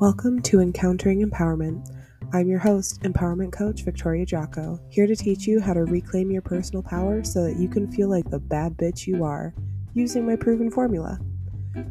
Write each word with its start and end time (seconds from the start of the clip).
Welcome 0.00 0.42
to 0.42 0.60
Encountering 0.60 1.28
Empowerment. 1.28 1.92
I'm 2.32 2.48
your 2.48 2.60
host, 2.60 3.02
Empowerment 3.02 3.50
Coach 3.50 3.82
Victoria 3.82 4.24
Jocko, 4.24 4.78
here 4.90 5.08
to 5.08 5.16
teach 5.16 5.44
you 5.44 5.60
how 5.60 5.72
to 5.72 5.80
reclaim 5.80 6.30
your 6.30 6.40
personal 6.40 6.84
power 6.84 7.24
so 7.24 7.42
that 7.42 7.56
you 7.56 7.68
can 7.68 7.90
feel 7.90 8.08
like 8.08 8.30
the 8.30 8.38
bad 8.38 8.76
bitch 8.76 9.08
you 9.08 9.24
are, 9.24 9.52
using 9.94 10.24
my 10.24 10.36
proven 10.36 10.70
formula. 10.70 11.18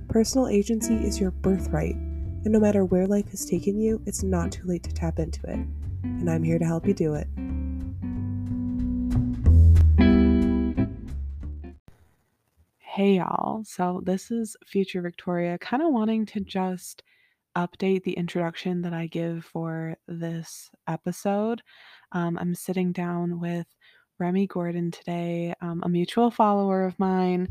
Personal 0.07 0.47
agency 0.47 0.95
is 0.95 1.19
your 1.19 1.31
birthright, 1.31 1.95
and 1.95 2.45
no 2.45 2.61
matter 2.61 2.85
where 2.85 3.07
life 3.07 3.29
has 3.31 3.45
taken 3.45 3.77
you, 3.77 4.01
it's 4.05 4.23
not 4.23 4.53
too 4.53 4.65
late 4.65 4.83
to 4.83 4.93
tap 4.93 5.19
into 5.19 5.41
it. 5.41 5.59
And 6.03 6.29
I'm 6.29 6.43
here 6.43 6.59
to 6.59 6.65
help 6.65 6.87
you 6.87 6.93
do 6.93 7.13
it. 7.13 7.27
Hey 12.77 13.17
y'all, 13.17 13.65
so 13.65 14.01
this 14.05 14.31
is 14.31 14.55
Future 14.65 15.01
Victoria, 15.01 15.57
kind 15.57 15.83
of 15.83 15.91
wanting 15.91 16.25
to 16.27 16.39
just 16.39 17.03
update 17.57 18.03
the 18.03 18.13
introduction 18.13 18.81
that 18.83 18.93
I 18.93 19.07
give 19.07 19.43
for 19.43 19.97
this 20.07 20.69
episode. 20.87 21.61
Um, 22.11 22.37
I'm 22.39 22.53
sitting 22.55 22.91
down 22.91 23.39
with 23.39 23.65
Remi 24.19 24.47
Gordon 24.47 24.91
today, 24.91 25.53
um, 25.61 25.81
a 25.83 25.89
mutual 25.89 26.31
follower 26.31 26.85
of 26.85 26.97
mine. 26.99 27.49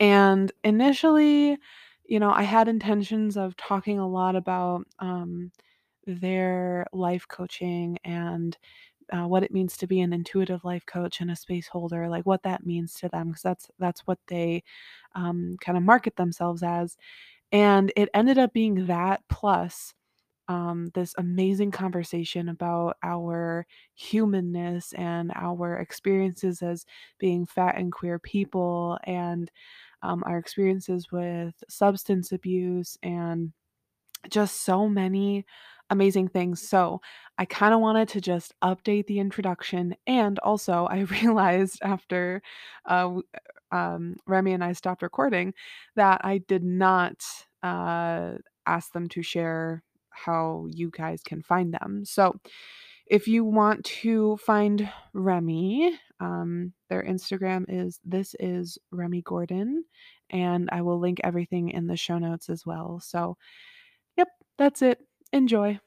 And 0.00 0.52
initially, 0.64 1.56
you 2.04 2.20
know, 2.20 2.32
I 2.32 2.42
had 2.42 2.68
intentions 2.68 3.36
of 3.36 3.56
talking 3.56 3.98
a 3.98 4.08
lot 4.08 4.36
about 4.36 4.82
um, 4.98 5.52
their 6.06 6.86
life 6.92 7.26
coaching 7.28 7.98
and 8.04 8.56
uh, 9.12 9.26
what 9.26 9.42
it 9.42 9.52
means 9.52 9.76
to 9.76 9.86
be 9.86 10.00
an 10.00 10.12
intuitive 10.12 10.64
life 10.64 10.84
coach 10.86 11.20
and 11.20 11.30
a 11.30 11.36
space 11.36 11.68
holder, 11.68 12.08
like 12.08 12.26
what 12.26 12.42
that 12.42 12.66
means 12.66 12.94
to 12.94 13.08
them, 13.08 13.28
because 13.28 13.42
that's 13.42 13.70
that's 13.78 14.00
what 14.06 14.18
they 14.28 14.62
um, 15.14 15.56
kind 15.60 15.78
of 15.78 15.84
market 15.84 16.16
themselves 16.16 16.62
as. 16.62 16.96
And 17.54 17.92
it 17.96 18.10
ended 18.14 18.38
up 18.38 18.54
being 18.54 18.88
that 18.88 19.22
plus 19.30 19.94
um, 20.48 20.90
this 20.94 21.14
amazing 21.18 21.72
conversation 21.72 22.48
about 22.50 22.98
our 23.02 23.66
humanness 23.96 24.94
and 24.94 25.32
our 25.36 25.78
experiences 25.78 26.62
as 26.62 26.86
being 27.18 27.46
fat 27.46 27.78
and 27.78 27.92
queer 27.92 28.18
people 28.20 28.98
and 29.04 29.50
um, 30.02 30.24
our 30.26 30.38
experiences 30.38 31.12
with 31.12 31.54
substance 31.68 32.32
abuse 32.32 32.98
and 33.02 33.52
just 34.28 34.62
so 34.64 34.88
many 34.88 35.44
amazing 35.90 36.28
things. 36.28 36.66
So, 36.66 37.00
I 37.38 37.44
kind 37.46 37.74
of 37.74 37.80
wanted 37.80 38.08
to 38.10 38.20
just 38.20 38.54
update 38.62 39.06
the 39.06 39.18
introduction. 39.18 39.96
And 40.06 40.38
also, 40.40 40.86
I 40.86 41.00
realized 41.22 41.80
after 41.82 42.42
uh, 42.86 43.20
um, 43.74 44.16
Remi 44.26 44.52
and 44.52 44.62
I 44.62 44.72
stopped 44.72 45.02
recording 45.02 45.52
that 45.96 46.20
I 46.24 46.38
did 46.38 46.62
not 46.62 47.24
uh, 47.62 48.34
ask 48.66 48.92
them 48.92 49.08
to 49.08 49.22
share 49.22 49.82
how 50.10 50.66
you 50.70 50.90
guys 50.90 51.22
can 51.24 51.42
find 51.42 51.74
them. 51.74 52.04
So 52.04 52.38
if 53.06 53.26
you 53.26 53.44
want 53.44 53.84
to 53.84 54.36
find 54.38 54.88
Remi, 55.12 55.98
um, 56.20 56.72
their 56.88 57.02
Instagram 57.02 57.64
is 57.68 58.00
this 58.04 58.36
is 58.38 58.78
Remi 58.92 59.22
Gordon, 59.22 59.84
and 60.30 60.68
I 60.72 60.80
will 60.82 61.00
link 61.00 61.20
everything 61.24 61.70
in 61.70 61.86
the 61.88 61.96
show 61.96 62.18
notes 62.18 62.48
as 62.48 62.64
well. 62.64 63.00
So, 63.00 63.36
yep, 64.16 64.28
that's 64.56 64.80
it. 64.82 65.00
Enjoy. 65.32 65.80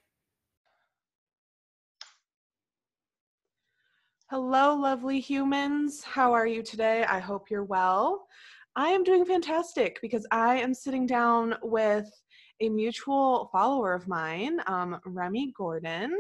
Hello, 4.30 4.76
lovely 4.76 5.22
humans. 5.22 6.04
How 6.04 6.34
are 6.34 6.46
you 6.46 6.62
today? 6.62 7.06
I 7.06 7.18
hope 7.18 7.50
you're 7.50 7.64
well. 7.64 8.28
I 8.76 8.90
am 8.90 9.06
doing 9.06 9.24
fantastic 9.24 10.00
because 10.02 10.28
I 10.32 10.58
am 10.58 10.74
sitting 10.74 11.06
down 11.06 11.56
with 11.64 12.12
a 12.60 12.68
mutual 12.68 13.48
follower 13.54 13.94
of 13.94 14.10
mine, 14.10 14.60
um, 14.68 15.00
Remi 15.06 15.54
Gordon. 15.58 16.12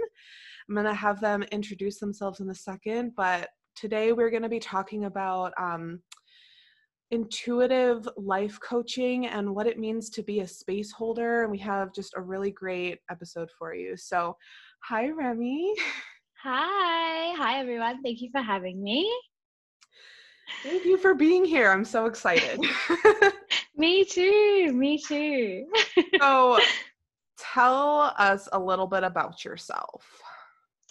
I'm 0.69 0.73
going 0.73 0.85
to 0.85 0.94
have 0.94 1.19
them 1.19 1.44
introduce 1.51 2.00
themselves 2.00 2.40
in 2.40 2.50
a 2.50 2.56
second, 2.56 3.12
but 3.17 3.50
today 3.75 4.13
we're 4.13 4.31
going 4.31 4.41
to 4.44 4.47
be 4.47 4.62
talking 4.62 5.03
about 5.03 5.51
um, 5.59 6.01
intuitive 7.12 8.07
life 8.16 8.57
coaching 8.62 9.28
and 9.28 9.53
what 9.53 9.67
it 9.67 9.79
means 9.79 10.09
to 10.12 10.23
be 10.23 10.40
a 10.40 10.47
space 10.47 10.94
holder. 10.94 11.41
And 11.41 11.51
we 11.51 11.59
have 11.59 11.94
just 11.94 12.13
a 12.16 12.22
really 12.22 12.51
great 12.51 13.00
episode 13.12 13.50
for 13.59 13.75
you. 13.75 13.97
So, 13.97 14.38
hi, 14.81 15.09
Remi. 15.09 15.75
Hi. 16.50 17.35
Hi, 17.35 17.59
everyone. 17.59 18.02
Thank 18.02 18.22
you 18.22 18.30
for 18.31 18.41
having 18.41 18.81
me. 18.81 19.12
Thank 20.63 20.85
you 20.85 20.97
for 20.97 21.13
being 21.13 21.44
here. 21.44 21.69
I'm 21.69 21.84
so 21.84 22.06
excited. 22.06 22.58
me 23.75 24.06
too. 24.06 24.72
Me 24.72 24.97
too. 24.97 25.66
so, 26.22 26.58
tell 27.38 28.13
us 28.18 28.47
a 28.53 28.58
little 28.58 28.88
bit 28.88 29.03
about 29.03 29.44
yourself. 29.44 30.06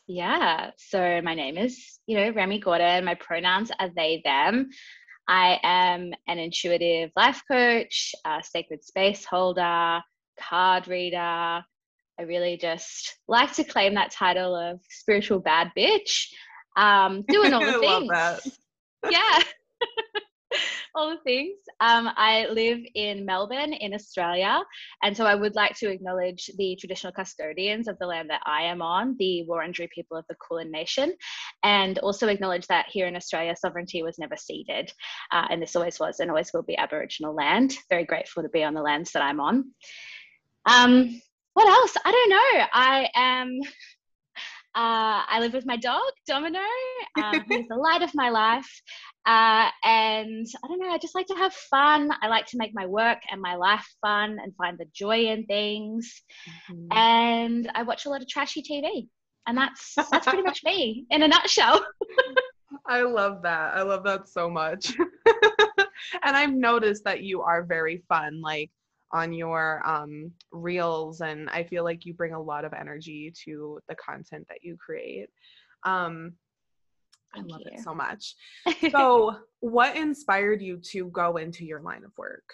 Yeah. 0.06 0.72
So, 0.77 1.22
my 1.22 1.34
name 1.34 1.56
is, 1.56 2.00
you 2.06 2.19
know, 2.19 2.33
Remi 2.33 2.59
Gordon. 2.59 3.06
My 3.06 3.15
pronouns 3.15 3.71
are 3.78 3.88
they, 3.97 4.21
them. 4.27 4.69
I 5.27 5.59
am 5.62 6.12
an 6.28 6.38
intuitive 6.38 7.12
life 7.17 7.41
coach, 7.50 8.15
a 8.27 8.43
sacred 8.44 8.84
space 8.84 9.25
holder, 9.25 10.03
card 10.38 10.87
reader, 10.87 11.65
I 12.19 12.22
really 12.22 12.56
just 12.56 13.19
like 13.28 13.53
to 13.54 13.65
claim 13.65 13.94
that 13.94 14.10
title 14.10 14.54
of 14.54 14.81
spiritual 14.88 15.38
bad 15.38 15.71
bitch. 15.77 16.27
Um, 16.77 17.25
doing 17.28 17.53
all 17.53 17.65
the 17.65 17.78
things. 17.78 18.59
yeah. 19.10 19.41
all 20.94 21.10
the 21.10 21.21
things. 21.25 21.59
Um, 21.81 22.09
I 22.16 22.47
live 22.47 22.78
in 22.94 23.26
Melbourne, 23.26 23.75
in 23.75 23.93
Australia, 23.93 24.62
and 25.03 25.15
so 25.15 25.26
I 25.26 25.34
would 25.34 25.55
like 25.55 25.76
to 25.78 25.91
acknowledge 25.91 26.50
the 26.56 26.76
traditional 26.81 27.12
custodians 27.12 27.87
of 27.87 27.99
the 27.99 28.06
land 28.06 28.31
that 28.31 28.41
I 28.47 28.62
am 28.62 28.81
on, 28.81 29.15
the 29.19 29.44
Wurundjeri 29.49 29.91
people 29.91 30.16
of 30.16 30.25
the 30.28 30.37
Kulin 30.37 30.71
Nation, 30.71 31.15
and 31.62 31.99
also 31.99 32.28
acknowledge 32.28 32.66
that 32.69 32.87
here 32.88 33.06
in 33.06 33.16
Australia, 33.16 33.55
sovereignty 33.56 34.03
was 34.03 34.19
never 34.19 34.37
ceded, 34.37 34.91
uh, 35.32 35.47
and 35.50 35.60
this 35.60 35.76
always 35.76 36.00
was 36.00 36.21
and 36.21 36.31
always 36.31 36.50
will 36.55 36.62
be 36.62 36.78
Aboriginal 36.78 37.34
land. 37.34 37.75
Very 37.91 38.05
grateful 38.05 38.43
to 38.43 38.49
be 38.49 38.65
on 38.65 38.75
the 38.75 38.82
lands 38.82 39.12
that 39.12 39.22
I'm 39.22 39.41
on. 39.41 39.72
Um, 40.65 41.21
what 41.56 41.67
else? 41.69 41.94
I 42.05 42.12
don't 42.12 42.31
know. 42.31 42.67
I 42.72 43.09
am. 43.15 43.61
Uh, 44.75 45.25
I 45.27 45.39
live 45.41 45.55
with 45.55 45.65
my 45.65 45.78
dog, 45.78 46.03
Domino. 46.27 46.59
Um, 47.17 47.43
he's 47.49 47.67
the 47.67 47.77
light 47.77 48.03
of 48.03 48.15
my 48.15 48.28
life. 48.28 48.71
Uh, 49.25 49.71
and 49.83 50.47
I 50.62 50.69
don't 50.69 50.78
know, 50.78 50.91
I 50.91 50.99
just 50.99 51.15
like 51.15 51.27
to 51.28 51.34
have 51.34 51.55
fun. 51.55 52.11
I 52.21 52.28
like 52.28 52.44
to 52.49 52.59
make 52.59 52.72
my 52.75 52.84
work 52.84 53.17
and 53.31 53.41
my 53.41 53.55
life 53.55 53.87
fun 54.03 54.37
and 54.39 54.55
find 54.56 54.77
the 54.77 54.84
joy 54.93 55.28
in 55.28 55.47
things. 55.47 56.22
Mm-hmm. 56.71 56.93
And 56.93 57.71
I 57.75 57.84
watch 57.84 58.05
a 58.05 58.11
lot 58.11 58.21
of 58.21 58.28
trashy 58.28 58.62
TV. 58.62 59.09
And 59.47 59.56
that's 59.56 59.94
that's 60.11 60.27
pretty 60.27 60.43
much 60.43 60.61
me 60.62 61.06
in 61.09 61.23
a 61.23 61.28
nutshell. 61.28 61.83
I 62.87 63.00
love 63.00 63.41
that. 63.44 63.75
I 63.75 63.81
love 63.81 64.05
that 64.05 64.28
so 64.28 64.50
much. 64.50 64.94
and 66.23 66.37
I've 66.37 66.53
noticed 66.53 67.05
that 67.05 67.23
you 67.23 67.41
are 67.41 67.65
very 67.65 68.05
fun. 68.11 68.43
Like 68.43 68.71
on 69.12 69.33
your 69.33 69.87
um, 69.87 70.31
reels 70.53 71.21
and 71.21 71.49
i 71.50 71.62
feel 71.62 71.84
like 71.84 72.05
you 72.05 72.15
bring 72.15 72.34
a 72.34 72.43
lot 72.43 72.65
of 72.65 72.72
energy 72.72 73.33
to 73.44 73.78
the 73.89 73.94
content 73.97 74.47
that 74.49 74.59
you 74.62 74.77
create 74.77 75.28
um, 75.84 76.33
i 77.34 77.41
love 77.41 77.61
you. 77.65 77.72
it 77.72 77.81
so 77.81 77.94
much 77.94 78.34
so 78.91 79.37
what 79.61 79.97
inspired 79.97 80.61
you 80.61 80.78
to 80.78 81.06
go 81.11 81.37
into 81.37 81.65
your 81.65 81.81
line 81.81 82.05
of 82.05 82.12
work 82.17 82.49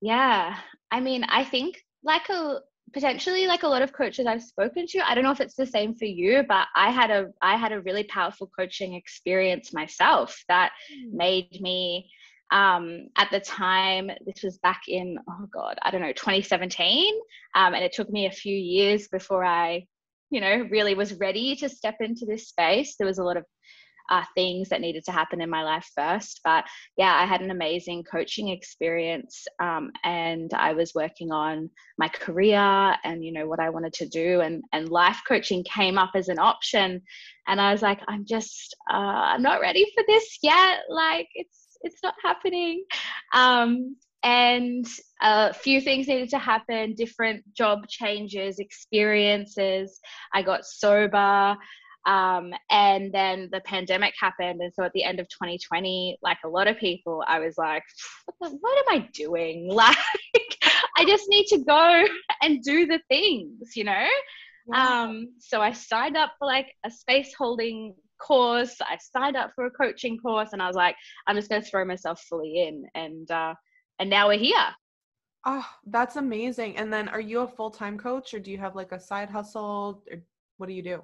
yeah 0.00 0.56
i 0.90 1.00
mean 1.00 1.24
i 1.24 1.44
think 1.44 1.82
like 2.04 2.28
a 2.28 2.60
potentially 2.92 3.46
like 3.46 3.62
a 3.62 3.68
lot 3.68 3.82
of 3.82 3.92
coaches 3.92 4.26
I've 4.26 4.42
spoken 4.42 4.86
to. 4.88 5.08
I 5.08 5.14
don't 5.14 5.24
know 5.24 5.30
if 5.30 5.40
it's 5.40 5.54
the 5.54 5.66
same 5.66 5.94
for 5.94 6.04
you, 6.04 6.44
but 6.48 6.66
I 6.74 6.90
had 6.90 7.10
a 7.10 7.28
I 7.42 7.56
had 7.56 7.72
a 7.72 7.80
really 7.80 8.04
powerful 8.04 8.50
coaching 8.58 8.94
experience 8.94 9.72
myself 9.72 10.42
that 10.48 10.72
mm. 10.92 11.12
made 11.12 11.60
me 11.60 12.10
um, 12.50 13.08
at 13.16 13.30
the 13.30 13.40
time 13.40 14.10
this 14.26 14.42
was 14.42 14.58
back 14.58 14.82
in 14.88 15.18
oh 15.28 15.46
god 15.52 15.78
i 15.82 15.90
don't 15.90 16.00
know 16.00 16.12
2017 16.12 17.14
um, 17.54 17.74
and 17.74 17.84
it 17.84 17.92
took 17.92 18.10
me 18.10 18.26
a 18.26 18.30
few 18.30 18.56
years 18.56 19.08
before 19.08 19.44
i 19.44 19.84
you 20.30 20.40
know 20.40 20.66
really 20.70 20.94
was 20.94 21.14
ready 21.14 21.56
to 21.56 21.68
step 21.68 21.96
into 22.00 22.26
this 22.26 22.48
space. 22.48 22.96
There 22.96 23.06
was 23.06 23.18
a 23.18 23.24
lot 23.24 23.36
of 23.36 23.44
uh, 24.10 24.24
things 24.34 24.70
that 24.70 24.80
needed 24.80 25.04
to 25.04 25.12
happen 25.12 25.42
in 25.42 25.50
my 25.50 25.62
life 25.62 25.86
first. 25.94 26.40
But 26.42 26.64
yeah 26.96 27.14
i 27.14 27.26
had 27.26 27.42
an 27.42 27.50
amazing 27.50 28.04
coaching 28.04 28.48
experience 28.48 29.46
um, 29.60 29.90
and 30.04 30.52
i 30.54 30.72
was 30.72 30.94
working 30.94 31.30
on 31.30 31.68
my 31.98 32.08
career 32.08 32.96
and 33.04 33.22
you 33.22 33.32
know 33.32 33.46
what 33.46 33.60
i 33.60 33.70
wanted 33.70 33.92
to 33.94 34.08
do. 34.08 34.40
And 34.40 34.62
and 34.72 34.88
life 34.88 35.20
coaching 35.26 35.64
came 35.64 35.98
up 35.98 36.12
as 36.14 36.28
an 36.28 36.38
option. 36.38 37.02
And 37.46 37.60
i 37.60 37.72
was 37.72 37.82
like 37.82 38.00
i'm 38.08 38.24
just 38.24 38.74
uh, 38.90 39.32
i'm 39.32 39.42
not 39.42 39.60
ready 39.60 39.86
for 39.94 40.04
this 40.06 40.38
yet. 40.42 40.80
Like 40.88 41.28
it's 41.34 41.67
it's 41.82 42.02
not 42.02 42.14
happening. 42.22 42.84
Um, 43.32 43.96
and 44.24 44.86
a 45.22 45.54
few 45.54 45.80
things 45.80 46.08
needed 46.08 46.30
to 46.30 46.38
happen 46.38 46.94
different 46.94 47.42
job 47.54 47.86
changes, 47.88 48.58
experiences. 48.58 50.00
I 50.34 50.42
got 50.42 50.64
sober. 50.64 51.56
Um, 52.06 52.54
and 52.70 53.12
then 53.12 53.48
the 53.52 53.60
pandemic 53.60 54.14
happened. 54.18 54.60
And 54.60 54.72
so 54.74 54.82
at 54.82 54.92
the 54.92 55.04
end 55.04 55.20
of 55.20 55.28
2020, 55.28 56.18
like 56.22 56.38
a 56.44 56.48
lot 56.48 56.66
of 56.66 56.78
people, 56.78 57.22
I 57.26 57.38
was 57.38 57.58
like, 57.58 57.82
what, 58.38 58.52
am 58.52 58.84
I 58.88 59.08
doing? 59.12 59.70
Like, 59.78 59.96
I 60.96 61.04
just 61.04 61.24
need 61.28 61.46
to 61.48 61.58
go 61.58 62.04
and 62.42 62.62
do 62.62 62.86
the 62.86 63.00
things, 63.08 63.76
you 63.76 63.84
know? 63.84 64.06
Um, 64.74 65.28
so 65.38 65.60
I 65.60 65.72
signed 65.72 66.16
up 66.16 66.32
for 66.38 66.46
like 66.46 66.74
a 66.84 66.90
space 66.90 67.32
holding 67.36 67.94
course. 68.18 68.76
I 68.80 68.98
signed 69.00 69.36
up 69.36 69.52
for 69.54 69.66
a 69.66 69.70
coaching 69.70 70.18
course 70.18 70.50
and 70.52 70.62
I 70.62 70.66
was 70.66 70.76
like, 70.76 70.96
I'm 71.26 71.36
just 71.36 71.48
going 71.48 71.62
to 71.62 71.68
throw 71.68 71.84
myself 71.84 72.20
fully 72.28 72.66
in. 72.66 72.84
And, 72.94 73.30
uh, 73.30 73.54
and 73.98 74.10
now 74.10 74.28
we're 74.28 74.38
here. 74.38 74.66
Oh, 75.46 75.66
that's 75.86 76.16
amazing. 76.16 76.76
And 76.76 76.92
then 76.92 77.08
are 77.08 77.20
you 77.20 77.40
a 77.40 77.48
full 77.48 77.70
time 77.70 77.96
coach 77.98 78.34
or 78.34 78.38
do 78.38 78.50
you 78.50 78.58
have 78.58 78.76
like 78.76 78.92
a 78.92 79.00
side 79.00 79.30
hustle 79.30 80.02
or 80.10 80.18
what 80.56 80.68
do 80.68 80.72
you 80.72 80.82
do? 80.82 81.02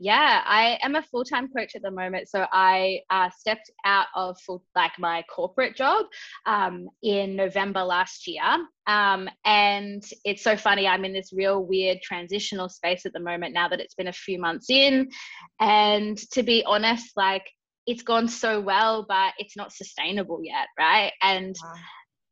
Yeah, 0.00 0.42
I 0.44 0.78
am 0.82 0.96
a 0.96 1.02
full 1.02 1.24
time 1.24 1.48
coach 1.56 1.76
at 1.76 1.82
the 1.82 1.90
moment. 1.90 2.28
So 2.28 2.46
I 2.52 3.00
uh, 3.10 3.30
stepped 3.38 3.70
out 3.84 4.06
of 4.16 4.36
full, 4.40 4.64
like 4.74 4.92
my 4.98 5.22
corporate 5.34 5.76
job 5.76 6.06
um, 6.46 6.88
in 7.02 7.36
November 7.36 7.82
last 7.82 8.26
year. 8.26 8.42
Um, 8.86 9.28
and 9.44 10.02
it's 10.24 10.42
so 10.42 10.56
funny. 10.56 10.88
I'm 10.88 11.04
in 11.04 11.12
this 11.12 11.32
real 11.32 11.64
weird 11.64 11.98
transitional 12.02 12.68
space 12.68 13.06
at 13.06 13.12
the 13.12 13.20
moment 13.20 13.54
now 13.54 13.68
that 13.68 13.80
it's 13.80 13.94
been 13.94 14.08
a 14.08 14.12
few 14.12 14.38
months 14.38 14.66
in. 14.68 15.08
And 15.60 16.18
to 16.32 16.42
be 16.42 16.64
honest, 16.66 17.12
like 17.16 17.48
it's 17.86 18.02
gone 18.02 18.28
so 18.28 18.60
well, 18.60 19.06
but 19.08 19.34
it's 19.38 19.56
not 19.56 19.72
sustainable 19.72 20.40
yet, 20.42 20.66
right? 20.78 21.12
And 21.22 21.54
wow 21.62 21.74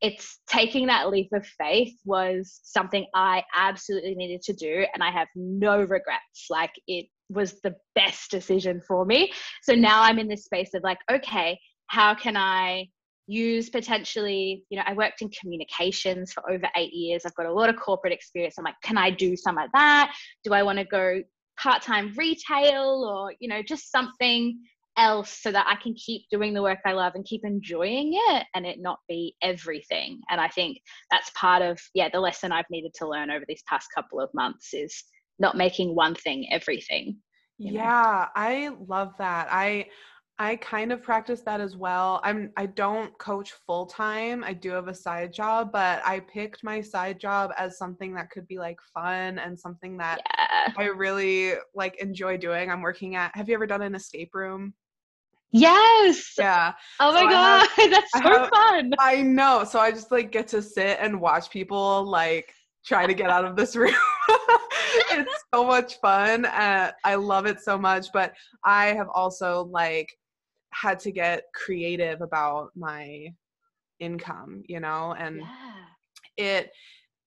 it's 0.02 0.40
taking 0.48 0.88
that 0.88 1.10
leap 1.10 1.28
of 1.32 1.46
faith 1.46 1.94
was 2.04 2.58
something 2.64 3.06
I 3.14 3.44
absolutely 3.54 4.16
needed 4.16 4.42
to 4.42 4.52
do. 4.52 4.84
And 4.92 5.02
I 5.02 5.12
have 5.12 5.28
no 5.36 5.78
regrets. 5.78 6.48
Like 6.50 6.72
it 6.88 7.06
was 7.32 7.60
the 7.62 7.74
best 7.94 8.30
decision 8.30 8.80
for 8.86 9.04
me. 9.04 9.32
So 9.62 9.74
now 9.74 10.02
I'm 10.02 10.18
in 10.18 10.28
this 10.28 10.44
space 10.44 10.74
of 10.74 10.82
like, 10.82 10.98
okay, 11.10 11.58
how 11.86 12.14
can 12.14 12.36
I 12.36 12.86
use 13.26 13.70
potentially, 13.70 14.64
you 14.68 14.76
know, 14.76 14.84
I 14.86 14.94
worked 14.94 15.22
in 15.22 15.30
communications 15.30 16.32
for 16.32 16.50
over 16.50 16.66
eight 16.76 16.92
years. 16.92 17.22
I've 17.24 17.34
got 17.34 17.46
a 17.46 17.52
lot 17.52 17.68
of 17.68 17.76
corporate 17.76 18.12
experience. 18.12 18.56
I'm 18.58 18.64
like, 18.64 18.80
can 18.82 18.98
I 18.98 19.10
do 19.10 19.36
some 19.36 19.58
of 19.58 19.70
that? 19.74 20.14
Do 20.44 20.52
I 20.52 20.62
want 20.62 20.78
to 20.78 20.84
go 20.84 21.22
part 21.58 21.82
time 21.82 22.12
retail 22.16 23.04
or, 23.08 23.32
you 23.40 23.48
know, 23.48 23.62
just 23.62 23.90
something 23.90 24.58
else 24.98 25.38
so 25.40 25.50
that 25.50 25.66
I 25.66 25.80
can 25.82 25.94
keep 25.94 26.22
doing 26.30 26.52
the 26.52 26.62
work 26.62 26.80
I 26.84 26.92
love 26.92 27.14
and 27.14 27.24
keep 27.24 27.42
enjoying 27.44 28.12
it 28.12 28.46
and 28.54 28.66
it 28.66 28.78
not 28.80 28.98
be 29.08 29.34
everything. 29.42 30.20
And 30.28 30.40
I 30.40 30.48
think 30.48 30.78
that's 31.10 31.30
part 31.30 31.62
of, 31.62 31.80
yeah, 31.94 32.08
the 32.12 32.20
lesson 32.20 32.52
I've 32.52 32.68
needed 32.70 32.92
to 32.96 33.08
learn 33.08 33.30
over 33.30 33.44
these 33.48 33.62
past 33.68 33.88
couple 33.94 34.20
of 34.20 34.28
months 34.34 34.74
is 34.74 35.04
not 35.42 35.56
making 35.56 35.94
one 35.94 36.14
thing 36.14 36.46
everything. 36.50 37.18
Yeah, 37.58 37.82
know? 37.82 38.26
I 38.34 38.70
love 38.88 39.12
that. 39.18 39.48
I 39.50 39.88
I 40.38 40.56
kind 40.56 40.92
of 40.92 41.02
practice 41.02 41.42
that 41.42 41.60
as 41.60 41.76
well. 41.76 42.20
I'm 42.24 42.50
I 42.56 42.66
don't 42.66 43.16
coach 43.18 43.52
full 43.66 43.86
time. 43.86 44.42
I 44.42 44.54
do 44.54 44.70
have 44.70 44.88
a 44.88 44.94
side 44.94 45.32
job, 45.32 45.70
but 45.72 46.00
I 46.06 46.20
picked 46.20 46.64
my 46.64 46.80
side 46.80 47.20
job 47.20 47.52
as 47.58 47.76
something 47.76 48.14
that 48.14 48.30
could 48.30 48.46
be 48.48 48.58
like 48.58 48.78
fun 48.94 49.38
and 49.38 49.58
something 49.58 49.98
that 49.98 50.20
yeah. 50.24 50.72
I 50.76 50.84
really 50.86 51.54
like 51.74 52.00
enjoy 52.00 52.38
doing. 52.38 52.70
I'm 52.70 52.80
working 52.80 53.14
at 53.14 53.30
Have 53.34 53.48
you 53.48 53.54
ever 53.54 53.66
done 53.66 53.82
an 53.82 53.94
escape 53.94 54.34
room? 54.34 54.72
Yes. 55.52 56.32
Yeah. 56.38 56.72
Oh 56.98 57.12
my 57.12 57.20
so 57.20 57.28
god, 57.28 57.68
have, 57.76 57.90
that's 57.90 58.12
so 58.12 58.20
have, 58.22 58.48
fun. 58.48 58.92
I 58.98 59.20
know. 59.20 59.64
So 59.64 59.78
I 59.78 59.90
just 59.90 60.10
like 60.10 60.32
get 60.32 60.48
to 60.48 60.62
sit 60.62 60.98
and 60.98 61.20
watch 61.20 61.50
people 61.50 62.04
like 62.04 62.54
try 62.84 63.06
to 63.06 63.14
get 63.14 63.30
out 63.30 63.44
of 63.44 63.56
this 63.56 63.76
room. 63.76 63.94
it's 65.10 65.44
so 65.54 65.64
much 65.64 66.00
fun. 66.00 66.44
Uh, 66.46 66.92
I 67.04 67.14
love 67.14 67.46
it 67.46 67.60
so 67.60 67.78
much. 67.78 68.08
But 68.12 68.34
I 68.64 68.86
have 68.86 69.08
also 69.12 69.64
like 69.70 70.08
had 70.72 70.98
to 71.00 71.12
get 71.12 71.44
creative 71.54 72.20
about 72.20 72.70
my 72.74 73.28
income, 74.00 74.62
you 74.66 74.80
know, 74.80 75.14
and 75.18 75.40
yeah. 75.40 76.60
it 76.60 76.72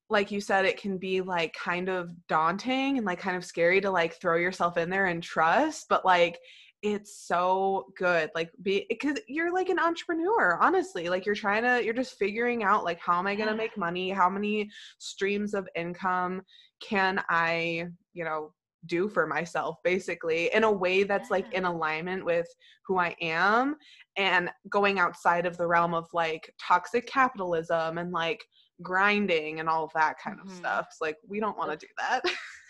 like 0.09 0.31
you 0.31 0.39
said 0.39 0.65
it 0.65 0.79
can 0.79 0.97
be 0.97 1.21
like 1.21 1.53
kind 1.53 1.89
of 1.89 2.11
daunting 2.27 2.97
and 2.97 3.05
like 3.05 3.19
kind 3.19 3.35
of 3.35 3.45
scary 3.45 3.81
to 3.81 3.89
like 3.89 4.13
throw 4.13 4.37
yourself 4.37 4.77
in 4.77 4.89
there 4.89 5.07
and 5.07 5.23
trust 5.23 5.87
but 5.89 6.05
like 6.05 6.37
it's 6.85 7.17
so 7.17 7.87
good 7.97 8.29
like 8.35 8.51
be 8.61 8.85
because 8.89 9.17
you're 9.27 9.51
like 9.51 9.69
an 9.69 9.79
entrepreneur 9.79 10.57
honestly 10.61 11.09
like 11.09 11.25
you're 11.25 11.33
trying 11.33 11.63
to 11.63 11.83
you're 11.83 11.95
just 11.95 12.17
figuring 12.19 12.63
out 12.63 12.83
like 12.83 12.99
how 12.99 13.17
am 13.17 13.25
i 13.25 13.33
going 13.33 13.49
to 13.49 13.55
make 13.55 13.75
money? 13.75 14.11
How 14.11 14.29
many 14.29 14.69
streams 14.99 15.55
of 15.55 15.67
income 15.75 16.43
can 16.79 17.23
i 17.27 17.87
you 18.13 18.23
know 18.23 18.53
do 18.85 19.07
for 19.09 19.25
myself 19.27 19.77
basically 19.83 20.53
in 20.53 20.63
a 20.63 20.71
way 20.71 21.03
that's 21.03 21.31
like 21.31 21.51
in 21.53 21.65
alignment 21.65 22.23
with 22.23 22.47
who 22.87 22.97
i 22.97 23.15
am 23.21 23.75
and 24.17 24.49
going 24.69 24.99
outside 24.99 25.45
of 25.45 25.57
the 25.57 25.67
realm 25.67 25.93
of 25.93 26.05
like 26.13 26.53
toxic 26.61 27.07
capitalism 27.07 27.97
and 27.97 28.11
like 28.11 28.43
grinding 28.81 29.59
and 29.59 29.69
all 29.69 29.83
of 29.83 29.91
that 29.93 30.15
kind 30.23 30.39
of 30.39 30.47
mm-hmm. 30.47 30.57
stuff. 30.57 30.87
It's 30.89 31.01
like 31.01 31.17
we 31.27 31.39
don't 31.39 31.57
want 31.57 31.71
to 31.71 31.77
do 31.77 31.91
that. 31.97 32.21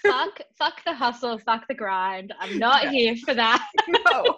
fuck 0.06 0.40
fuck 0.58 0.84
the 0.86 0.94
hustle, 0.94 1.38
fuck 1.40 1.68
the 1.68 1.74
grind. 1.74 2.34
I'm 2.40 2.58
not 2.58 2.86
yeah. 2.86 2.92
here 2.92 3.16
for 3.18 3.34
that. 3.34 3.68
No. 4.12 4.36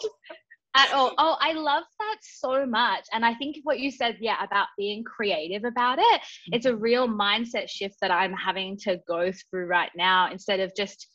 At 0.75 0.93
all. 0.93 1.15
Oh, 1.17 1.37
I 1.41 1.53
love 1.53 1.83
that 1.97 2.17
so 2.21 2.63
much. 2.63 3.07
And 3.11 3.25
I 3.25 3.33
think 3.33 3.57
what 3.63 3.79
you 3.79 3.89
said, 3.89 4.17
yeah, 4.21 4.43
about 4.43 4.67
being 4.77 5.03
creative 5.03 5.63
about 5.63 5.97
it, 5.97 6.21
it's 6.51 6.67
a 6.67 6.71
mm-hmm. 6.71 6.81
real 6.81 7.07
mindset 7.07 7.67
shift 7.67 7.95
that 8.01 8.11
I'm 8.11 8.33
having 8.33 8.77
to 8.81 8.99
go 9.07 9.31
through 9.31 9.65
right 9.65 9.89
now 9.95 10.29
instead 10.31 10.59
of 10.59 10.71
just 10.77 11.07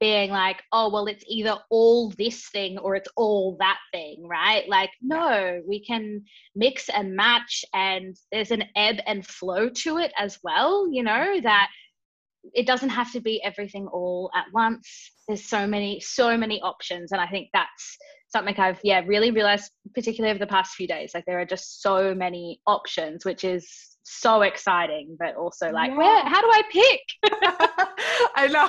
being 0.00 0.30
like, 0.30 0.62
oh, 0.72 0.88
well, 0.90 1.06
it's 1.06 1.24
either 1.28 1.56
all 1.68 2.10
this 2.16 2.48
thing 2.48 2.78
or 2.78 2.96
it's 2.96 3.08
all 3.16 3.56
that 3.60 3.78
thing, 3.92 4.26
right? 4.26 4.66
Like, 4.68 4.90
no, 5.02 5.60
we 5.68 5.84
can 5.84 6.24
mix 6.56 6.88
and 6.88 7.14
match, 7.14 7.64
and 7.74 8.16
there's 8.32 8.50
an 8.50 8.64
ebb 8.74 8.96
and 9.06 9.26
flow 9.26 9.68
to 9.68 9.98
it 9.98 10.12
as 10.18 10.38
well, 10.42 10.90
you 10.90 11.02
know, 11.02 11.12
mm-hmm. 11.12 11.44
that 11.44 11.68
it 12.54 12.66
doesn't 12.66 12.88
have 12.88 13.12
to 13.12 13.20
be 13.20 13.42
everything 13.42 13.86
all 13.88 14.30
at 14.34 14.46
once. 14.54 15.12
There's 15.28 15.44
so 15.44 15.66
many, 15.66 16.00
so 16.00 16.36
many 16.36 16.60
options. 16.62 17.12
And 17.12 17.20
I 17.20 17.26
think 17.26 17.50
that's 17.52 17.98
something 18.28 18.58
I've, 18.58 18.80
yeah, 18.82 19.02
really 19.06 19.30
realized, 19.30 19.70
particularly 19.94 20.30
over 20.30 20.38
the 20.38 20.46
past 20.46 20.74
few 20.74 20.88
days. 20.88 21.10
Like, 21.12 21.26
there 21.26 21.40
are 21.40 21.44
just 21.44 21.82
so 21.82 22.14
many 22.14 22.62
options, 22.66 23.26
which 23.26 23.44
is 23.44 23.89
so 24.02 24.42
exciting, 24.42 25.16
but 25.18 25.36
also 25.36 25.70
like, 25.70 25.90
yeah. 25.90 25.96
where, 25.96 26.24
how 26.24 26.40
do 26.40 26.48
I 26.50 26.62
pick? 26.70 27.32
I 28.36 28.46
know. 28.48 28.68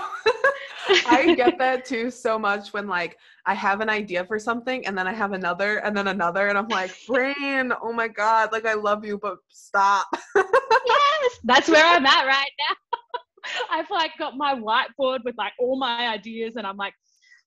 I 1.07 1.35
get 1.35 1.57
that 1.59 1.85
too 1.85 2.11
so 2.11 2.37
much 2.37 2.73
when 2.73 2.87
like 2.87 3.17
I 3.45 3.53
have 3.53 3.81
an 3.81 3.89
idea 3.89 4.25
for 4.25 4.39
something 4.39 4.85
and 4.85 4.97
then 4.97 5.07
I 5.07 5.13
have 5.13 5.31
another 5.33 5.77
and 5.77 5.95
then 5.95 6.07
another 6.07 6.47
and 6.47 6.57
I'm 6.57 6.67
like, 6.67 6.95
brain, 7.07 7.71
oh 7.81 7.93
my 7.93 8.07
God, 8.07 8.51
like 8.51 8.65
I 8.65 8.73
love 8.73 9.05
you, 9.05 9.17
but 9.17 9.37
stop. 9.49 10.07
yes, 10.35 11.39
that's 11.43 11.67
where 11.69 11.85
I'm 11.85 12.05
at 12.05 12.25
right 12.25 12.51
now. 12.59 12.99
I've 13.71 13.89
like 13.89 14.11
got 14.19 14.37
my 14.37 14.55
whiteboard 14.55 15.19
with 15.25 15.35
like 15.37 15.53
all 15.59 15.77
my 15.77 16.07
ideas 16.09 16.55
and 16.55 16.67
I'm 16.67 16.77
like, 16.77 16.93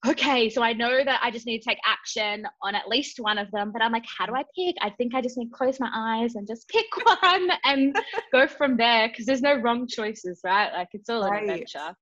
okay, 0.07 0.51
so 0.51 0.63
I 0.63 0.73
know 0.73 1.03
that 1.05 1.21
I 1.23 1.31
just 1.31 1.47
need 1.47 1.61
to 1.61 1.69
take 1.69 1.79
action 1.87 2.47
on 2.63 2.75
at 2.75 2.89
least 2.89 3.19
one 3.19 3.39
of 3.39 3.51
them, 3.51 3.73
but 3.73 3.83
I'm 3.83 3.93
like, 3.93 4.05
how 4.07 4.27
do 4.27 4.35
I 4.35 4.45
pick? 4.57 4.77
I 4.81 4.91
think 4.91 5.15
I 5.15 5.21
just 5.21 5.37
need 5.37 5.49
to 5.49 5.57
close 5.57 5.81
my 5.81 5.91
eyes 5.95 6.35
and 6.35 6.47
just 6.47 6.69
pick 6.69 6.87
one 7.23 7.51
and 7.65 7.97
go 8.33 8.47
from 8.47 8.77
there 8.77 9.09
because 9.09 9.27
there's 9.27 9.43
no 9.43 9.55
wrong 9.57 9.87
choices, 9.87 10.41
right? 10.45 10.73
Like 10.73 10.89
it's 10.93 11.09
all 11.09 11.29
right. 11.29 11.43
an 11.43 11.51
adventure. 11.51 11.95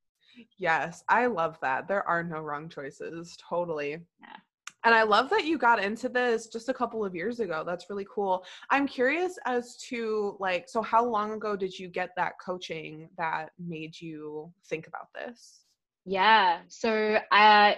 Yes, 0.58 1.04
I 1.08 1.26
love 1.26 1.58
that. 1.62 1.88
There 1.88 2.06
are 2.08 2.22
no 2.22 2.40
wrong 2.40 2.68
choices. 2.68 3.36
Totally. 3.48 3.98
Yeah. 4.20 4.36
And 4.84 4.94
I 4.94 5.04
love 5.04 5.30
that 5.30 5.44
you 5.44 5.58
got 5.58 5.82
into 5.82 6.08
this 6.08 6.48
just 6.48 6.68
a 6.68 6.74
couple 6.74 7.04
of 7.04 7.14
years 7.14 7.38
ago. 7.38 7.62
That's 7.64 7.88
really 7.88 8.06
cool. 8.12 8.44
I'm 8.70 8.88
curious 8.88 9.38
as 9.46 9.76
to 9.88 10.36
like 10.40 10.68
so 10.68 10.82
how 10.82 11.04
long 11.04 11.32
ago 11.32 11.54
did 11.54 11.78
you 11.78 11.88
get 11.88 12.10
that 12.16 12.32
coaching 12.44 13.08
that 13.16 13.50
made 13.58 14.00
you 14.00 14.52
think 14.68 14.88
about 14.88 15.08
this? 15.14 15.61
Yeah. 16.04 16.60
So 16.68 17.18
I 17.30 17.76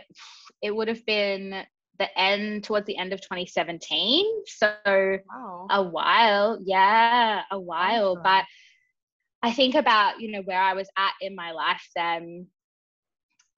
it 0.63 0.75
would 0.75 0.89
have 0.89 1.05
been 1.07 1.65
the 1.99 2.19
end 2.19 2.65
towards 2.65 2.87
the 2.87 2.97
end 2.97 3.13
of 3.13 3.21
2017. 3.21 4.45
So 4.47 4.73
wow. 4.87 5.67
a 5.71 5.83
while. 5.83 6.59
Yeah, 6.65 7.43
a 7.51 7.61
while. 7.61 8.13
Awesome. 8.13 8.23
But 8.23 8.45
I 9.43 9.53
think 9.53 9.75
about, 9.75 10.21
you 10.21 10.33
know, 10.33 10.43
where 10.43 10.61
I 10.61 10.75
was 10.75 10.89
at 10.97 11.13
in 11.21 11.35
my 11.35 11.53
life 11.53 11.87
then. 11.95 12.47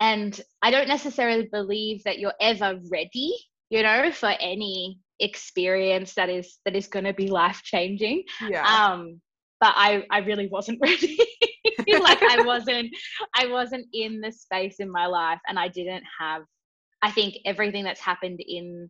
And 0.00 0.38
I 0.60 0.70
don't 0.70 0.88
necessarily 0.88 1.48
believe 1.50 2.04
that 2.04 2.18
you're 2.18 2.34
ever 2.40 2.78
ready, 2.90 3.34
you 3.70 3.82
know, 3.82 4.10
for 4.12 4.28
any 4.40 4.98
experience 5.20 6.12
that 6.14 6.28
is 6.28 6.58
that 6.66 6.76
is 6.76 6.88
going 6.88 7.06
to 7.06 7.14
be 7.14 7.28
life 7.28 7.62
changing. 7.62 8.24
Yeah. 8.46 8.66
Um, 8.66 9.20
but 9.66 9.74
I 9.76 10.04
I 10.12 10.18
really 10.18 10.46
wasn't 10.46 10.78
ready. 10.82 11.18
like 12.00 12.22
I 12.22 12.44
wasn't 12.44 12.94
I 13.34 13.48
wasn't 13.48 13.86
in 13.92 14.20
the 14.20 14.30
space 14.30 14.76
in 14.78 14.90
my 14.90 15.06
life 15.06 15.40
and 15.48 15.58
I 15.58 15.66
didn't 15.66 16.04
have 16.20 16.42
I 17.02 17.10
think 17.10 17.34
everything 17.44 17.82
that's 17.82 18.00
happened 18.00 18.38
in 18.46 18.88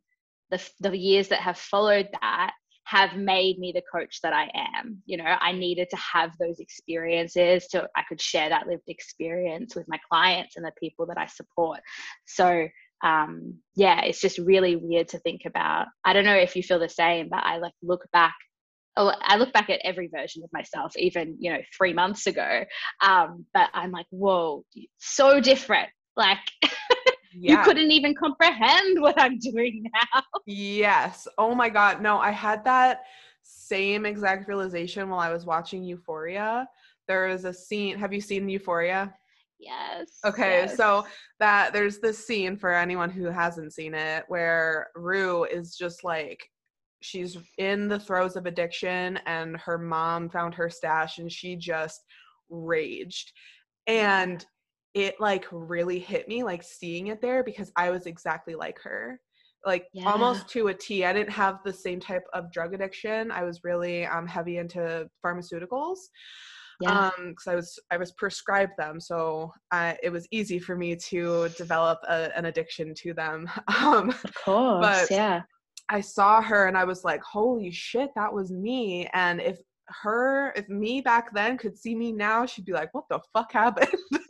the 0.50 0.62
the 0.80 0.97
years 0.97 1.28
that 1.28 1.40
have 1.40 1.56
followed 1.59 2.09
that 2.21 2.52
have 2.85 3.16
made 3.16 3.59
me 3.59 3.73
the 3.73 3.83
coach 3.92 4.21
that 4.23 4.33
I 4.33 4.49
am. 4.54 5.02
You 5.06 5.16
know, 5.16 5.25
I 5.25 5.50
needed 5.50 5.88
to 5.90 5.97
have 5.97 6.30
those 6.38 6.61
experiences 6.61 7.66
so 7.68 7.88
I 7.97 8.02
could 8.09 8.21
share 8.21 8.49
that 8.49 8.68
lived 8.68 8.85
experience 8.87 9.75
with 9.75 9.88
my 9.88 9.99
clients 10.09 10.56
and 10.56 10.64
the 10.64 10.71
people 10.78 11.06
that 11.06 11.18
I 11.18 11.26
support. 11.26 11.80
So 12.26 12.68
um 13.02 13.54
yeah, 13.76 14.02
it's 14.02 14.21
just 14.21 14.38
really 14.38 14.76
weird 14.76 15.09
to 15.09 15.18
think 15.21 15.42
about. 15.47 15.87
I 16.04 16.12
don't 16.12 16.26
know 16.26 16.37
if 16.37 16.54
you 16.54 16.62
feel 16.62 16.78
the 16.78 16.90
same, 16.90 17.30
but 17.30 17.42
I 17.45 17.56
like 17.56 17.75
look 17.83 18.04
back 18.12 18.35
I 18.97 19.37
look 19.37 19.53
back 19.53 19.69
at 19.71 19.81
every 19.85 20.09
version 20.09 20.43
of 20.43 20.50
myself, 20.53 20.97
even 20.97 21.37
you 21.38 21.53
know 21.53 21.59
three 21.76 21.93
months 21.93 22.26
ago. 22.26 22.65
Um, 23.03 23.45
but 23.53 23.69
I'm 23.75 23.91
like, 23.91 24.07
whoa, 24.11 24.65
so 24.99 25.41
different. 25.41 25.88
Like 26.17 26.38
yeah. 27.35 27.59
you 27.59 27.62
couldn't 27.62 27.91
even 27.91 28.15
comprehend 28.15 29.00
what 29.00 29.21
I'm 29.21 29.38
doing 29.38 29.85
now. 29.93 30.23
Yes. 30.47 31.29
Oh 31.38 31.55
my 31.55 31.69
god. 31.69 32.00
No, 32.03 32.19
I 32.19 32.31
had 32.31 32.65
that 32.65 33.03
same 33.43 34.07
exact 34.07 34.49
realization 34.49 35.09
while 35.09 35.21
I 35.21 35.33
was 35.33 35.45
watching 35.45 35.85
Euphoria. 35.85 36.67
There 37.07 37.29
is 37.29 37.45
a 37.45 37.53
scene. 37.53 37.99
Have 37.99 38.12
you 38.12 38.21
seen 38.21 38.49
Euphoria? 38.49 39.15
Yes. 39.59 40.19
Okay, 40.25 40.62
yes. 40.62 40.76
so 40.76 41.07
that 41.38 41.73
there's 41.73 41.99
this 41.99 42.26
scene 42.26 42.57
for 42.57 42.75
anyone 42.75 43.11
who 43.11 43.25
hasn't 43.26 43.73
seen 43.73 43.95
it 43.95 44.25
where 44.29 44.88
Rue 44.95 45.45
is 45.45 45.76
just 45.76 46.05
like 46.05 46.47
she's 47.03 47.37
in 47.59 47.88
the 47.88 48.00
throes 48.00 48.37
of 48.37 48.47
addiction 48.47 49.19
and 49.26 49.57
her 49.59 49.79
mom 49.79 50.29
found 50.29 50.55
her 50.55 50.71
stash 50.71 51.19
and 51.19 51.31
she 51.31 51.57
just 51.57 52.05
raged. 52.50 53.33
And 53.87 54.45
it 54.95 55.21
like 55.21 55.47
really 55.53 55.99
hit 55.99 56.26
me 56.26 56.43
like 56.43 56.62
seeing 56.62 57.09
it 57.09 57.21
there 57.21 57.45
because 57.45 57.71
I 57.76 57.91
was 57.91 58.07
exactly 58.07 58.55
like 58.55 58.79
her. 58.83 59.21
Like 59.65 59.87
yeah. 59.93 60.11
almost 60.11 60.49
to 60.50 60.69
a 60.69 60.75
T. 60.75 61.05
I 61.05 61.12
didn't 61.12 61.33
have 61.33 61.59
the 61.65 61.73
same 61.73 62.00
type 62.00 62.23
of 62.33 62.53
drug 62.53 62.73
addiction. 62.73 63.31
I 63.31 63.43
was 63.43 63.61
really 63.65 64.07
um 64.07 64.26
heavy 64.26 64.59
into 64.59 65.09
pharmaceuticals 65.25 65.99
yeah. 66.81 67.07
um 67.07 67.31
because 67.31 67.47
i 67.47 67.55
was 67.55 67.79
i 67.91 67.97
was 67.97 68.12
prescribed 68.12 68.73
them 68.76 69.00
so 69.00 69.53
I, 69.71 69.97
it 70.03 70.11
was 70.11 70.26
easy 70.31 70.59
for 70.59 70.76
me 70.76 70.97
to 70.97 71.49
develop 71.57 71.99
a, 72.09 72.37
an 72.37 72.47
addiction 72.47 72.95
to 73.03 73.15
them 73.15 73.49
um 73.83 74.11
of 74.11 74.35
course 74.35 74.87
but 74.87 75.11
yeah 75.11 75.43
i 75.88 76.00
saw 76.00 76.40
her 76.40 76.66
and 76.66 76.76
i 76.76 76.85
was 76.85 77.05
like 77.05 77.23
holy 77.23 77.71
shit 77.71 78.11
that 78.14 78.33
was 78.33 78.50
me 78.50 79.09
and 79.12 79.40
if 79.40 79.59
her 79.88 80.52
if 80.57 80.69
me 80.69 81.00
back 81.00 81.33
then 81.33 81.57
could 81.57 81.78
see 81.78 81.95
me 81.95 82.11
now 82.12 82.45
she'd 82.45 82.64
be 82.64 82.73
like 82.73 82.93
what 82.93 83.05
the 83.09 83.21
fuck 83.33 83.52
happened 83.52 83.88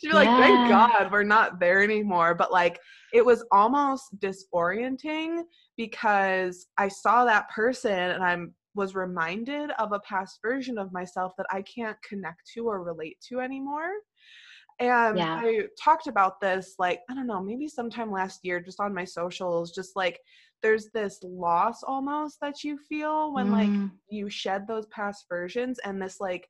she'd 0.00 0.08
be 0.08 0.12
like 0.12 0.28
thank 0.28 0.68
god 0.68 1.10
we're 1.10 1.24
not 1.24 1.58
there 1.58 1.82
anymore 1.82 2.34
but 2.34 2.52
like 2.52 2.78
it 3.12 3.24
was 3.24 3.44
almost 3.50 4.04
disorienting 4.18 5.42
because 5.76 6.66
i 6.78 6.86
saw 6.86 7.24
that 7.24 7.48
person 7.50 7.92
and 7.92 8.22
i'm 8.22 8.54
was 8.74 8.94
reminded 8.94 9.70
of 9.78 9.92
a 9.92 10.00
past 10.00 10.38
version 10.42 10.78
of 10.78 10.92
myself 10.92 11.32
that 11.36 11.46
I 11.50 11.62
can't 11.62 11.96
connect 12.02 12.40
to 12.54 12.66
or 12.66 12.82
relate 12.82 13.18
to 13.28 13.40
anymore. 13.40 13.90
And 14.78 15.18
yeah. 15.18 15.40
I 15.42 15.66
talked 15.82 16.06
about 16.06 16.40
this, 16.40 16.74
like, 16.78 17.00
I 17.10 17.14
don't 17.14 17.26
know, 17.26 17.42
maybe 17.42 17.68
sometime 17.68 18.10
last 18.10 18.40
year, 18.42 18.60
just 18.60 18.80
on 18.80 18.94
my 18.94 19.04
socials, 19.04 19.72
just 19.72 19.94
like 19.94 20.18
there's 20.62 20.88
this 20.94 21.18
loss 21.22 21.82
almost 21.82 22.38
that 22.40 22.64
you 22.64 22.78
feel 22.88 23.32
when 23.32 23.48
mm. 23.48 23.52
like 23.52 23.90
you 24.08 24.30
shed 24.30 24.66
those 24.66 24.86
past 24.86 25.26
versions 25.28 25.78
and 25.84 26.00
this 26.00 26.20
like 26.20 26.48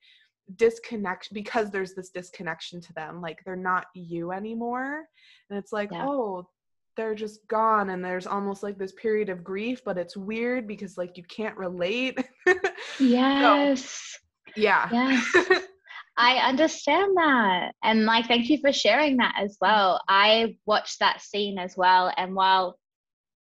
disconnect 0.57 1.29
because 1.33 1.71
there's 1.71 1.95
this 1.95 2.11
disconnection 2.11 2.81
to 2.81 2.93
them 2.95 3.21
like 3.21 3.39
they're 3.45 3.57
not 3.57 3.87
you 3.95 4.33
anymore. 4.33 5.05
And 5.51 5.59
it's 5.59 5.73
like 5.73 5.91
yeah. 5.93 6.07
oh 6.07 6.49
they're 6.97 7.15
just 7.15 7.47
gone 7.49 7.91
and 7.91 8.05
there's 8.05 8.27
almost 8.27 8.63
like 8.63 8.77
this 8.77 8.93
period 8.93 9.31
of 9.31 9.43
grief 9.43 9.81
but 9.83 9.97
it's 9.97 10.15
weird 10.15 10.69
because 10.69 10.99
like 10.99 11.17
you 11.17 11.25
can't 11.25 11.57
relate. 11.57 12.19
Yes. 12.99 13.83
so, 13.83 14.61
yeah. 14.61 14.89
Yes. 14.93 15.25
I 16.19 16.37
understand 16.37 17.17
that. 17.17 17.73
And 17.83 18.05
like 18.05 18.27
thank 18.27 18.51
you 18.51 18.59
for 18.61 18.73
sharing 18.73 19.17
that 19.17 19.35
as 19.39 19.57
well. 19.61 20.01
I 20.09 20.57
watched 20.67 20.99
that 21.01 21.23
scene 21.23 21.59
as 21.59 21.75
well. 21.77 22.13
And 22.17 22.35
while 22.35 22.77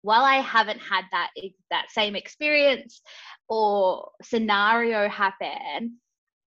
while 0.01 0.23
i 0.23 0.35
haven't 0.35 0.79
had 0.79 1.03
that 1.11 1.29
that 1.69 1.85
same 1.89 2.15
experience 2.15 3.01
or 3.49 4.09
scenario 4.21 5.07
happen 5.09 5.97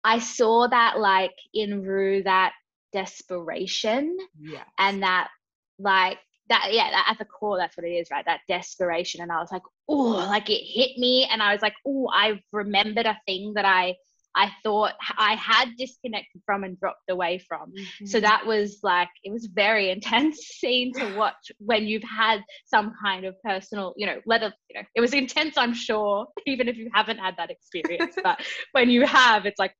i 0.04 0.20
saw 0.20 0.68
that 0.68 1.00
like 1.00 1.36
in 1.54 1.82
rue 1.82 2.24
that 2.24 2.54
desperation 2.94 4.18
yes. 4.40 4.66
and 4.78 5.04
that 5.04 5.30
like 5.78 6.18
that 6.50 6.70
yeah 6.72 6.90
that, 6.90 7.08
at 7.12 7.18
the 7.20 7.26
core 7.26 7.58
that's 7.58 7.78
what 7.78 7.86
it 7.86 7.92
is 7.92 8.10
right 8.12 8.26
that 8.26 8.42
desperation 8.48 9.22
and 9.22 9.32
i 9.32 9.40
was 9.40 9.52
like 9.52 9.62
oh 9.88 9.94
like 9.94 10.50
it 10.50 10.64
hit 10.64 10.98
me 10.98 11.28
and 11.32 11.42
i 11.42 11.54
was 11.54 11.62
like 11.62 11.76
oh 11.86 12.10
i 12.14 12.40
remembered 12.52 13.06
a 13.06 13.18
thing 13.26 13.54
that 13.54 13.66
i 13.66 13.96
i 14.36 14.50
thought 14.64 14.94
i 15.18 15.34
had 15.36 15.70
disconnected 15.78 16.42
from 16.46 16.64
and 16.64 16.80
dropped 16.80 17.10
away 17.10 17.40
from. 17.48 17.72
Mm-hmm. 17.72 18.06
so 18.06 18.20
that 18.20 18.46
was 18.46 18.80
like 18.84 19.10
it 19.24 19.32
was 19.32 19.48
very 19.54 19.90
intense 19.96 20.38
scene 20.38 20.94
to 20.94 21.16
watch 21.16 21.52
when 21.60 21.86
you've 21.86 22.04
had 22.04 22.42
some 22.66 22.94
kind 23.04 23.26
of 23.26 23.36
personal 23.44 23.94
you 23.98 24.06
know 24.06 24.20
let 24.26 24.42
you 24.42 24.50
know 24.76 24.82
it 24.96 25.02
was 25.02 25.14
intense 25.14 25.58
i'm 25.58 25.74
sure 25.74 26.28
even 26.46 26.68
if 26.68 26.78
you 26.78 26.90
haven't 26.94 27.18
had 27.18 27.36
that 27.38 27.50
experience 27.52 28.16
but 28.24 28.40
when 28.72 28.90
you 28.90 29.06
have 29.06 29.46
it's 29.46 29.60
like 29.60 29.74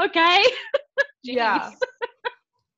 okay. 0.00 0.42
Yeah 1.22 1.70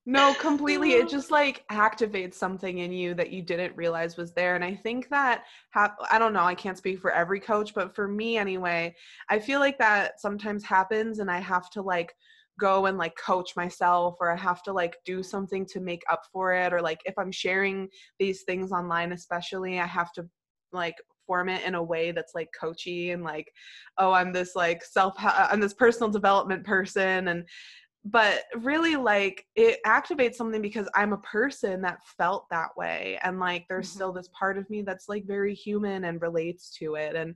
no, 0.08 0.32
completely. 0.32 0.92
It 0.92 1.06
just 1.10 1.30
like 1.30 1.64
activates 1.70 2.32
something 2.32 2.78
in 2.78 2.90
you 2.92 3.12
that 3.12 3.30
you 3.30 3.42
didn't 3.42 3.76
realize 3.76 4.16
was 4.16 4.32
there. 4.32 4.54
And 4.54 4.64
I 4.64 4.74
think 4.74 5.10
that, 5.10 5.44
ha- 5.74 5.94
I 6.10 6.18
don't 6.18 6.32
know, 6.32 6.44
I 6.44 6.54
can't 6.54 6.78
speak 6.78 6.98
for 6.98 7.10
every 7.12 7.38
coach, 7.38 7.74
but 7.74 7.94
for 7.94 8.08
me 8.08 8.38
anyway, 8.38 8.94
I 9.28 9.38
feel 9.38 9.60
like 9.60 9.76
that 9.80 10.18
sometimes 10.18 10.64
happens 10.64 11.18
and 11.18 11.30
I 11.30 11.40
have 11.40 11.68
to 11.72 11.82
like 11.82 12.14
go 12.58 12.86
and 12.86 12.96
like 12.96 13.18
coach 13.18 13.54
myself 13.54 14.16
or 14.18 14.32
I 14.32 14.36
have 14.36 14.62
to 14.62 14.72
like 14.72 14.96
do 15.04 15.22
something 15.22 15.66
to 15.66 15.80
make 15.80 16.02
up 16.10 16.22
for 16.32 16.54
it. 16.54 16.72
Or 16.72 16.80
like 16.80 17.02
if 17.04 17.12
I'm 17.18 17.30
sharing 17.30 17.86
these 18.18 18.44
things 18.44 18.72
online, 18.72 19.12
especially, 19.12 19.78
I 19.78 19.86
have 19.86 20.10
to 20.12 20.26
like 20.72 20.96
form 21.26 21.50
it 21.50 21.62
in 21.64 21.74
a 21.74 21.82
way 21.82 22.12
that's 22.12 22.34
like 22.34 22.48
coachy 22.58 23.10
and 23.10 23.22
like 23.22 23.52
oh 23.98 24.12
i'm 24.12 24.32
this 24.32 24.56
like 24.56 24.82
self 24.82 25.12
uh, 25.22 25.48
i'm 25.50 25.60
this 25.60 25.74
personal 25.74 26.10
development 26.10 26.64
person 26.64 27.28
and 27.28 27.44
but 28.10 28.44
really 28.60 28.96
like 28.96 29.44
it 29.56 29.78
activates 29.86 30.34
something 30.34 30.62
because 30.62 30.88
i'm 30.94 31.12
a 31.12 31.18
person 31.18 31.80
that 31.80 31.98
felt 32.16 32.46
that 32.50 32.68
way 32.76 33.18
and 33.22 33.38
like 33.38 33.64
there's 33.68 33.88
mm-hmm. 33.88 33.96
still 33.96 34.12
this 34.12 34.28
part 34.38 34.56
of 34.56 34.68
me 34.70 34.82
that's 34.82 35.08
like 35.08 35.24
very 35.26 35.54
human 35.54 36.04
and 36.04 36.22
relates 36.22 36.70
to 36.70 36.94
it 36.94 37.16
and 37.16 37.34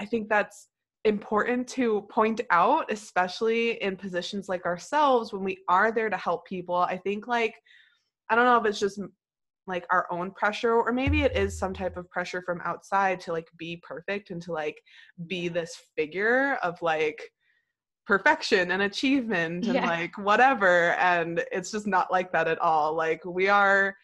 i 0.00 0.04
think 0.04 0.28
that's 0.28 0.68
important 1.04 1.66
to 1.66 2.02
point 2.10 2.40
out 2.50 2.90
especially 2.90 3.82
in 3.82 3.96
positions 3.96 4.48
like 4.48 4.64
ourselves 4.66 5.32
when 5.32 5.42
we 5.42 5.56
are 5.68 5.92
there 5.92 6.10
to 6.10 6.16
help 6.16 6.46
people 6.46 6.76
i 6.76 6.96
think 6.96 7.26
like 7.26 7.54
i 8.30 8.34
don't 8.34 8.44
know 8.44 8.58
if 8.58 8.66
it's 8.66 8.80
just 8.80 9.00
like 9.66 9.86
our 9.90 10.06
own 10.10 10.30
pressure 10.32 10.74
or 10.74 10.92
maybe 10.92 11.22
it 11.22 11.36
is 11.36 11.58
some 11.58 11.72
type 11.72 11.96
of 11.96 12.10
pressure 12.10 12.42
from 12.42 12.60
outside 12.64 13.20
to 13.20 13.32
like 13.32 13.48
be 13.56 13.80
perfect 13.86 14.30
and 14.30 14.42
to 14.42 14.52
like 14.52 14.76
be 15.26 15.48
this 15.48 15.76
figure 15.96 16.58
of 16.62 16.80
like 16.82 17.20
perfection 18.10 18.72
and 18.72 18.82
achievement 18.82 19.66
and 19.66 19.74
yeah. 19.74 19.86
like 19.86 20.18
whatever 20.18 20.94
and 20.94 21.44
it's 21.52 21.70
just 21.70 21.86
not 21.86 22.10
like 22.10 22.32
that 22.32 22.48
at 22.48 22.58
all 22.58 22.92
like 22.92 23.24
we 23.24 23.48
are 23.48 23.94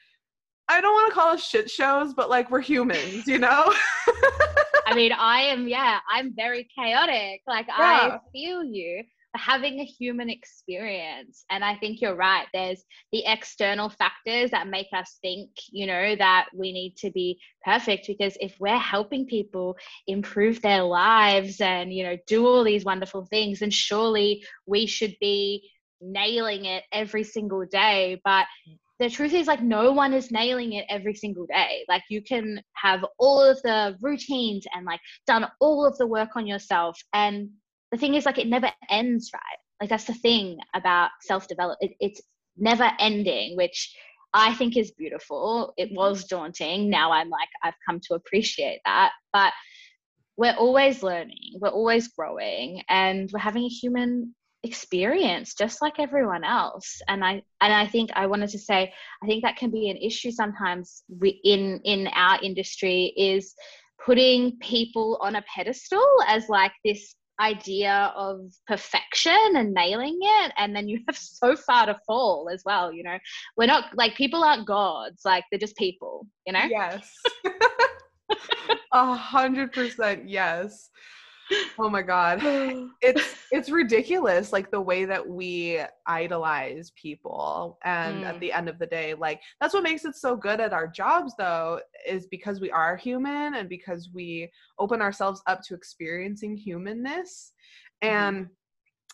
i 0.68 0.80
don't 0.80 0.92
want 0.92 1.10
to 1.10 1.12
call 1.12 1.32
us 1.32 1.44
shit 1.44 1.68
shows 1.68 2.14
but 2.14 2.30
like 2.30 2.48
we're 2.48 2.60
humans 2.60 3.26
you 3.26 3.36
know 3.36 3.64
i 4.86 4.94
mean 4.94 5.10
i 5.10 5.40
am 5.40 5.66
yeah 5.66 5.98
i'm 6.08 6.32
very 6.36 6.68
chaotic 6.72 7.40
like 7.48 7.66
yeah. 7.66 7.74
i 8.12 8.18
feel 8.32 8.62
you 8.62 9.02
having 9.36 9.80
a 9.80 9.84
human 9.84 10.30
experience. 10.30 11.44
And 11.50 11.64
I 11.64 11.76
think 11.76 12.00
you're 12.00 12.16
right. 12.16 12.46
There's 12.52 12.82
the 13.12 13.24
external 13.26 13.88
factors 13.88 14.50
that 14.50 14.68
make 14.68 14.88
us 14.92 15.18
think, 15.22 15.50
you 15.70 15.86
know, 15.86 16.16
that 16.16 16.46
we 16.54 16.72
need 16.72 16.96
to 16.98 17.10
be 17.10 17.38
perfect 17.64 18.06
because 18.06 18.36
if 18.40 18.56
we're 18.58 18.78
helping 18.78 19.26
people 19.26 19.76
improve 20.06 20.62
their 20.62 20.82
lives 20.82 21.60
and, 21.60 21.92
you 21.92 22.04
know, 22.04 22.16
do 22.26 22.46
all 22.46 22.64
these 22.64 22.84
wonderful 22.84 23.26
things, 23.26 23.60
then 23.60 23.70
surely 23.70 24.44
we 24.66 24.86
should 24.86 25.16
be 25.20 25.70
nailing 26.00 26.64
it 26.64 26.84
every 26.92 27.24
single 27.24 27.64
day. 27.64 28.20
But 28.24 28.46
the 28.98 29.10
truth 29.10 29.34
is 29.34 29.46
like 29.46 29.62
no 29.62 29.92
one 29.92 30.12
is 30.12 30.30
nailing 30.30 30.72
it 30.72 30.86
every 30.88 31.14
single 31.14 31.46
day 31.46 31.84
like 31.86 32.02
you 32.08 32.22
can 32.22 32.62
have 32.72 33.04
all 33.18 33.42
of 33.42 33.60
the 33.62 33.94
routines 34.00 34.64
and 34.74 34.86
like 34.86 35.00
done 35.26 35.46
all 35.60 35.84
of 35.84 35.96
the 35.98 36.06
work 36.06 36.30
on 36.34 36.46
yourself 36.46 36.98
and 37.12 37.50
the 37.92 37.98
thing 37.98 38.14
is 38.14 38.26
like 38.26 38.38
it 38.38 38.48
never 38.48 38.70
ends 38.90 39.30
right? 39.32 39.58
Like 39.80 39.90
that's 39.90 40.04
the 40.04 40.14
thing 40.14 40.58
about 40.74 41.10
self 41.22 41.48
development 41.48 41.78
it, 41.80 41.96
it's 42.00 42.22
never 42.56 42.90
ending 42.98 43.54
which 43.56 43.94
i 44.32 44.54
think 44.54 44.76
is 44.76 44.90
beautiful. 44.92 45.74
It 45.76 45.90
was 45.92 46.24
daunting. 46.24 46.90
Now 46.90 47.12
i'm 47.12 47.28
like 47.30 47.48
i've 47.62 47.74
come 47.86 48.00
to 48.08 48.14
appreciate 48.14 48.80
that. 48.84 49.12
But 49.32 49.52
we're 50.36 50.54
always 50.54 51.02
learning. 51.02 51.58
We're 51.60 51.68
always 51.68 52.08
growing. 52.08 52.82
And 52.88 53.30
we're 53.32 53.40
having 53.40 53.64
a 53.64 53.68
human 53.68 54.34
experience 54.62 55.54
just 55.54 55.80
like 55.80 55.98
everyone 55.98 56.44
else. 56.44 57.00
And 57.08 57.24
i 57.24 57.42
and 57.60 57.72
i 57.72 57.86
think 57.86 58.10
i 58.14 58.26
wanted 58.26 58.48
to 58.50 58.58
say 58.58 58.92
i 59.22 59.26
think 59.26 59.42
that 59.44 59.56
can 59.56 59.70
be 59.70 59.90
an 59.90 59.96
issue 59.96 60.30
sometimes 60.30 61.04
we, 61.20 61.40
in 61.44 61.80
in 61.84 62.08
our 62.08 62.38
industry 62.42 63.12
is 63.16 63.54
putting 64.04 64.58
people 64.58 65.18
on 65.20 65.36
a 65.36 65.44
pedestal 65.54 66.06
as 66.26 66.48
like 66.48 66.72
this 66.84 67.14
idea 67.40 68.12
of 68.16 68.40
perfection 68.66 69.36
and 69.54 69.72
nailing 69.72 70.18
it 70.20 70.52
and 70.56 70.74
then 70.74 70.88
you 70.88 71.00
have 71.08 71.16
so 71.16 71.56
far 71.56 71.86
to 71.86 71.98
fall 72.06 72.48
as 72.52 72.62
well 72.64 72.92
you 72.92 73.02
know? 73.02 73.18
We're 73.56 73.66
not 73.66 73.96
like 73.96 74.16
people 74.16 74.42
aren't 74.42 74.66
gods 74.66 75.22
like 75.24 75.44
they're 75.50 75.58
just 75.58 75.76
people 75.76 76.26
you 76.46 76.52
know? 76.52 76.64
Yes. 76.68 77.10
A 78.92 79.14
hundred 79.14 79.72
percent 79.72 80.28
yes 80.28 80.90
oh 81.78 81.88
my 81.88 82.02
god 82.02 82.40
it's 83.02 83.36
it's 83.52 83.70
ridiculous 83.70 84.52
like 84.52 84.70
the 84.70 84.80
way 84.80 85.04
that 85.04 85.26
we 85.26 85.80
idolize 86.06 86.92
people 87.00 87.78
and 87.84 88.22
mm. 88.22 88.26
at 88.26 88.40
the 88.40 88.52
end 88.52 88.68
of 88.68 88.78
the 88.78 88.86
day 88.86 89.14
like 89.14 89.40
that's 89.60 89.74
what 89.74 89.82
makes 89.82 90.04
it 90.04 90.14
so 90.14 90.36
good 90.36 90.60
at 90.60 90.72
our 90.72 90.86
jobs 90.88 91.34
though 91.38 91.80
is 92.08 92.26
because 92.26 92.60
we 92.60 92.70
are 92.70 92.96
human 92.96 93.54
and 93.54 93.68
because 93.68 94.10
we 94.12 94.50
open 94.78 95.00
ourselves 95.00 95.42
up 95.46 95.62
to 95.62 95.74
experiencing 95.74 96.56
humanness 96.56 97.52
mm-hmm. 98.02 98.14
and 98.14 98.48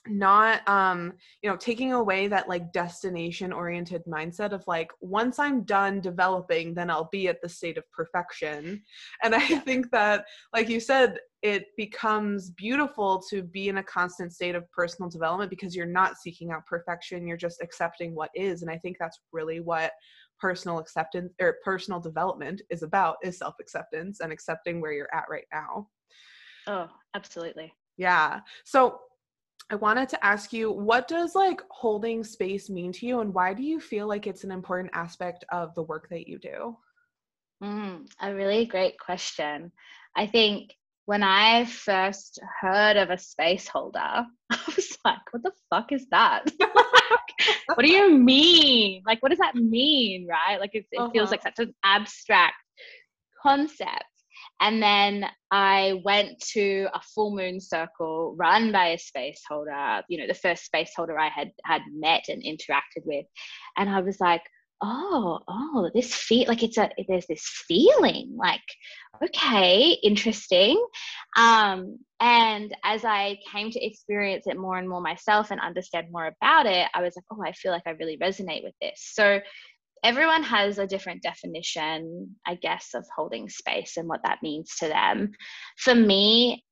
not 0.08 0.66
um 0.68 1.12
you 1.42 1.50
know 1.50 1.56
taking 1.56 1.92
away 1.92 2.26
that 2.26 2.48
like 2.48 2.72
destination 2.72 3.52
oriented 3.52 4.02
mindset 4.06 4.52
of 4.52 4.64
like 4.66 4.90
once 5.00 5.38
i'm 5.38 5.62
done 5.62 6.00
developing 6.00 6.74
then 6.74 6.90
i'll 6.90 7.08
be 7.12 7.28
at 7.28 7.40
the 7.40 7.48
state 7.48 7.78
of 7.78 7.84
perfection. 7.92 8.82
And 9.22 9.34
i 9.34 9.40
think 9.40 9.90
that 9.92 10.24
like 10.52 10.68
you 10.68 10.80
said 10.80 11.18
it 11.42 11.66
becomes 11.76 12.50
beautiful 12.50 13.22
to 13.30 13.42
be 13.42 13.68
in 13.68 13.78
a 13.78 13.82
constant 13.82 14.32
state 14.32 14.54
of 14.54 14.70
personal 14.72 15.08
development 15.08 15.50
because 15.50 15.74
you're 15.74 15.86
not 15.86 16.16
seeking 16.16 16.50
out 16.50 16.66
perfection 16.66 17.26
you're 17.26 17.36
just 17.36 17.62
accepting 17.62 18.14
what 18.14 18.30
is. 18.34 18.62
And 18.62 18.70
i 18.70 18.78
think 18.78 18.96
that's 18.98 19.20
really 19.32 19.60
what 19.60 19.92
personal 20.40 20.78
acceptance 20.78 21.32
or 21.40 21.58
personal 21.64 22.00
development 22.00 22.60
is 22.70 22.82
about 22.82 23.16
is 23.22 23.38
self 23.38 23.54
acceptance 23.60 24.18
and 24.20 24.32
accepting 24.32 24.80
where 24.80 24.92
you're 24.92 25.14
at 25.14 25.26
right 25.30 25.46
now. 25.52 25.88
Oh 26.66 26.88
absolutely. 27.14 27.72
Yeah. 27.96 28.40
So 28.64 28.98
I 29.70 29.76
wanted 29.76 30.08
to 30.10 30.24
ask 30.24 30.52
you 30.52 30.70
what 30.70 31.08
does 31.08 31.34
like 31.34 31.62
holding 31.70 32.24
space 32.24 32.68
mean 32.68 32.92
to 32.92 33.06
you 33.06 33.20
and 33.20 33.32
why 33.32 33.54
do 33.54 33.62
you 33.62 33.80
feel 33.80 34.06
like 34.06 34.26
it's 34.26 34.44
an 34.44 34.50
important 34.50 34.90
aspect 34.94 35.44
of 35.50 35.74
the 35.74 35.82
work 35.82 36.08
that 36.10 36.28
you 36.28 36.38
do? 36.38 36.76
Mm, 37.62 38.06
a 38.20 38.34
really 38.34 38.66
great 38.66 38.98
question. 38.98 39.72
I 40.16 40.26
think 40.26 40.74
when 41.06 41.22
I 41.22 41.64
first 41.64 42.38
heard 42.60 42.96
of 42.96 43.10
a 43.10 43.18
space 43.18 43.68
holder, 43.68 43.98
I 44.50 44.58
was 44.66 44.98
like, 45.04 45.18
what 45.30 45.42
the 45.42 45.52
fuck 45.70 45.92
is 45.92 46.06
that? 46.10 46.44
what 47.74 47.84
do 47.84 47.90
you 47.90 48.10
mean? 48.10 49.02
Like, 49.06 49.22
what 49.22 49.30
does 49.30 49.38
that 49.38 49.54
mean? 49.54 50.26
Right? 50.28 50.60
Like, 50.60 50.74
it, 50.74 50.86
it 50.92 50.98
uh-huh. 50.98 51.10
feels 51.10 51.30
like 51.30 51.42
such 51.42 51.58
an 51.58 51.74
abstract 51.84 52.54
concept. 53.42 54.04
And 54.62 54.80
then 54.80 55.26
I 55.50 56.00
went 56.04 56.38
to 56.52 56.86
a 56.94 57.00
full 57.14 57.34
moon 57.34 57.60
circle 57.60 58.36
run 58.38 58.70
by 58.70 58.90
a 58.90 58.98
space 58.98 59.42
holder, 59.46 60.02
you 60.08 60.18
know, 60.18 60.28
the 60.28 60.34
first 60.34 60.64
space 60.64 60.92
holder 60.96 61.18
I 61.18 61.28
had 61.28 61.50
had 61.64 61.82
met 61.92 62.28
and 62.28 62.42
interacted 62.44 63.04
with. 63.04 63.26
And 63.76 63.90
I 63.90 64.00
was 64.00 64.20
like, 64.20 64.42
oh, 64.80 65.40
oh, 65.48 65.90
this 65.94 66.14
feel 66.14 66.46
like 66.46 66.62
it's 66.62 66.78
a 66.78 66.90
there's 67.08 67.26
this 67.26 67.44
feeling 67.66 68.36
like, 68.36 68.60
okay, 69.24 69.98
interesting. 70.02 70.80
Um, 71.36 71.98
and 72.20 72.72
as 72.84 73.04
I 73.04 73.38
came 73.52 73.72
to 73.72 73.84
experience 73.84 74.46
it 74.46 74.56
more 74.56 74.78
and 74.78 74.88
more 74.88 75.00
myself 75.00 75.50
and 75.50 75.60
understand 75.60 76.06
more 76.12 76.26
about 76.26 76.66
it, 76.66 76.88
I 76.94 77.02
was 77.02 77.16
like, 77.16 77.24
oh, 77.32 77.42
I 77.44 77.50
feel 77.52 77.72
like 77.72 77.82
I 77.84 77.90
really 77.90 78.16
resonate 78.18 78.62
with 78.62 78.74
this. 78.80 79.10
So 79.12 79.40
everyone 80.02 80.42
has 80.42 80.78
a 80.78 80.86
different 80.86 81.22
definition, 81.22 82.36
I 82.46 82.56
guess, 82.56 82.90
of 82.94 83.06
holding 83.14 83.48
space 83.48 83.96
and 83.96 84.08
what 84.08 84.22
that 84.24 84.42
means 84.42 84.76
to 84.80 84.88
them. 84.88 85.32
For 85.78 85.94
me, 85.94 86.64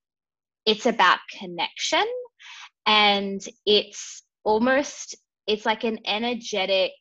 it's 0.67 0.87
about 0.87 1.19
connection 1.39 2.05
and 2.87 3.41
it's 3.67 4.23
almost 4.45 5.17
it's 5.47 5.67
like 5.67 5.85
an 5.85 5.99
energetic 6.07 6.93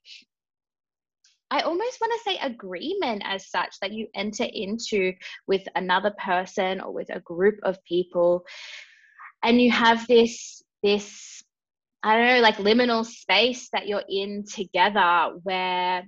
I 1.51 1.61
almost 1.61 1.99
want 1.99 2.13
to 2.13 2.29
say 2.29 2.37
agreement 2.37 3.23
as 3.25 3.49
such 3.49 3.79
that 3.81 3.91
you 3.91 4.07
enter 4.13 4.43
into 4.43 5.13
with 5.47 5.63
another 5.75 6.13
person 6.23 6.79
or 6.79 6.93
with 6.93 7.09
a 7.09 7.21
group 7.21 7.55
of 7.63 7.83
people 7.85 8.43
and 9.43 9.61
you 9.61 9.71
have 9.71 10.05
this 10.07 10.61
this 10.83 11.43
I 12.03 12.17
don't 12.17 12.27
know 12.27 12.41
like 12.41 12.57
liminal 12.57 13.05
space 13.05 13.69
that 13.73 13.87
you're 13.87 14.03
in 14.07 14.45
together 14.45 15.33
where 15.43 16.03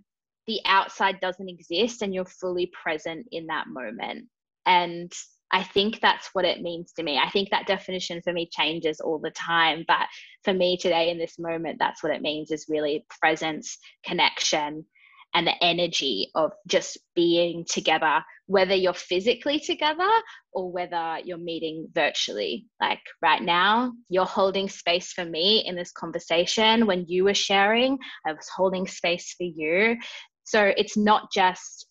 the 0.51 0.69
outside 0.69 1.21
doesn't 1.21 1.49
exist 1.49 2.01
and 2.01 2.13
you're 2.13 2.25
fully 2.25 2.69
present 2.83 3.25
in 3.31 3.47
that 3.47 3.67
moment. 3.67 4.27
And 4.65 5.11
I 5.49 5.63
think 5.63 6.01
that's 6.01 6.29
what 6.33 6.43
it 6.43 6.61
means 6.61 6.91
to 6.93 7.03
me. 7.03 7.17
I 7.17 7.29
think 7.29 7.49
that 7.51 7.67
definition 7.67 8.21
for 8.21 8.33
me 8.33 8.49
changes 8.51 8.99
all 8.99 9.17
the 9.17 9.31
time. 9.31 9.85
But 9.87 10.07
for 10.43 10.53
me 10.53 10.77
today 10.77 11.09
in 11.09 11.17
this 11.17 11.39
moment, 11.39 11.77
that's 11.79 12.03
what 12.03 12.13
it 12.13 12.21
means 12.21 12.51
is 12.51 12.65
really 12.69 13.05
presence, 13.21 13.77
connection, 14.05 14.85
and 15.33 15.47
the 15.47 15.63
energy 15.63 16.29
of 16.35 16.51
just 16.67 16.97
being 17.15 17.65
together, 17.69 18.21
whether 18.47 18.75
you're 18.75 18.93
physically 18.93 19.59
together 19.59 20.09
or 20.51 20.69
whether 20.69 21.19
you're 21.23 21.37
meeting 21.37 21.87
virtually. 21.93 22.65
Like 22.81 22.99
right 23.21 23.41
now, 23.41 23.93
you're 24.09 24.25
holding 24.25 24.67
space 24.67 25.13
for 25.13 25.23
me 25.23 25.63
in 25.65 25.75
this 25.75 25.91
conversation. 25.91 26.85
When 26.85 27.05
you 27.07 27.23
were 27.23 27.33
sharing, 27.33 27.97
I 28.25 28.33
was 28.33 28.49
holding 28.53 28.87
space 28.87 29.33
for 29.37 29.45
you. 29.45 29.95
So 30.43 30.71
it's 30.75 30.97
not 30.97 31.31
just 31.31 31.87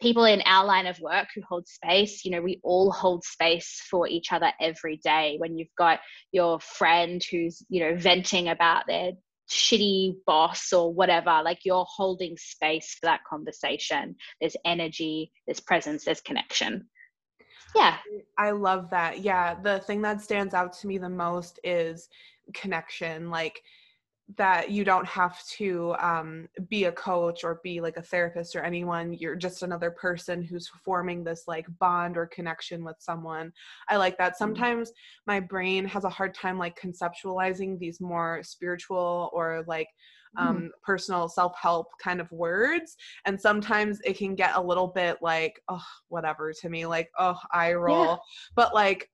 people 0.00 0.24
in 0.24 0.40
our 0.42 0.64
line 0.64 0.86
of 0.86 1.00
work 1.00 1.26
who 1.34 1.42
hold 1.48 1.66
space. 1.66 2.24
You 2.24 2.30
know 2.32 2.42
we 2.42 2.60
all 2.62 2.92
hold 2.92 3.24
space 3.24 3.82
for 3.90 4.08
each 4.08 4.32
other 4.32 4.52
every 4.60 4.98
day. 4.98 5.36
When 5.38 5.56
you've 5.56 5.74
got 5.76 6.00
your 6.32 6.60
friend 6.60 7.22
who's 7.30 7.64
you 7.68 7.80
know 7.80 7.96
venting 7.96 8.48
about 8.48 8.84
their 8.86 9.12
shitty 9.50 10.12
boss 10.26 10.74
or 10.74 10.92
whatever 10.92 11.40
like 11.42 11.60
you're 11.64 11.86
holding 11.88 12.36
space 12.36 12.96
for 13.00 13.06
that 13.06 13.20
conversation. 13.28 14.14
There's 14.40 14.56
energy 14.64 15.32
there's 15.46 15.60
presence 15.60 16.04
there's 16.04 16.20
connection. 16.20 16.88
Yeah. 17.74 17.96
I 18.38 18.50
love 18.52 18.90
that. 18.90 19.20
Yeah 19.20 19.56
the 19.62 19.80
thing 19.80 20.02
that 20.02 20.20
stands 20.20 20.54
out 20.54 20.74
to 20.74 20.86
me 20.86 20.98
the 20.98 21.08
most 21.08 21.58
is 21.64 22.08
connection. 22.54 23.30
Like 23.30 23.60
that 24.36 24.70
you 24.70 24.84
don't 24.84 25.06
have 25.06 25.42
to 25.46 25.94
um, 25.98 26.48
be 26.68 26.84
a 26.84 26.92
coach 26.92 27.44
or 27.44 27.60
be 27.62 27.80
like 27.80 27.96
a 27.96 28.02
therapist 28.02 28.54
or 28.54 28.62
anyone 28.62 29.14
you're 29.14 29.34
just 29.34 29.62
another 29.62 29.90
person 29.90 30.42
who's 30.42 30.68
forming 30.84 31.24
this 31.24 31.44
like 31.46 31.66
bond 31.78 32.16
or 32.16 32.26
connection 32.26 32.84
with 32.84 32.96
someone 32.98 33.50
i 33.88 33.96
like 33.96 34.18
that 34.18 34.32
mm-hmm. 34.32 34.44
sometimes 34.44 34.92
my 35.26 35.40
brain 35.40 35.84
has 35.84 36.04
a 36.04 36.10
hard 36.10 36.34
time 36.34 36.58
like 36.58 36.78
conceptualizing 36.78 37.78
these 37.78 38.00
more 38.00 38.40
spiritual 38.42 39.30
or 39.32 39.64
like 39.66 39.88
um, 40.36 40.56
mm. 40.56 40.68
personal 40.82 41.26
self-help 41.26 41.86
kind 42.02 42.20
of 42.20 42.30
words 42.30 42.96
and 43.24 43.40
sometimes 43.40 43.98
it 44.04 44.18
can 44.18 44.34
get 44.34 44.56
a 44.56 44.60
little 44.60 44.88
bit 44.88 45.16
like 45.22 45.58
oh 45.68 45.82
whatever 46.08 46.52
to 46.52 46.68
me 46.68 46.84
like 46.84 47.08
oh 47.18 47.38
i 47.50 47.72
roll 47.72 48.04
yeah. 48.04 48.16
but 48.54 48.74
like 48.74 49.08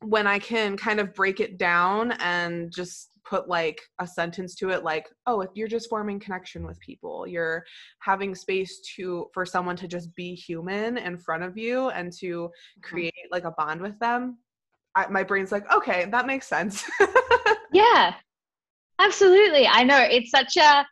when 0.00 0.26
i 0.26 0.38
can 0.38 0.78
kind 0.78 0.98
of 0.98 1.12
break 1.12 1.40
it 1.40 1.58
down 1.58 2.12
and 2.12 2.72
just 2.72 3.10
put 3.30 3.48
like 3.48 3.80
a 4.00 4.06
sentence 4.06 4.56
to 4.56 4.70
it 4.70 4.82
like 4.82 5.08
oh 5.26 5.40
if 5.40 5.50
you're 5.54 5.68
just 5.68 5.88
forming 5.88 6.18
connection 6.18 6.66
with 6.66 6.78
people 6.80 7.26
you're 7.26 7.64
having 8.00 8.34
space 8.34 8.80
to 8.96 9.28
for 9.32 9.46
someone 9.46 9.76
to 9.76 9.86
just 9.86 10.12
be 10.16 10.34
human 10.34 10.98
in 10.98 11.16
front 11.16 11.44
of 11.44 11.56
you 11.56 11.90
and 11.90 12.12
to 12.12 12.26
mm-hmm. 12.26 12.80
create 12.82 13.14
like 13.30 13.44
a 13.44 13.52
bond 13.52 13.80
with 13.80 13.98
them 14.00 14.36
I, 14.96 15.06
my 15.06 15.22
brain's 15.22 15.52
like 15.52 15.72
okay 15.72 16.06
that 16.10 16.26
makes 16.26 16.48
sense. 16.48 16.84
Yeah. 17.72 18.14
Absolutely. 18.98 19.66
I 19.66 19.84
know. 19.84 20.00
It's 20.00 20.30
such 20.30 20.56
a 20.56 20.86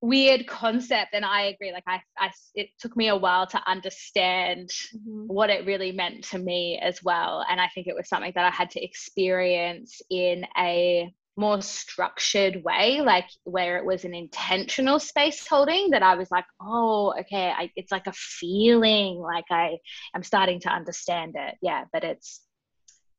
weird 0.00 0.48
concept 0.48 1.10
and 1.12 1.24
i 1.24 1.42
agree. 1.42 1.70
Like 1.72 1.84
I, 1.86 2.00
I 2.18 2.30
it 2.54 2.70
took 2.80 2.96
me 2.96 3.08
a 3.08 3.16
while 3.16 3.46
to 3.46 3.70
understand 3.70 4.68
mm-hmm. 4.68 5.26
what 5.26 5.48
it 5.48 5.64
really 5.64 5.92
meant 5.92 6.24
to 6.30 6.38
me 6.38 6.80
as 6.82 7.04
well 7.04 7.44
and 7.48 7.60
i 7.60 7.68
think 7.72 7.86
it 7.86 7.94
was 7.94 8.08
something 8.08 8.32
that 8.34 8.44
i 8.44 8.50
had 8.50 8.68
to 8.70 8.84
experience 8.84 10.02
in 10.10 10.44
a 10.58 11.08
more 11.36 11.62
structured 11.62 12.62
way 12.62 13.00
like 13.00 13.26
where 13.44 13.78
it 13.78 13.84
was 13.84 14.04
an 14.04 14.14
intentional 14.14 14.98
space 14.98 15.46
holding 15.48 15.90
that 15.90 16.02
i 16.02 16.14
was 16.14 16.30
like 16.30 16.44
oh 16.60 17.14
okay 17.18 17.50
I, 17.56 17.70
it's 17.74 17.90
like 17.90 18.06
a 18.06 18.12
feeling 18.12 19.16
like 19.16 19.46
i 19.50 19.78
am 20.14 20.22
starting 20.22 20.60
to 20.60 20.68
understand 20.68 21.34
it. 21.36 21.56
Yeah 21.62 21.84
but 21.92 22.04
it's 22.04 22.42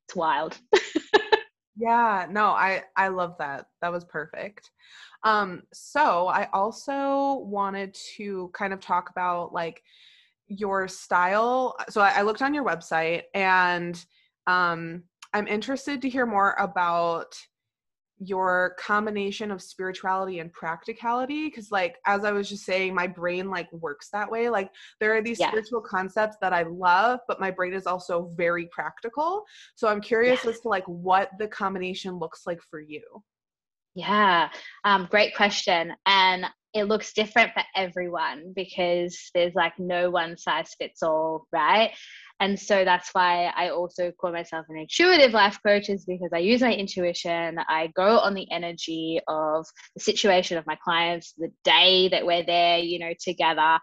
it's 0.08 0.16
wild. 0.16 0.58
Yeah 1.76 2.28
no 2.30 2.48
i 2.50 2.84
i 2.96 3.08
love 3.08 3.36
that. 3.40 3.66
That 3.82 3.92
was 3.92 4.06
perfect. 4.06 4.70
Um, 5.24 5.64
so 5.74 6.28
I 6.28 6.50
also 6.54 7.40
wanted 7.46 7.98
to 8.18 8.52
kind 8.54 8.74
of 8.74 8.80
talk 8.80 9.10
about 9.10 9.54
like 9.54 9.82
your 10.48 10.88
style. 10.88 11.76
So 11.90 12.02
I, 12.02 12.20
I 12.20 12.22
looked 12.24 12.42
on 12.42 12.54
your 12.54 12.66
website 12.66 13.24
and 13.34 14.04
um, 14.48 15.04
I'm 15.34 15.48
interested 15.48 16.02
to 16.02 16.10
hear 16.10 16.26
more 16.26 16.56
about 16.60 17.36
your 18.28 18.76
combination 18.80 19.52
of 19.52 19.62
spirituality 19.62 20.40
and 20.40 20.52
practicality 20.52 21.48
because 21.48 21.72
like 21.72 21.98
as 22.06 22.24
i 22.24 22.32
was 22.32 22.50
just 22.50 22.66
saying 22.66 22.94
my 22.94 23.08
brain 23.08 23.50
like 23.50 23.72
works 23.74 24.10
that 24.10 24.30
way 24.30 24.50
like 24.50 24.70
there 25.00 25.16
are 25.16 25.22
these 25.22 25.40
yeah. 25.40 25.48
spiritual 25.48 25.82
concepts 25.82 26.38
that 26.42 26.54
i 26.54 26.64
love 26.64 27.20
but 27.28 27.40
my 27.40 27.52
brain 27.52 27.74
is 27.74 27.86
also 27.86 28.30
very 28.36 28.68
practical 28.72 29.44
so 29.76 29.88
i'm 29.88 30.02
curious 30.02 30.44
yeah. 30.44 30.52
as 30.52 30.60
to 30.60 30.68
like 30.68 30.86
what 30.88 31.30
the 31.40 31.48
combination 31.48 32.18
looks 32.20 32.46
like 32.46 32.62
for 32.70 32.80
you 32.80 33.02
Yeah, 33.96 34.50
um, 34.84 35.08
great 35.10 35.36
question. 35.36 35.94
And 36.06 36.46
it 36.74 36.86
looks 36.86 37.14
different 37.14 37.54
for 37.54 37.62
everyone 37.76 38.54
because 38.56 39.30
there's 39.36 39.54
like 39.54 39.74
no 39.78 40.10
one 40.10 40.38
size 40.38 40.74
fits 40.80 41.04
all, 41.04 41.48
right? 41.52 41.92
And 42.40 42.60
so 42.60 42.84
that's 42.84 43.10
why 43.14 43.54
I 43.56 43.70
also 43.70 44.12
call 44.12 44.32
myself 44.32 44.66
an 44.68 44.78
intuitive 44.78 45.34
life 45.34 45.60
coach, 45.66 45.90
is 45.90 46.06
because 46.06 46.32
I 46.34 46.40
use 46.40 46.62
my 46.62 46.74
intuition. 46.74 47.60
I 47.70 47.92
go 47.96 48.18
on 48.18 48.34
the 48.34 48.52
energy 48.52 49.20
of 49.28 49.68
the 49.96 50.02
situation 50.02 50.58
of 50.58 50.66
my 50.66 50.78
clients, 50.84 51.34
the 51.38 51.52
day 51.64 52.10
that 52.10 52.26
we're 52.26 52.44
there, 52.44 52.80
you 52.80 52.98
know, 52.98 53.14
together 53.20 53.80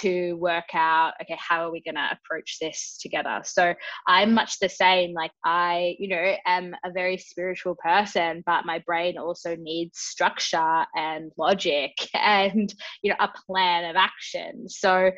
to 0.00 0.34
work 0.34 0.74
out 0.74 1.12
okay 1.20 1.36
how 1.38 1.66
are 1.66 1.72
we 1.72 1.82
going 1.82 1.94
to 1.94 2.08
approach 2.12 2.58
this 2.60 2.98
together? 3.00 3.40
So 3.44 3.74
i'm 4.06 4.32
much 4.34 4.58
the 4.58 4.68
same 4.68 5.12
like 5.12 5.32
i 5.44 5.96
you 5.98 6.08
know 6.08 6.34
am 6.46 6.74
a 6.84 6.90
very 6.92 7.18
spiritual 7.18 7.76
person 7.76 8.42
but 8.46 8.64
my 8.64 8.78
brain 8.86 9.18
also 9.18 9.56
needs 9.56 9.98
structure 9.98 10.84
and 10.94 11.32
logic 11.36 11.92
and 12.14 12.74
you 13.02 13.10
know 13.10 13.16
a 13.20 13.28
plan 13.46 13.88
of 13.88 13.96
action. 13.96 14.68
So 14.68 15.10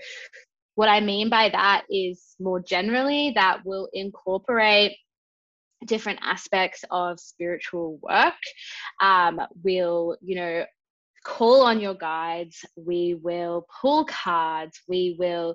what 0.76 0.88
i 0.88 1.00
mean 1.00 1.28
by 1.28 1.48
that 1.50 1.84
is 1.90 2.34
more 2.40 2.60
generally 2.60 3.32
that 3.34 3.58
will 3.64 3.88
incorporate 3.92 4.96
different 5.86 6.18
aspects 6.22 6.84
of 6.90 7.20
spiritual 7.20 7.98
work. 8.02 8.34
Um, 9.00 9.40
will 9.62 10.16
you 10.22 10.36
know 10.36 10.64
call 11.24 11.62
on 11.62 11.80
your 11.80 11.94
guides, 11.94 12.64
we 12.76 13.18
will 13.20 13.66
pull 13.80 14.04
cards, 14.04 14.80
we 14.86 15.16
will 15.18 15.54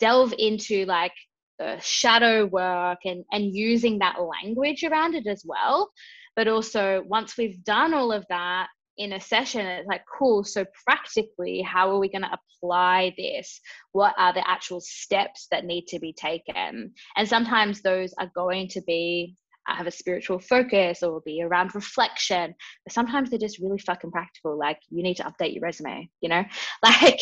delve 0.00 0.34
into 0.38 0.84
like 0.86 1.12
the 1.58 1.78
shadow 1.80 2.46
work 2.46 2.98
and, 3.04 3.24
and 3.30 3.54
using 3.54 3.98
that 4.00 4.16
language 4.20 4.82
around 4.82 5.14
it 5.14 5.26
as 5.26 5.42
well. 5.44 5.90
But 6.34 6.48
also, 6.48 7.04
once 7.06 7.36
we've 7.36 7.62
done 7.62 7.94
all 7.94 8.10
of 8.10 8.24
that 8.30 8.68
in 8.96 9.12
a 9.12 9.20
session, 9.20 9.66
it's 9.66 9.86
like, 9.86 10.02
cool. 10.18 10.44
So, 10.44 10.64
practically, 10.84 11.60
how 11.60 11.90
are 11.90 11.98
we 11.98 12.10
going 12.10 12.22
to 12.22 12.38
apply 12.62 13.14
this? 13.18 13.60
What 13.92 14.14
are 14.16 14.32
the 14.32 14.48
actual 14.48 14.80
steps 14.80 15.46
that 15.50 15.66
need 15.66 15.86
to 15.88 15.98
be 15.98 16.14
taken? 16.14 16.94
And 17.16 17.28
sometimes 17.28 17.82
those 17.82 18.14
are 18.18 18.30
going 18.34 18.68
to 18.68 18.80
be 18.82 19.36
have 19.66 19.86
a 19.86 19.90
spiritual 19.90 20.38
focus 20.38 21.02
or 21.02 21.20
be 21.24 21.42
around 21.42 21.74
reflection. 21.74 22.54
But 22.84 22.92
sometimes 22.92 23.30
they're 23.30 23.38
just 23.38 23.58
really 23.58 23.78
fucking 23.78 24.10
practical. 24.10 24.58
Like 24.58 24.78
you 24.90 25.02
need 25.02 25.16
to 25.16 25.24
update 25.24 25.54
your 25.54 25.62
resume, 25.62 26.08
you 26.20 26.28
know? 26.28 26.44
Like 26.82 27.20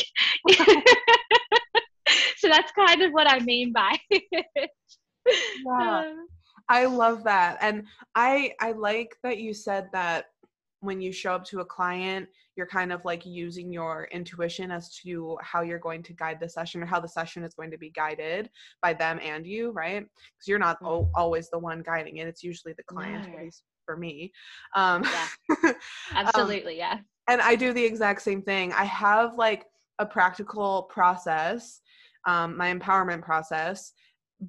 so 2.38 2.48
that's 2.48 2.72
kind 2.72 3.02
of 3.02 3.12
what 3.12 3.30
I 3.30 3.40
mean 3.40 3.72
by 3.72 3.98
yeah. 5.66 6.00
Um, 6.00 6.26
I 6.68 6.86
love 6.86 7.24
that. 7.24 7.58
And 7.60 7.86
I 8.14 8.52
I 8.60 8.72
like 8.72 9.16
that 9.22 9.38
you 9.38 9.52
said 9.52 9.88
that 9.92 10.26
when 10.80 11.00
you 11.00 11.12
show 11.12 11.34
up 11.34 11.44
to 11.46 11.60
a 11.60 11.64
client, 11.64 12.28
you're 12.60 12.66
kind 12.66 12.92
of 12.92 13.02
like 13.06 13.24
using 13.24 13.72
your 13.72 14.06
intuition 14.12 14.70
as 14.70 14.94
to 14.96 15.38
how 15.40 15.62
you're 15.62 15.78
going 15.78 16.02
to 16.02 16.12
guide 16.12 16.36
the 16.38 16.46
session 16.46 16.82
or 16.82 16.84
how 16.84 17.00
the 17.00 17.08
session 17.08 17.42
is 17.42 17.54
going 17.54 17.70
to 17.70 17.78
be 17.78 17.88
guided 17.88 18.50
by 18.82 18.92
them 18.92 19.18
and 19.22 19.46
you, 19.46 19.70
right? 19.70 20.02
Because 20.02 20.46
you're 20.46 20.58
not 20.58 20.78
mm-hmm. 20.82 21.10
always 21.14 21.48
the 21.48 21.58
one 21.58 21.80
guiding 21.80 22.18
it, 22.18 22.28
it's 22.28 22.42
usually 22.42 22.74
the 22.74 22.82
client, 22.82 23.26
at 23.26 23.42
least 23.42 23.62
for 23.86 23.96
me. 23.96 24.30
Um, 24.76 25.04
yeah. 25.04 25.72
Um, 26.14 26.26
Absolutely, 26.26 26.74
um, 26.74 26.78
yeah. 26.78 26.98
And 27.28 27.40
I 27.40 27.54
do 27.54 27.72
the 27.72 27.82
exact 27.82 28.20
same 28.20 28.42
thing. 28.42 28.74
I 28.74 28.84
have 28.84 29.38
like 29.38 29.64
a 29.98 30.04
practical 30.04 30.82
process, 30.82 31.80
um, 32.26 32.58
my 32.58 32.74
empowerment 32.74 33.22
process, 33.22 33.92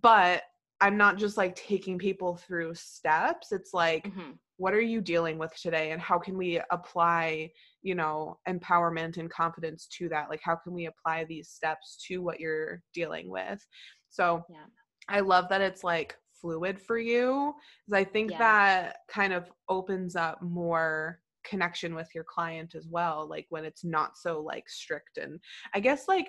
but 0.02 0.44
I'm 0.82 0.98
not 0.98 1.18
just 1.18 1.38
like 1.38 1.56
taking 1.56 1.98
people 1.98 2.36
through 2.36 2.76
steps. 2.76 3.54
It's 3.54 3.74
like, 3.74 4.06
mm-hmm 4.06 4.32
what 4.62 4.76
are 4.76 4.82
you 4.82 5.02
dealing 5.02 5.40
with 5.40 5.52
today 5.60 5.90
and 5.90 6.00
how 6.00 6.20
can 6.20 6.38
we 6.38 6.62
apply 6.70 7.50
you 7.82 7.96
know 7.96 8.38
empowerment 8.48 9.18
and 9.18 9.30
confidence 9.30 9.88
to 9.88 10.10
that 10.10 10.30
like 10.30 10.42
how 10.44 10.56
can 10.56 10.74
we 10.74 10.86
apply 10.86 11.24
these 11.24 11.50
steps 11.50 12.04
to 12.08 12.20
what 12.20 12.40
you're 12.40 12.82
dealing 12.94 13.30
with 13.30 13.66
so 14.10 14.44
yeah. 14.50 14.66
i 15.10 15.20
love 15.20 15.46
that 15.50 15.62
it's 15.62 15.84
like 15.84 16.16
fluid 16.40 16.80
for 16.80 16.98
you 16.98 17.54
because 17.88 18.00
i 18.00 18.04
think 18.04 18.32
yeah. 18.32 18.38
that 18.38 18.96
kind 19.10 19.34
of 19.34 19.50
opens 19.70 20.16
up 20.16 20.42
more 20.42 21.20
connection 21.44 21.96
with 21.96 22.08
your 22.14 22.24
client 22.24 22.76
as 22.76 22.88
well 22.90 23.28
like 23.28 23.46
when 23.50 23.66
it's 23.66 23.84
not 23.84 24.18
so 24.18 24.40
like 24.40 24.70
strict 24.70 25.18
and 25.18 25.40
i 25.74 25.80
guess 25.80 26.08
like 26.08 26.28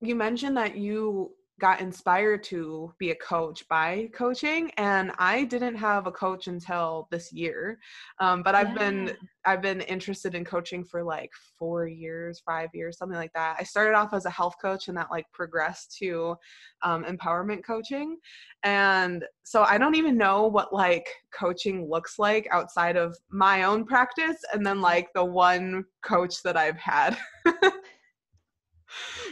you 0.00 0.14
mentioned 0.14 0.56
that 0.56 0.76
you 0.76 1.30
got 1.60 1.80
inspired 1.80 2.42
to 2.42 2.92
be 2.98 3.10
a 3.10 3.14
coach 3.16 3.68
by 3.68 4.08
coaching 4.14 4.70
and 4.78 5.12
i 5.18 5.44
didn't 5.44 5.76
have 5.76 6.06
a 6.06 6.12
coach 6.12 6.46
until 6.46 7.06
this 7.10 7.32
year 7.32 7.78
um, 8.20 8.42
but 8.42 8.54
i've 8.54 8.70
yeah. 8.70 8.78
been 8.78 9.16
i've 9.44 9.62
been 9.62 9.82
interested 9.82 10.34
in 10.34 10.44
coaching 10.44 10.82
for 10.84 11.04
like 11.04 11.30
four 11.58 11.86
years 11.86 12.42
five 12.44 12.70
years 12.72 12.96
something 12.96 13.18
like 13.18 13.32
that 13.34 13.56
i 13.60 13.62
started 13.62 13.94
off 13.94 14.14
as 14.14 14.24
a 14.24 14.30
health 14.30 14.54
coach 14.60 14.88
and 14.88 14.96
that 14.96 15.10
like 15.10 15.26
progressed 15.32 15.96
to 15.96 16.34
um, 16.82 17.04
empowerment 17.04 17.62
coaching 17.64 18.16
and 18.62 19.24
so 19.42 19.62
i 19.64 19.76
don't 19.76 19.94
even 19.94 20.16
know 20.16 20.46
what 20.46 20.72
like 20.72 21.06
coaching 21.38 21.88
looks 21.88 22.18
like 22.18 22.48
outside 22.50 22.96
of 22.96 23.16
my 23.30 23.64
own 23.64 23.84
practice 23.84 24.38
and 24.52 24.64
then 24.64 24.80
like 24.80 25.08
the 25.14 25.24
one 25.24 25.84
coach 26.02 26.42
that 26.42 26.56
i've 26.56 26.78
had 26.78 27.16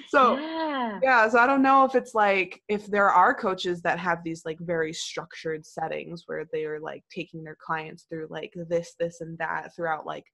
so 0.08 0.38
yeah. 0.38 0.98
yeah 1.02 1.28
so 1.28 1.38
i 1.38 1.46
don't 1.46 1.62
know 1.62 1.84
if 1.84 1.94
it's 1.94 2.14
like 2.14 2.62
if 2.68 2.86
there 2.86 3.10
are 3.10 3.34
coaches 3.34 3.80
that 3.82 3.98
have 3.98 4.22
these 4.24 4.42
like 4.44 4.58
very 4.60 4.92
structured 4.92 5.64
settings 5.64 6.24
where 6.26 6.46
they're 6.52 6.80
like 6.80 7.04
taking 7.14 7.44
their 7.44 7.56
clients 7.64 8.04
through 8.08 8.26
like 8.30 8.52
this 8.68 8.94
this 8.98 9.20
and 9.20 9.36
that 9.38 9.74
throughout 9.74 10.06
like 10.06 10.24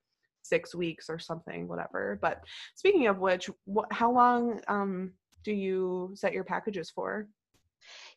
six 0.42 0.74
weeks 0.74 1.08
or 1.08 1.18
something 1.18 1.66
whatever 1.66 2.18
but 2.20 2.42
speaking 2.74 3.06
of 3.06 3.18
which 3.18 3.48
what 3.64 3.90
how 3.92 4.12
long 4.12 4.60
um 4.68 5.12
do 5.42 5.52
you 5.52 6.10
set 6.14 6.32
your 6.32 6.44
packages 6.44 6.90
for 6.90 7.26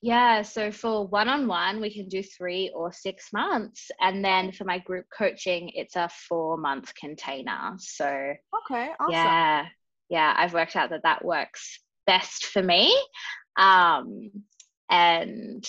yeah, 0.02 0.44
so 0.44 0.72
for 0.72 1.08
one 1.08 1.28
on 1.28 1.48
one, 1.48 1.82
we 1.82 1.94
can 1.94 2.08
do 2.08 2.22
three 2.22 2.72
or 2.76 2.92
six 2.92 3.34
months. 3.34 3.90
And 4.00 4.24
then 4.24 4.52
for 4.52 4.64
my 4.64 4.80
group 4.80 5.06
coaching, 5.16 5.72
it's 5.74 5.96
a 5.96 6.10
four 6.28 6.58
month 6.58 6.94
container. 6.96 7.74
So, 7.80 8.06
okay, 8.08 8.92
awesome. 9.00 9.12
Yeah, 9.12 9.66
yeah, 10.10 10.34
I've 10.36 10.54
worked 10.54 10.76
out 10.76 10.90
that 10.92 11.04
that 11.04 11.24
works 11.24 11.80
best 12.06 12.46
for 12.46 12.64
me. 12.64 12.96
Um, 13.58 14.32
and 14.90 15.68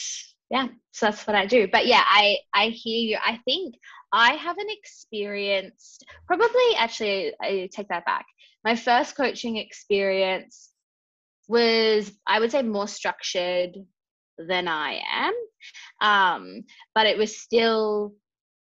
yeah, 0.50 0.68
so 0.92 1.06
that's 1.06 1.26
what 1.26 1.36
I 1.36 1.46
do. 1.46 1.68
But 1.70 1.86
yeah, 1.86 2.02
I 2.04 2.38
I 2.54 2.68
hear 2.68 3.10
you. 3.10 3.18
I 3.24 3.40
think 3.44 3.74
I 4.12 4.34
haven't 4.34 4.70
experienced 4.70 6.04
probably 6.26 6.74
actually 6.76 7.32
I 7.40 7.68
take 7.72 7.88
that 7.88 8.06
back. 8.06 8.26
My 8.64 8.76
first 8.76 9.16
coaching 9.16 9.56
experience 9.56 10.70
was 11.48 12.10
I 12.26 12.40
would 12.40 12.52
say 12.52 12.62
more 12.62 12.88
structured 12.88 13.76
than 14.38 14.68
I 14.68 15.00
am. 15.10 15.34
Um, 16.00 16.64
but 16.94 17.06
it 17.06 17.18
was 17.18 17.36
still 17.36 18.14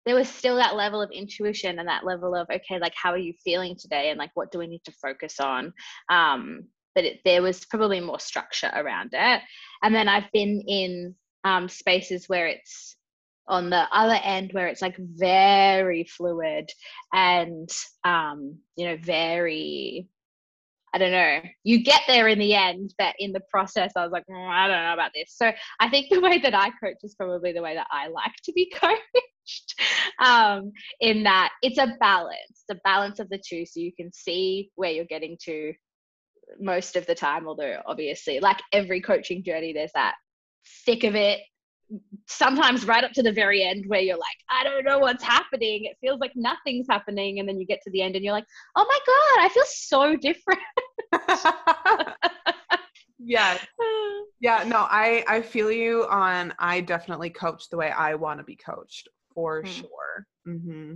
there 0.07 0.15
was 0.15 0.29
still 0.29 0.57
that 0.57 0.77
level 0.77 1.01
of 1.01 1.11
intuition 1.11 1.79
and 1.79 1.89
that 1.89 2.05
level 2.05 2.35
of 2.35 2.47
okay 2.53 2.79
like 2.79 2.95
how 3.01 3.11
are 3.11 3.19
you 3.19 3.33
feeling 3.45 3.77
today 3.79 4.11
and 4.11 4.19
like 4.19 4.31
what 4.35 4.51
do 4.51 4.59
we 4.59 4.67
need 4.67 4.85
to 4.85 4.93
focus 4.93 5.41
on 5.41 5.73
um 6.09 6.65
but 6.95 7.05
it, 7.05 7.21
there 7.25 7.43
was 7.43 7.65
probably 7.65 8.01
more 8.01 8.21
structure 8.21 8.71
around 8.75 9.11
it 9.13 9.41
and 9.83 9.95
then 9.95 10.09
i've 10.09 10.31
been 10.33 10.63
in 10.67 11.15
um, 11.45 11.69
spaces 11.69 12.27
where 12.27 12.47
it's 12.47 12.97
on 13.49 13.69
the 13.69 13.87
other 13.93 14.19
end 14.25 14.53
where 14.53 14.69
it's 14.69 14.81
like 14.81 14.97
very 14.99 16.05
fluid 16.05 16.71
and 17.13 17.69
um 18.05 18.57
you 18.77 18.87
know 18.87 18.97
very 19.03 20.09
I 20.95 20.99
don't 20.99 21.11
know. 21.11 21.41
You 21.65 21.83
get 21.83 22.03
there 22.07 22.29
in 22.29 22.39
the 22.39 22.55
end, 22.55 22.95
but 22.99 23.17
in 23.19 23.33
the 23.33 23.41
process, 23.51 23.91
I 23.97 24.05
was 24.05 24.13
like, 24.13 24.23
mm, 24.31 24.49
I 24.49 24.69
don't 24.69 24.81
know 24.81 24.93
about 24.93 25.11
this. 25.13 25.35
So 25.37 25.51
I 25.81 25.89
think 25.91 26.09
the 26.09 26.21
way 26.21 26.39
that 26.39 26.55
I 26.55 26.71
coach 26.81 26.99
is 27.03 27.17
probably 27.17 27.53
the 27.53 27.63
way 27.63 27.75
that 27.75 27.89
I 27.91 28.07
like 28.07 28.37
to 28.45 28.53
be 28.53 28.71
coached. 28.75 29.03
Um, 30.25 30.71
in 31.01 31.25
that 31.25 31.51
it's 31.61 31.79
a 31.79 31.97
balance, 31.99 32.65
the 32.69 32.79
balance 32.85 33.19
of 33.19 33.29
the 33.31 33.43
two, 33.45 33.67
so 33.67 33.81
you 33.81 33.93
can 33.93 34.13
see 34.13 34.71
where 34.77 34.93
you're 34.93 35.05
getting 35.05 35.37
to 35.43 35.73
most 36.61 36.95
of 36.95 37.05
the 37.07 37.17
time. 37.17 37.49
Although 37.49 37.81
obviously, 37.85 38.39
like 38.39 38.61
every 38.73 39.01
coaching 39.01 39.43
journey, 39.43 39.73
there's 39.73 39.91
that 39.95 40.15
thick 40.87 41.03
of 41.03 41.17
it 41.17 41.41
sometimes 42.29 42.87
right 42.87 43.05
up 43.05 43.13
to 43.13 43.23
the 43.23 43.33
very 43.33 43.63
end 43.63 43.85
where 43.87 44.01
you're 44.01 44.17
like 44.17 44.39
i 44.51 44.65
don't 44.65 44.85
know 44.85 44.99
what's 44.99 45.23
happening. 45.23 45.85
It 45.85 45.97
feels 46.01 46.19
like 46.19 46.33
nothing's 46.35 46.87
happening 46.89 47.39
and 47.39 47.49
then 47.49 47.59
you 47.59 47.67
get 47.67 47.83
to 47.83 47.91
the 47.91 48.01
end 48.01 48.17
and 48.17 48.25
you're 48.25 48.33
like 48.33 48.47
oh 48.77 48.87
my 48.89 48.99
god 49.07 49.45
i 49.45 49.49
feel 49.53 49.65
so 49.67 50.17
different. 50.17 50.61
Yeah. 53.25 53.59
Yeah 54.41 54.65
no 54.65 54.87
i 54.91 55.25
i 55.27 55.41
feel 55.41 55.71
you 55.71 56.07
on 56.11 56.53
i 56.59 56.83
definitely 56.83 57.31
coach 57.31 57.71
the 57.71 57.79
way 57.79 57.91
i 57.91 58.15
want 58.15 58.41
to 58.41 58.45
be 58.45 58.57
coached 58.57 59.09
for 59.35 59.63
mm. 59.63 59.67
sure 59.67 60.27
mm-hmm. 60.47 60.95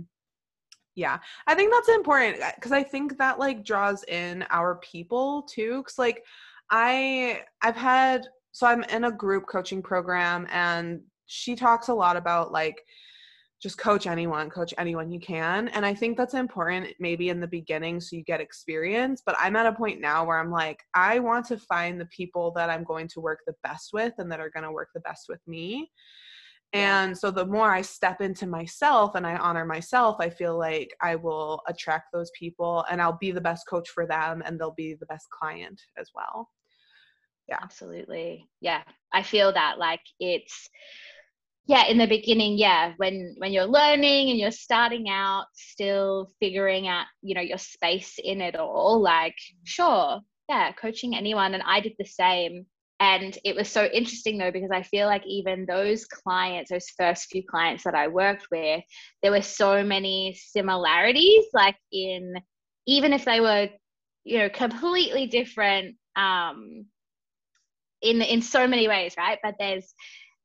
yeah 0.95 1.17
i 1.47 1.55
think 1.55 1.71
that's 1.71 1.89
important 1.89 2.37
because 2.55 2.71
i 2.71 2.83
think 2.83 3.17
that 3.17 3.39
like 3.39 3.63
draws 3.63 4.03
in 4.05 4.45
our 4.49 4.75
people 4.77 5.43
too 5.43 5.77
because 5.79 5.97
like 5.97 6.23
i 6.71 7.41
i've 7.61 7.75
had 7.75 8.27
so 8.51 8.67
i'm 8.67 8.83
in 8.83 9.05
a 9.05 9.11
group 9.11 9.45
coaching 9.47 9.81
program 9.81 10.47
and 10.51 11.01
she 11.25 11.55
talks 11.55 11.89
a 11.89 11.93
lot 11.93 12.17
about 12.17 12.51
like 12.51 12.83
just 13.61 13.77
coach 13.77 14.07
anyone, 14.07 14.49
coach 14.49 14.73
anyone 14.77 15.11
you 15.11 15.19
can. 15.19 15.67
And 15.69 15.85
I 15.85 15.93
think 15.93 16.17
that's 16.17 16.33
important 16.33 16.87
maybe 16.99 17.29
in 17.29 17.41
the 17.41 17.47
beginning 17.47 17.99
so 17.99 18.15
you 18.15 18.23
get 18.23 18.39
experience. 18.39 19.21
But 19.25 19.35
I'm 19.37 19.55
at 19.57 19.65
a 19.65 19.73
point 19.73 19.99
now 19.99 20.25
where 20.25 20.39
I'm 20.39 20.51
like, 20.51 20.79
I 20.93 21.19
want 21.19 21.45
to 21.47 21.57
find 21.57 21.99
the 21.99 22.05
people 22.05 22.51
that 22.55 22.69
I'm 22.69 22.85
going 22.85 23.09
to 23.09 23.19
work 23.19 23.39
the 23.45 23.55
best 23.63 23.89
with 23.91 24.13
and 24.17 24.31
that 24.31 24.39
are 24.39 24.49
going 24.49 24.63
to 24.63 24.71
work 24.71 24.89
the 24.93 25.01
best 25.01 25.25
with 25.27 25.41
me. 25.45 25.91
And 26.73 27.17
so 27.17 27.31
the 27.31 27.45
more 27.45 27.71
I 27.71 27.81
step 27.81 28.21
into 28.21 28.45
myself 28.45 29.15
and 29.15 29.25
I 29.25 29.35
honor 29.37 29.65
myself, 29.65 30.17
I 30.19 30.29
feel 30.29 30.57
like 30.57 30.95
I 31.01 31.15
will 31.15 31.61
attract 31.67 32.11
those 32.13 32.31
people 32.37 32.85
and 32.91 33.01
I'll 33.01 33.17
be 33.19 33.31
the 33.31 33.41
best 33.41 33.67
coach 33.67 33.89
for 33.89 34.05
them 34.05 34.43
and 34.45 34.59
they'll 34.59 34.75
be 34.75 34.95
the 34.99 35.07
best 35.07 35.27
client 35.31 35.81
as 35.97 36.09
well. 36.13 36.49
Yeah. 37.47 37.57
Absolutely. 37.61 38.47
Yeah. 38.61 38.83
I 39.11 39.23
feel 39.23 39.51
that 39.53 39.79
like 39.79 40.01
it's 40.19 40.69
yeah 41.69 41.85
in 41.85 41.99
the 41.99 42.07
beginning 42.07 42.57
yeah 42.57 42.93
when 42.97 43.35
when 43.37 43.53
you're 43.53 43.65
learning 43.65 44.31
and 44.31 44.39
you're 44.39 44.49
starting 44.49 45.07
out 45.07 45.45
still 45.53 46.27
figuring 46.39 46.87
out 46.87 47.05
you 47.21 47.35
know 47.35 47.41
your 47.41 47.59
space 47.59 48.15
in 48.23 48.41
it 48.41 48.55
all 48.55 48.99
like 48.99 49.33
mm-hmm. 49.33 49.65
sure 49.65 50.19
yeah 50.49 50.71
coaching 50.71 51.15
anyone 51.15 51.53
and 51.53 51.61
i 51.67 51.79
did 51.79 51.93
the 51.99 52.05
same 52.05 52.65
and 52.99 53.37
it 53.45 53.55
was 53.55 53.69
so 53.69 53.85
interesting 53.85 54.37
though 54.37 54.51
because 54.51 54.71
i 54.71 54.83
feel 54.83 55.07
like 55.07 55.25
even 55.25 55.65
those 55.65 56.05
clients 56.05 56.69
those 56.69 56.89
first 56.97 57.27
few 57.31 57.43
clients 57.49 57.83
that 57.83 57.95
i 57.95 58.07
worked 58.07 58.47
with 58.51 58.83
there 59.21 59.31
were 59.31 59.41
so 59.41 59.83
many 59.83 60.37
similarities 60.51 61.45
like 61.53 61.77
in 61.91 62.33
even 62.85 63.13
if 63.13 63.25
they 63.25 63.39
were 63.39 63.69
you 64.23 64.37
know 64.37 64.49
completely 64.49 65.27
different 65.27 65.95
um 66.15 66.85
in 68.01 68.21
in 68.21 68.41
so 68.41 68.67
many 68.67 68.87
ways 68.87 69.13
right? 69.17 69.39
But 69.43 69.55
there's 69.59 69.93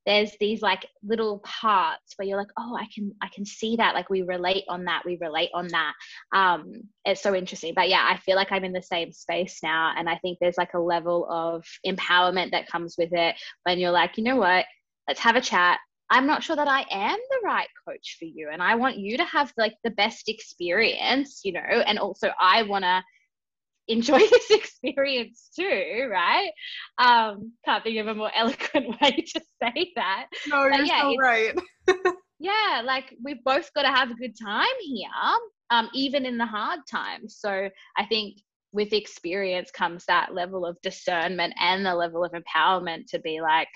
there's 0.05 0.31
these 0.39 0.61
like 0.61 0.85
little 1.03 1.39
parts 1.39 2.13
where 2.15 2.27
you're 2.27 2.37
like 2.37 2.51
oh 2.57 2.75
i 2.79 2.87
can 2.93 3.11
i 3.21 3.27
can 3.33 3.45
see 3.45 3.75
that 3.75 3.95
like 3.95 4.09
we 4.09 4.21
relate 4.21 4.63
on 4.69 4.85
that 4.85 5.03
we 5.05 5.17
relate 5.19 5.49
on 5.53 5.67
that. 5.69 5.93
Um 6.33 6.71
it's 7.05 7.21
so 7.21 7.35
interesting 7.35 7.73
but 7.75 7.89
yeah 7.89 8.07
i 8.09 8.17
feel 8.17 8.35
like 8.35 8.51
i'm 8.51 8.63
in 8.63 8.73
the 8.73 8.81
same 8.81 9.11
space 9.11 9.59
now 9.63 9.93
and 9.97 10.09
i 10.09 10.17
think 10.17 10.37
there's 10.39 10.57
like 10.57 10.73
a 10.73 10.79
level 10.79 11.27
of 11.29 11.65
empowerment 11.85 12.51
that 12.51 12.67
comes 12.67 12.95
with 12.97 13.13
it 13.13 13.35
when 13.63 13.79
you're 13.79 13.91
like 13.91 14.17
you 14.17 14.23
know 14.23 14.37
what? 14.37 14.65
Let's 15.07 15.19
have 15.19 15.35
a 15.35 15.41
chat. 15.41 15.79
I'm 16.09 16.27
not 16.27 16.43
sure 16.43 16.55
that 16.55 16.67
i 16.67 16.85
am 16.91 17.17
the 17.29 17.39
right 17.43 17.67
coach 17.87 18.17
for 18.19 18.25
you 18.25 18.49
and 18.51 18.61
i 18.61 18.75
want 18.75 18.97
you 18.97 19.17
to 19.17 19.25
have 19.25 19.51
like 19.57 19.73
the 19.83 19.89
best 19.91 20.29
experience 20.29 21.41
you 21.43 21.51
know 21.51 21.59
and 21.59 21.97
also 21.97 22.29
i 22.39 22.61
want 22.61 22.83
to 22.83 23.01
enjoy 23.87 24.19
this 24.29 24.51
experience 24.51 25.49
too, 25.55 26.07
right? 26.11 26.51
Um, 26.97 27.53
can't 27.65 27.83
think 27.83 27.99
of 27.99 28.07
a 28.07 28.15
more 28.15 28.31
eloquent 28.35 28.89
way 29.01 29.11
to 29.11 29.41
say 29.61 29.91
that. 29.95 30.27
No, 30.47 30.65
you're 30.65 30.85
yeah, 30.85 31.01
so 31.01 31.15
right. 31.17 31.53
yeah, 32.39 32.81
like 32.83 33.15
we've 33.23 33.43
both 33.43 33.71
got 33.73 33.83
to 33.83 33.89
have 33.89 34.11
a 34.11 34.15
good 34.15 34.35
time 34.41 34.67
here, 34.81 35.09
um, 35.69 35.89
even 35.93 36.25
in 36.25 36.37
the 36.37 36.45
hard 36.45 36.79
times. 36.89 37.37
So 37.39 37.69
I 37.97 38.05
think 38.05 38.37
with 38.71 38.91
experience 38.91 39.71
comes 39.71 40.05
that 40.05 40.33
level 40.33 40.65
of 40.65 40.77
discernment 40.81 41.53
and 41.59 41.85
the 41.85 41.95
level 41.95 42.25
of 42.25 42.33
empowerment 42.33 43.05
to 43.07 43.19
be 43.19 43.39
like, 43.39 43.69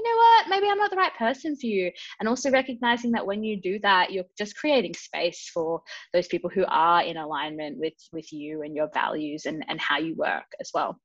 you 0.00 0.10
know 0.10 0.16
what, 0.16 0.48
maybe 0.48 0.70
I'm 0.70 0.78
not 0.78 0.90
the 0.90 0.96
right 0.96 1.14
person 1.14 1.56
for 1.56 1.66
you. 1.66 1.90
And 2.18 2.28
also 2.28 2.50
recognizing 2.50 3.12
that 3.12 3.26
when 3.26 3.42
you 3.42 3.60
do 3.60 3.78
that, 3.80 4.12
you're 4.12 4.24
just 4.38 4.56
creating 4.56 4.94
space 4.94 5.50
for 5.52 5.82
those 6.12 6.26
people 6.26 6.48
who 6.48 6.64
are 6.68 7.02
in 7.02 7.16
alignment 7.16 7.78
with 7.78 7.94
with 8.12 8.32
you 8.32 8.62
and 8.62 8.74
your 8.74 8.88
values 8.94 9.46
and, 9.46 9.64
and 9.68 9.80
how 9.80 9.98
you 9.98 10.14
work 10.14 10.46
as 10.60 10.70
well. 10.72 10.98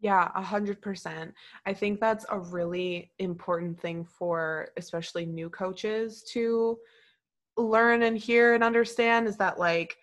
Yeah, 0.00 0.30
a 0.34 0.42
hundred 0.42 0.82
percent. 0.82 1.32
I 1.64 1.72
think 1.72 2.00
that's 2.00 2.26
a 2.28 2.38
really 2.38 3.12
important 3.18 3.80
thing 3.80 4.04
for 4.04 4.68
especially 4.76 5.24
new 5.24 5.48
coaches 5.48 6.22
to 6.32 6.78
learn 7.56 8.02
and 8.02 8.18
hear 8.18 8.54
and 8.54 8.62
understand 8.62 9.26
is 9.26 9.36
that 9.38 9.58
like 9.58 9.96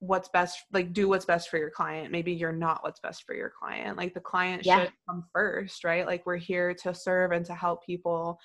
what's 0.00 0.28
best 0.30 0.58
like 0.72 0.92
do 0.92 1.08
what's 1.08 1.24
best 1.24 1.48
for 1.48 1.58
your 1.58 1.70
client. 1.70 2.10
Maybe 2.10 2.32
you're 2.32 2.52
not 2.52 2.82
what's 2.82 3.00
best 3.00 3.24
for 3.24 3.34
your 3.34 3.50
client. 3.50 3.96
Like 3.96 4.14
the 4.14 4.20
client 4.20 4.64
yeah. 4.64 4.84
should 4.84 4.92
come 5.08 5.24
first 5.32 5.84
right? 5.84 6.06
Like 6.06 6.26
we're 6.26 6.36
here 6.36 6.74
to 6.82 6.94
serve 6.94 7.32
and 7.32 7.44
to 7.46 7.54
help 7.54 7.84
people. 7.84 8.38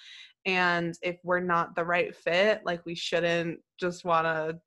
And 0.45 0.93
if 1.01 1.17
we're 1.23 1.39
not 1.39 1.75
the 1.75 1.83
right 1.83 2.15
fit 2.15 2.61
like 2.65 2.85
we 2.85 2.95
shouldn't 2.95 3.59
just 3.79 4.05
want 4.05 4.25
to 4.25 4.59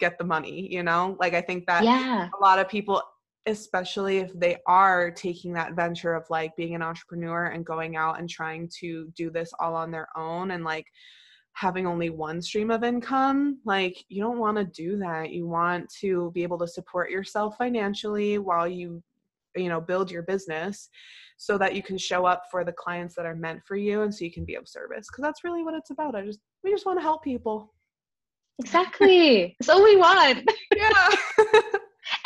get 0.00 0.16
the 0.16 0.24
money 0.24 0.72
you 0.72 0.82
know? 0.82 1.16
Like 1.20 1.34
i 1.34 1.42
think 1.42 1.66
that 1.66 1.84
yeah. 1.84 2.28
a 2.38 2.42
lot 2.42 2.58
of 2.58 2.68
people 2.68 3.02
especially 3.46 4.18
if 4.18 4.32
they 4.34 4.56
are 4.66 5.10
taking 5.10 5.52
that 5.52 5.74
venture 5.74 6.14
of 6.14 6.24
like 6.30 6.54
being 6.56 6.74
an 6.74 6.82
entrepreneur 6.82 7.46
and 7.46 7.64
going 7.64 7.96
out 7.96 8.18
and 8.18 8.28
trying 8.28 8.68
to 8.80 9.08
do 9.16 9.30
this 9.30 9.50
all 9.60 9.74
on 9.74 9.90
their 9.90 10.08
own 10.16 10.50
and 10.50 10.64
like 10.64 10.86
having 11.56 11.86
only 11.86 12.10
one 12.10 12.42
stream 12.42 12.70
of 12.70 12.84
income 12.84 13.58
like 13.64 14.04
you 14.08 14.22
don't 14.22 14.38
want 14.38 14.58
to 14.58 14.64
do 14.64 14.98
that. 14.98 15.30
You 15.30 15.46
want 15.46 15.90
to 16.00 16.30
be 16.32 16.42
able 16.42 16.58
to 16.58 16.68
support 16.68 17.10
yourself 17.10 17.56
financially 17.56 18.38
while 18.38 18.68
you 18.68 19.02
you 19.56 19.70
know 19.70 19.80
build 19.80 20.10
your 20.10 20.22
business 20.22 20.90
so 21.38 21.56
that 21.56 21.74
you 21.74 21.82
can 21.82 21.96
show 21.96 22.26
up 22.26 22.42
for 22.50 22.62
the 22.62 22.72
clients 22.72 23.14
that 23.14 23.24
are 23.24 23.34
meant 23.34 23.62
for 23.64 23.74
you 23.76 24.02
and 24.02 24.14
so 24.14 24.24
you 24.24 24.32
can 24.32 24.44
be 24.44 24.54
of 24.54 24.68
service 24.68 25.06
because 25.10 25.22
that's 25.22 25.44
really 25.44 25.62
what 25.62 25.74
it's 25.74 25.90
about. 25.90 26.14
I 26.14 26.22
just 26.24 26.40
we 26.62 26.70
just 26.70 26.84
want 26.84 26.98
to 26.98 27.02
help 27.02 27.24
people. 27.24 27.72
Exactly. 28.58 29.56
That's 29.58 29.68
all 29.68 29.82
we 29.82 29.96
want. 29.96 30.50
Yeah. 30.76 31.08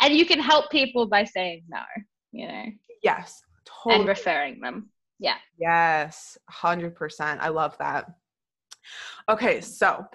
And 0.01 0.15
you 0.15 0.25
can 0.25 0.39
help 0.39 0.69
people 0.69 1.07
by 1.07 1.23
saying 1.23 1.63
no 1.69 1.81
you 2.31 2.47
know? 2.47 2.65
Yes. 3.01 3.41
Totally. 3.65 3.99
and 4.01 4.07
referring 4.07 4.59
them. 4.61 4.89
Yeah. 5.19 5.37
Yes. 5.59 6.37
100% 6.51 7.37
i 7.39 7.49
love 7.49 7.77
that 7.79 8.05
Okay, 9.29 9.61
so 9.61 10.05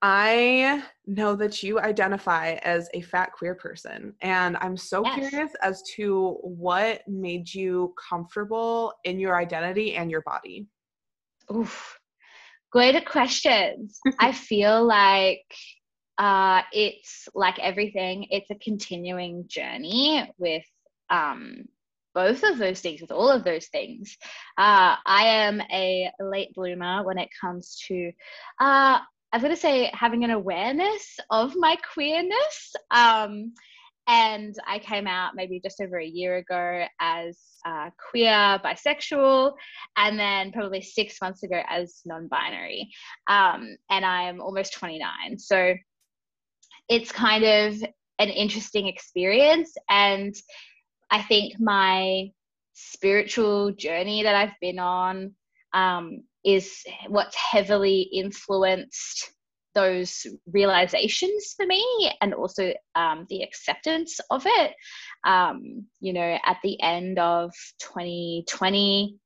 I 0.00 0.82
know 1.06 1.34
that 1.36 1.62
you 1.62 1.80
identify 1.80 2.52
as 2.62 2.88
a 2.94 3.00
fat 3.00 3.32
queer 3.32 3.54
person, 3.54 4.14
and 4.20 4.56
I'm 4.60 4.76
so 4.76 5.02
yes. 5.04 5.30
curious 5.30 5.52
as 5.62 5.82
to 5.96 6.38
what 6.42 7.06
made 7.08 7.52
you 7.52 7.94
comfortable 8.08 8.92
in 9.04 9.18
your 9.18 9.36
identity 9.36 9.96
and 9.96 10.10
your 10.10 10.22
body. 10.22 10.66
Oof, 11.54 11.98
great 12.70 13.04
questions. 13.06 14.00
I 14.20 14.32
feel 14.32 14.84
like 14.84 15.44
uh, 16.18 16.62
it's 16.72 17.28
like 17.34 17.58
everything, 17.58 18.26
it's 18.30 18.50
a 18.50 18.56
continuing 18.56 19.44
journey 19.48 20.30
with 20.38 20.64
um, 21.10 21.64
both 22.14 22.42
of 22.42 22.58
those 22.58 22.80
things, 22.80 23.00
with 23.00 23.10
all 23.10 23.28
of 23.28 23.44
those 23.44 23.66
things. 23.66 24.16
Uh, 24.58 24.96
I 25.06 25.24
am 25.24 25.60
a 25.72 26.10
late 26.20 26.54
bloomer 26.54 27.04
when 27.04 27.18
it 27.18 27.28
comes 27.40 27.82
to, 27.88 28.12
uh, 28.60 28.98
I'm 29.32 29.40
going 29.40 29.54
to 29.54 29.60
say, 29.60 29.90
having 29.94 30.24
an 30.24 30.30
awareness 30.30 31.18
of 31.30 31.54
my 31.56 31.76
queerness. 31.94 32.74
Um, 32.90 33.52
and 34.08 34.54
I 34.66 34.78
came 34.80 35.06
out 35.06 35.36
maybe 35.36 35.60
just 35.60 35.80
over 35.80 35.98
a 35.98 36.06
year 36.06 36.38
ago 36.38 36.84
as 37.00 37.38
uh, 37.64 37.90
queer, 38.10 38.60
bisexual, 38.64 39.52
and 39.96 40.18
then 40.18 40.50
probably 40.52 40.82
six 40.82 41.18
months 41.22 41.44
ago 41.44 41.60
as 41.68 42.00
non 42.04 42.26
binary. 42.28 42.90
Um, 43.28 43.76
and 43.90 44.04
I'm 44.04 44.40
almost 44.40 44.74
29. 44.74 45.38
So 45.38 45.74
it's 46.88 47.12
kind 47.12 47.44
of 47.44 47.82
an 48.18 48.28
interesting 48.28 48.88
experience. 48.88 49.72
And 49.88 50.34
I 51.12 51.20
think 51.20 51.60
my 51.60 52.30
spiritual 52.72 53.72
journey 53.72 54.22
that 54.22 54.34
I've 54.34 54.58
been 54.62 54.78
on 54.78 55.34
um, 55.74 56.22
is 56.42 56.82
what's 57.06 57.36
heavily 57.36 58.00
influenced 58.00 59.30
those 59.74 60.26
realizations 60.46 61.54
for 61.54 61.66
me 61.66 62.10
and 62.22 62.32
also 62.32 62.72
um, 62.94 63.26
the 63.28 63.42
acceptance 63.42 64.20
of 64.30 64.44
it. 64.46 64.72
Um, 65.24 65.86
you 66.00 66.14
know, 66.14 66.38
at 66.44 66.56
the 66.62 66.80
end 66.82 67.18
of 67.18 67.52
2020, 67.80 69.16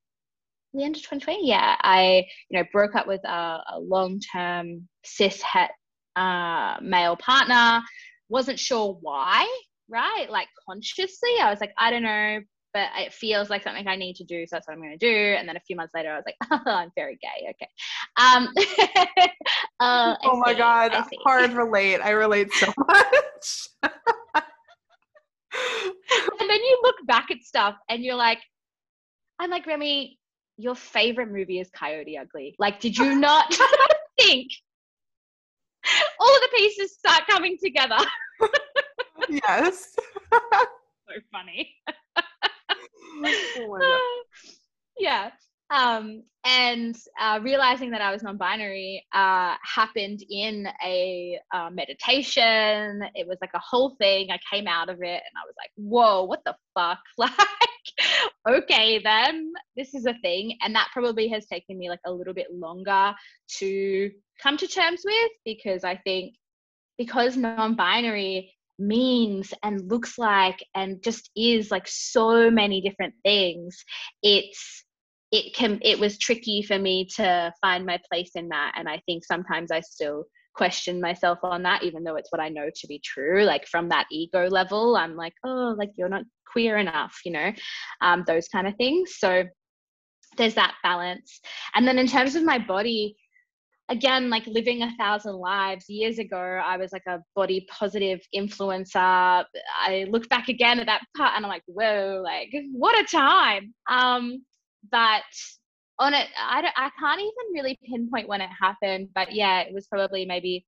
the 0.75 0.85
end 0.85 0.97
of 0.97 1.03
2020, 1.03 1.49
yeah, 1.49 1.77
I, 1.81 2.27
you 2.51 2.59
know, 2.59 2.65
broke 2.73 2.97
up 2.97 3.07
with 3.07 3.25
a, 3.25 3.63
a 3.75 3.79
long 3.81 4.19
term 4.21 4.89
cis 5.05 5.41
het 5.41 5.71
uh, 6.17 6.79
male 6.83 7.17
partner. 7.17 7.81
Wasn't 8.29 8.59
sure 8.59 8.99
why 9.01 9.47
right? 9.89 10.27
Like 10.31 10.49
consciously, 10.69 11.31
I 11.41 11.51
was 11.51 11.61
like, 11.61 11.73
I 11.79 11.91
don't 11.91 12.03
know, 12.03 12.41
but 12.77 12.91
it 12.99 13.13
feels 13.13 13.49
like 13.49 13.63
something 13.63 13.89
I 13.89 13.97
need 13.97 14.17
to 14.17 14.25
do, 14.25 14.47
so 14.47 14.57
that's 14.57 14.69
what 14.69 14.75
I'm 14.75 14.81
going 14.81 14.99
to 14.99 14.99
do. 14.99 15.35
And 15.39 15.49
then 15.49 15.57
a 15.57 15.61
few 15.61 15.77
months 15.77 15.95
later, 15.95 16.13
I 16.13 16.17
was 16.17 16.25
like, 16.27 16.37
oh, 16.51 16.61
I'm 16.71 16.93
very 16.95 17.19
gay. 17.23 17.49
Okay. 17.51 17.69
Um, 18.17 18.49
uh, 19.81 20.15
oh 20.25 20.37
my 20.37 20.53
see, 20.53 20.59
god, 20.59 20.93
hard 21.25 21.53
relate. 21.53 22.01
I 22.01 22.11
relate 22.11 22.53
so 22.53 22.71
much. 22.77 23.69
and 23.83 23.93
then 26.51 26.61
you 26.61 26.81
look 26.83 26.97
back 27.07 27.31
at 27.31 27.43
stuff, 27.43 27.77
and 27.89 28.05
you're 28.05 28.15
like, 28.15 28.41
I'm 29.39 29.51
like 29.51 29.67
Remi. 29.67 30.19
Your 30.59 30.75
favorite 30.75 31.31
movie 31.31 31.61
is 31.61 31.69
Coyote 31.71 32.17
Ugly. 32.17 32.55
Like, 32.59 32.81
did 32.81 32.97
you 32.97 33.15
not 33.15 33.55
think 34.19 34.49
all 36.19 36.35
of 36.35 36.41
the 36.41 36.49
pieces 36.57 36.95
start 36.95 37.27
coming 37.29 37.59
together? 37.63 37.99
Yes. 39.29 39.95
so 40.33 41.15
funny. 41.33 41.75
oh 43.25 44.23
yeah. 44.99 45.31
um, 45.71 46.23
and 46.45 46.97
uh, 47.21 47.41
realizing 47.43 47.91
that 47.91 48.01
I 48.01 48.13
was 48.13 48.23
non-binary 48.23 49.05
uh, 49.13 49.55
happened 49.63 50.23
in 50.31 50.69
a 50.85 51.39
uh, 51.53 51.71
meditation. 51.71 53.03
It 53.15 53.27
was 53.27 53.39
like 53.41 53.51
a 53.55 53.61
whole 53.61 53.97
thing. 54.01 54.29
I 54.31 54.39
came 54.53 54.69
out 54.69 54.89
of 54.89 55.03
it 55.03 55.05
and 55.05 55.37
I 55.37 55.45
was 55.45 55.55
like, 55.59 55.71
"Whoa, 55.77 56.25
what 56.25 56.43
the 56.45 56.55
fuck?" 56.75 57.01
Like, 58.47 58.63
okay, 58.63 58.99
then 58.99 59.53
this 59.77 59.95
is 59.95 60.07
a 60.07 60.15
thing, 60.21 60.57
and 60.63 60.75
that 60.75 60.89
probably 60.93 61.29
has 61.29 61.47
taken 61.47 61.79
me 61.79 61.89
like 61.89 62.01
a 62.05 62.13
little 62.13 62.35
bit 62.35 62.53
longer 62.53 63.15
to 63.59 64.11
come 64.43 64.57
to 64.57 64.67
terms 64.67 65.03
with 65.05 65.31
because 65.45 65.85
I 65.85 65.97
think 65.97 66.35
because 66.99 67.37
non-binary 67.37 68.56
means 68.79 69.53
and 69.63 69.91
looks 69.91 70.19
like 70.19 70.65
and 70.75 71.03
just 71.03 71.31
is 71.37 71.71
like 71.71 71.87
so 71.89 72.51
many 72.51 72.81
different 72.81 73.15
things 73.25 73.85
it's 74.23 74.85
it 75.33 75.55
can 75.55 75.79
it 75.83 75.99
was 75.99 76.19
tricky 76.19 76.63
for 76.63 76.79
me 76.79 77.07
to 77.17 77.53
find 77.61 77.87
my 77.87 77.99
place 78.11 78.31
in 78.35 78.49
that 78.49 78.73
and 78.77 78.89
i 78.89 79.01
think 79.07 79.25
sometimes 79.25 79.71
i 79.71 79.81
still 79.81 80.25
question 80.55 81.01
myself 81.01 81.39
on 81.43 81.63
that 81.63 81.83
even 81.83 82.05
though 82.05 82.17
it's 82.17 82.33
what 82.33 82.41
i 82.41 82.49
know 82.49 82.69
to 82.75 82.87
be 82.87 83.01
true 83.05 83.45
like 83.45 83.67
from 83.67 83.89
that 83.89 84.07
ego 84.11 84.47
level 84.49 84.97
i'm 84.97 85.17
like 85.17 85.35
oh 85.45 85.75
like 85.77 85.91
you're 85.97 86.09
not 86.09 86.25
queer 86.51 86.79
enough 86.79 87.19
you 87.25 87.33
know 87.33 87.53
um, 88.01 88.25
those 88.27 88.49
kind 88.49 88.67
of 88.67 88.75
things. 88.77 89.17
So 89.19 89.45
there's 90.37 90.55
that 90.55 90.75
balance. 90.83 91.41
And 91.75 91.87
then 91.87 91.99
in 91.99 92.07
terms 92.07 92.35
of 92.35 92.45
my 92.45 92.59
body 92.59 93.17
again 93.89 94.31
like 94.31 94.47
living 94.47 94.83
a 94.83 94.95
thousand 94.97 95.35
lives. 95.35 95.87
Years 95.89 96.19
ago 96.19 96.61
i 96.65 96.77
was 96.77 96.93
like 96.93 97.07
a 97.09 97.21
body 97.35 97.67
positive 97.71 98.21
influencer. 98.35 99.45
I 99.79 100.07
look 100.11 100.29
back 100.29 100.49
again 100.49 100.81
at 100.81 100.87
that 100.87 101.03
part 101.17 101.35
and 101.37 101.45
i'm 101.45 101.51
like 101.51 101.65
whoa 101.67 102.21
like 102.25 102.51
what 102.73 102.99
a 102.99 103.05
time. 103.05 103.75
Um 103.89 104.45
but 104.91 105.23
on 105.99 106.15
it 106.15 106.29
I, 106.39 106.61
don't, 106.61 106.75
I 106.77 106.91
can't 107.01 107.21
even 107.21 107.55
really 107.55 107.79
pinpoint 107.89 108.29
when 108.29 108.41
it 108.41 108.51
happened 108.61 109.09
but 109.15 109.33
yeah 109.33 109.61
it 109.61 109.73
was 109.73 109.87
probably 109.87 110.27
maybe 110.27 110.67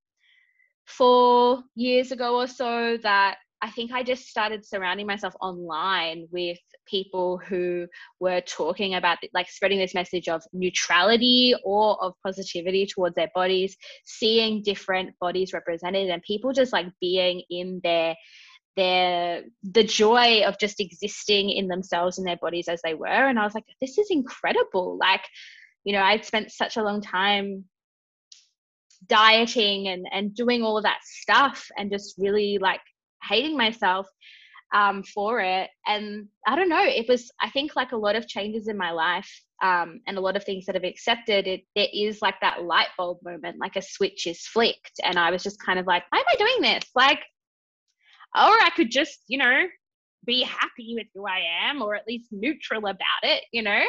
four 0.87 1.62
years 1.74 2.12
ago 2.12 2.37
or 2.37 2.46
so 2.46 2.96
that 3.02 3.37
I 3.60 3.70
think 3.70 3.92
I 3.92 4.02
just 4.02 4.26
started 4.28 4.64
surrounding 4.64 5.06
myself 5.06 5.34
online 5.40 6.28
with 6.30 6.58
people 6.86 7.38
who 7.38 7.86
were 8.20 8.40
talking 8.40 8.94
about 8.94 9.18
like 9.34 9.48
spreading 9.48 9.78
this 9.78 9.94
message 9.94 10.28
of 10.28 10.42
neutrality 10.52 11.54
or 11.64 12.02
of 12.02 12.14
positivity 12.24 12.86
towards 12.86 13.16
their 13.16 13.30
bodies, 13.34 13.76
seeing 14.04 14.62
different 14.62 15.18
bodies 15.20 15.52
represented 15.52 16.08
and 16.08 16.22
people 16.22 16.52
just 16.52 16.72
like 16.72 16.86
being 17.00 17.42
in 17.50 17.80
their 17.82 18.14
their 18.76 19.42
the 19.64 19.82
joy 19.82 20.42
of 20.42 20.56
just 20.60 20.78
existing 20.78 21.50
in 21.50 21.66
themselves 21.66 22.18
and 22.18 22.26
their 22.26 22.36
bodies 22.36 22.68
as 22.68 22.80
they 22.84 22.94
were. 22.94 23.06
And 23.06 23.38
i 23.38 23.44
was 23.44 23.54
like 23.54 23.64
this 23.80 23.98
is 23.98 24.08
incredible. 24.10 24.96
Like 24.98 25.24
you 25.84 25.92
know 25.92 26.02
i'd 26.02 26.24
spent 26.24 26.50
such 26.50 26.76
a 26.76 26.82
long 26.82 27.00
time 27.00 27.64
dieting 29.06 29.88
and 29.88 30.06
and 30.12 30.34
doing 30.34 30.62
all 30.62 30.76
of 30.76 30.82
that 30.82 31.00
stuff 31.04 31.68
and 31.78 31.90
just 31.90 32.14
really 32.18 32.58
like 32.60 32.80
hating 33.22 33.57
myself 33.57 34.07
um, 34.74 35.02
for 35.02 35.40
it 35.40 35.70
and 35.87 36.28
i 36.46 36.54
don't 36.54 36.68
know 36.68 36.85
it 36.85 37.09
was 37.09 37.31
i 37.40 37.48
think 37.50 37.74
like 37.74 37.92
a 37.92 37.96
lot 37.96 38.16
of 38.16 38.28
changes 38.28 38.68
in 38.68 38.76
my 38.76 38.90
life 38.90 39.31
um, 39.62 40.00
and 40.07 40.18
a 40.18 40.20
lot 40.20 40.37
of 40.37 40.44
things 40.44 40.66
that 40.66 40.74
have 40.74 40.85
accepted 40.85 41.46
it 41.46 41.62
there 41.74 41.88
is 41.92 42.20
like 42.20 42.35
that 42.42 42.64
light 42.64 42.88
bulb 42.98 43.18
moment 43.24 43.57
like 43.59 43.76
a 43.76 43.83
switch 43.83 44.26
is 44.26 44.46
flicked 44.46 45.00
and 45.02 45.18
i 45.18 45.31
was 45.31 45.42
just 45.42 45.59
kind 45.64 45.78
of 45.78 45.87
like 45.87 46.04
why 46.11 46.18
am 46.18 46.24
i 46.28 46.37
doing 46.37 46.61
this 46.61 46.85
like 46.94 47.20
or 48.35 48.42
I 48.42 48.70
could 48.76 48.90
just, 48.90 49.20
you 49.28 49.38
know, 49.38 49.66
be 50.26 50.42
happy 50.42 50.94
with 50.94 51.07
who 51.14 51.26
I 51.26 51.40
am 51.68 51.83
or 51.83 51.94
at 51.94 52.07
least 52.07 52.28
neutral 52.31 52.87
about 52.87 53.22
it, 53.22 53.44
you 53.52 53.62
know? 53.62 53.83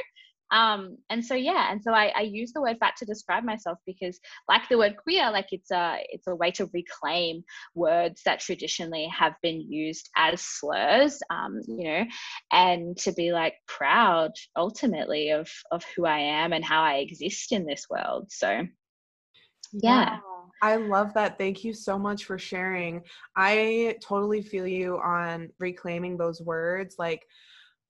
Um, 0.52 0.98
and 1.10 1.24
so 1.24 1.36
yeah, 1.36 1.72
and 1.72 1.82
so 1.82 1.94
I, 1.94 2.12
I 2.16 2.22
use 2.22 2.54
the 2.54 2.62
word 2.62 2.78
fat 2.80 2.96
to 2.98 3.06
describe 3.06 3.44
myself 3.44 3.78
because 3.86 4.20
like 4.48 4.68
the 4.70 4.78
word 4.78 4.96
queer, 4.98 5.32
like 5.32 5.48
it's 5.52 5.72
a 5.72 6.00
it's 6.10 6.28
a 6.28 6.36
way 6.36 6.52
to 6.52 6.70
reclaim 6.74 7.44
words 7.76 8.22
that 8.26 8.40
traditionally 8.40 9.08
have 9.08 9.34
been 9.42 9.62
used 9.62 10.10
as 10.16 10.42
slurs, 10.42 11.20
um, 11.30 11.62
you 11.68 11.84
know, 11.84 12.06
and 12.52 12.98
to 12.98 13.12
be 13.14 13.32
like 13.32 13.54
proud 13.68 14.32
ultimately 14.56 15.30
of 15.30 15.50
of 15.72 15.84
who 15.96 16.06
I 16.06 16.20
am 16.20 16.54
and 16.54 16.66
how 16.66 16.82
I 16.84 16.96
exist 16.96 17.52
in 17.52 17.66
this 17.66 17.86
world. 17.90 18.28
So 18.32 18.50
yeah. 18.50 18.68
yeah. 19.74 20.18
I 20.62 20.76
love 20.76 21.14
that. 21.14 21.38
Thank 21.38 21.64
you 21.64 21.74
so 21.74 21.98
much 21.98 22.26
for 22.26 22.38
sharing. 22.38 23.04
I 23.36 23.96
totally 24.02 24.42
feel 24.42 24.68
you 24.68 24.98
on 24.98 25.50
reclaiming 25.60 26.18
those 26.18 26.42
words. 26.42 26.96
Like, 27.00 27.26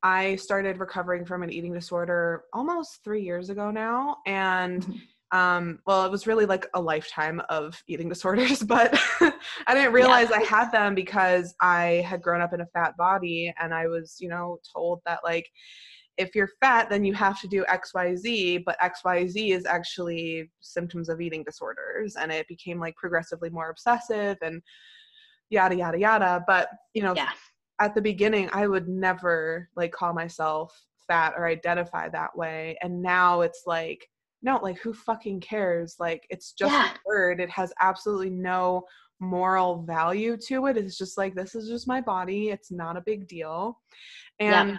I 0.04 0.36
started 0.38 0.80
recovering 0.80 1.26
from 1.26 1.44
an 1.44 1.52
eating 1.52 1.74
disorder 1.74 2.44
almost 2.54 3.04
three 3.04 3.24
years 3.24 3.50
ago 3.50 3.70
now. 3.72 4.18
And, 4.26 4.86
mm-hmm. 4.86 5.38
um, 5.38 5.80
well, 5.86 6.06
it 6.06 6.12
was 6.12 6.26
really 6.26 6.46
like 6.46 6.68
a 6.74 6.82
lifetime 6.82 7.42
of 7.50 7.82
eating 7.88 8.10
disorders, 8.16 8.64
but 8.64 8.98
I 9.22 9.74
didn't 9.74 9.94
realize 9.94 10.30
yeah. 10.30 10.38
I 10.38 10.44
had 10.44 10.72
them 10.72 10.96
because 10.96 11.54
I 11.62 12.06
had 12.08 12.22
grown 12.22 12.42
up 12.42 12.54
in 12.54 12.62
a 12.62 12.68
fat 12.68 12.96
body 12.98 13.54
and 13.60 13.74
I 13.74 13.88
was, 13.88 14.18
you 14.20 14.30
know, 14.30 14.60
told 14.74 15.02
that, 15.06 15.20
like, 15.24 15.50
if 16.18 16.36
you're 16.36 16.50
fat, 16.60 16.90
then 16.90 17.06
you 17.06 17.14
have 17.14 17.40
to 17.40 17.48
do 17.48 17.64
XYZ, 17.70 18.64
but 18.66 18.78
XYZ 18.80 19.56
is 19.56 19.66
actually 19.66 20.52
symptoms 20.60 21.08
of 21.08 21.22
eating 21.22 21.46
disorders. 21.46 22.18
And 22.18 22.30
it 22.30 22.46
became 22.50 22.78
like 22.78 22.96
progressively 22.98 23.50
more 23.50 23.70
obsessive 23.70 24.36
and 24.42 24.62
yada, 25.50 25.78
yada, 25.78 25.98
yada. 25.98 26.44
But, 26.46 26.70
you 26.94 27.04
know, 27.04 27.16
yeah. 27.16 27.30
At 27.80 27.96
the 27.96 28.02
beginning, 28.02 28.50
I 28.52 28.68
would 28.68 28.88
never 28.88 29.70
like 29.76 29.92
call 29.92 30.14
myself 30.14 30.74
fat 31.08 31.34
or 31.38 31.48
identify 31.48 32.10
that 32.10 32.36
way. 32.38 32.78
And 32.82 33.02
now 33.02 33.42
it's 33.42 33.64
like, 33.66 34.08
no, 34.42 34.60
like 34.62 34.80
who 34.80 34.94
fucking 34.94 35.42
cares? 35.42 35.96
Like 36.00 36.26
it's 36.30 36.54
just 36.54 36.72
yeah. 36.72 36.92
a 36.92 36.98
word. 37.06 37.40
It 37.40 37.50
has 37.50 37.74
absolutely 37.82 38.30
no 38.30 38.84
moral 39.20 39.84
value 39.84 40.38
to 40.48 40.68
it. 40.68 40.78
It's 40.78 40.98
just 40.98 41.18
like, 41.18 41.36
this 41.36 41.56
is 41.56 41.68
just 41.68 41.88
my 41.88 42.00
body. 42.00 42.50
It's 42.50 42.72
not 42.72 42.98
a 42.98 43.02
big 43.02 43.28
deal. 43.28 43.80
And 44.40 44.72
yeah 44.72 44.78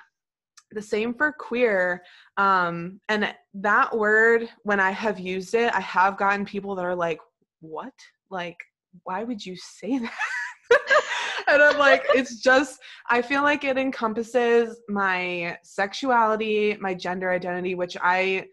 the 0.72 0.82
same 0.82 1.12
for 1.14 1.32
queer 1.32 2.02
um 2.36 3.00
and 3.08 3.34
that 3.54 3.96
word 3.96 4.48
when 4.62 4.78
i 4.78 4.90
have 4.90 5.18
used 5.18 5.54
it 5.54 5.72
i 5.74 5.80
have 5.80 6.16
gotten 6.16 6.44
people 6.44 6.74
that 6.74 6.84
are 6.84 6.94
like 6.94 7.18
what 7.60 7.92
like 8.30 8.56
why 9.04 9.24
would 9.24 9.44
you 9.44 9.56
say 9.56 9.98
that 10.70 11.02
and 11.50 11.62
i'm 11.62 11.78
like 11.78 12.04
it's 12.14 12.40
just 12.40 12.80
i 13.08 13.20
feel 13.20 13.42
like 13.42 13.64
it 13.64 13.76
encompasses 13.78 14.80
my 14.88 15.56
sexuality 15.62 16.76
my 16.80 16.94
gender 16.94 17.30
identity 17.30 17.74
which 17.74 17.96
i 18.02 18.44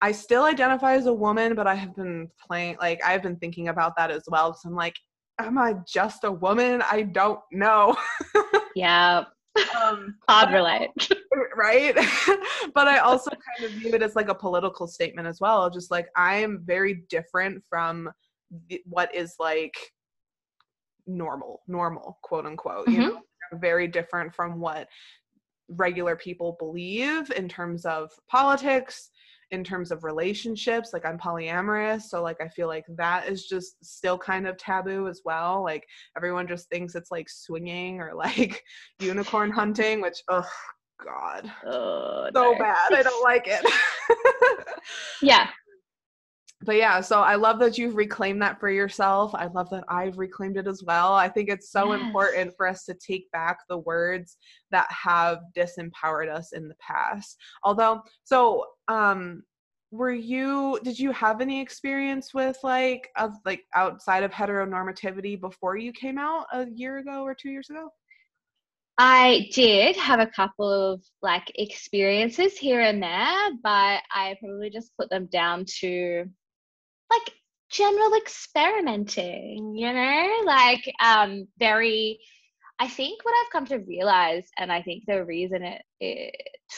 i 0.00 0.12
still 0.12 0.44
identify 0.44 0.94
as 0.94 1.06
a 1.06 1.12
woman 1.12 1.54
but 1.54 1.66
i 1.66 1.74
have 1.74 1.94
been 1.96 2.28
playing 2.44 2.76
like 2.80 3.00
i've 3.04 3.22
been 3.22 3.36
thinking 3.36 3.68
about 3.68 3.94
that 3.96 4.10
as 4.10 4.22
well 4.28 4.54
so 4.54 4.68
i'm 4.68 4.74
like 4.74 4.96
am 5.40 5.58
i 5.58 5.74
just 5.86 6.24
a 6.24 6.30
woman 6.30 6.82
i 6.90 7.02
don't 7.02 7.40
know 7.52 7.96
yeah 8.76 9.24
um, 9.82 10.16
relate. 10.50 10.90
right? 11.56 11.94
but 12.74 12.88
I 12.88 12.98
also 12.98 13.30
kind 13.30 13.70
of 13.70 13.78
view 13.78 13.94
it 13.94 14.02
as 14.02 14.16
like 14.16 14.28
a 14.28 14.34
political 14.34 14.86
statement 14.86 15.28
as 15.28 15.40
well. 15.40 15.68
Just 15.70 15.90
like 15.90 16.08
I 16.16 16.36
am 16.36 16.62
very 16.64 17.04
different 17.08 17.62
from 17.68 18.10
what 18.84 19.14
is 19.14 19.34
like 19.38 19.74
normal, 21.06 21.62
normal, 21.68 22.18
quote 22.22 22.46
unquote. 22.46 22.86
Mm-hmm. 22.86 23.00
You 23.00 23.08
know, 23.08 23.20
very 23.54 23.86
different 23.86 24.34
from 24.34 24.60
what 24.60 24.88
regular 25.68 26.16
people 26.16 26.56
believe 26.58 27.30
in 27.32 27.48
terms 27.48 27.84
of 27.84 28.10
politics 28.28 29.10
in 29.52 29.62
terms 29.62 29.92
of 29.92 30.02
relationships 30.02 30.90
like 30.92 31.04
i'm 31.06 31.18
polyamorous 31.18 32.02
so 32.02 32.22
like 32.22 32.38
i 32.40 32.48
feel 32.48 32.66
like 32.66 32.84
that 32.88 33.28
is 33.28 33.46
just 33.46 33.82
still 33.84 34.18
kind 34.18 34.46
of 34.46 34.56
taboo 34.56 35.06
as 35.08 35.20
well 35.24 35.62
like 35.62 35.86
everyone 36.16 36.48
just 36.48 36.68
thinks 36.68 36.94
it's 36.94 37.10
like 37.10 37.28
swinging 37.28 38.00
or 38.00 38.12
like 38.16 38.64
unicorn 38.98 39.50
hunting 39.50 40.00
which 40.00 40.22
oh 40.28 40.48
god 41.04 41.50
oh, 41.66 42.28
so 42.34 42.54
bad 42.58 42.92
i 42.92 43.02
don't 43.02 43.24
like 43.24 43.46
it 43.46 43.64
yeah 45.22 45.48
but 46.64 46.76
yeah, 46.76 47.00
so 47.00 47.20
I 47.20 47.34
love 47.34 47.58
that 47.60 47.78
you've 47.78 47.96
reclaimed 47.96 48.40
that 48.42 48.60
for 48.60 48.70
yourself. 48.70 49.34
I 49.34 49.46
love 49.46 49.68
that 49.70 49.84
I've 49.88 50.18
reclaimed 50.18 50.56
it 50.56 50.66
as 50.66 50.82
well. 50.84 51.14
I 51.14 51.28
think 51.28 51.48
it's 51.48 51.70
so 51.70 51.92
yes. 51.92 52.02
important 52.02 52.54
for 52.56 52.66
us 52.66 52.84
to 52.84 52.94
take 52.94 53.30
back 53.32 53.58
the 53.68 53.78
words 53.78 54.36
that 54.70 54.90
have 54.90 55.38
disempowered 55.56 56.32
us 56.32 56.52
in 56.52 56.68
the 56.68 56.76
past. 56.80 57.36
Although, 57.64 58.02
so 58.24 58.66
um 58.88 59.42
were 59.90 60.12
you 60.12 60.80
did 60.82 60.98
you 60.98 61.12
have 61.12 61.40
any 61.40 61.60
experience 61.60 62.32
with 62.32 62.56
like 62.62 63.10
of 63.16 63.32
like 63.44 63.62
outside 63.74 64.22
of 64.22 64.30
heteronormativity 64.30 65.38
before 65.38 65.76
you 65.76 65.92
came 65.92 66.16
out 66.16 66.46
a 66.52 66.66
year 66.70 66.98
ago 66.98 67.22
or 67.22 67.34
2 67.34 67.50
years 67.50 67.68
ago? 67.68 67.90
I 68.98 69.48
did 69.52 69.96
have 69.96 70.20
a 70.20 70.26
couple 70.26 70.70
of 70.70 71.02
like 71.22 71.50
experiences 71.56 72.58
here 72.58 72.80
and 72.80 73.02
there, 73.02 73.50
but 73.62 74.02
I 74.14 74.36
probably 74.40 74.70
just 74.70 74.92
put 74.98 75.10
them 75.10 75.26
down 75.26 75.64
to 75.80 76.26
general 77.72 78.14
experimenting, 78.14 79.74
you 79.74 79.92
know, 79.92 80.42
like 80.44 80.92
um, 81.02 81.48
very. 81.58 82.20
I 82.78 82.88
think 82.88 83.24
what 83.24 83.34
I've 83.34 83.52
come 83.52 83.66
to 83.66 83.84
realize, 83.84 84.44
and 84.58 84.72
I 84.72 84.82
think 84.82 85.04
the 85.06 85.24
reason 85.24 85.62
it, 85.62 85.82
it 86.00 86.34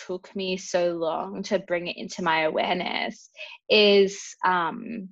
took 0.06 0.34
me 0.36 0.58
so 0.58 0.92
long 0.92 1.42
to 1.44 1.60
bring 1.60 1.86
it 1.86 1.96
into 1.96 2.22
my 2.22 2.42
awareness 2.42 3.30
is 3.70 4.36
um, 4.44 5.08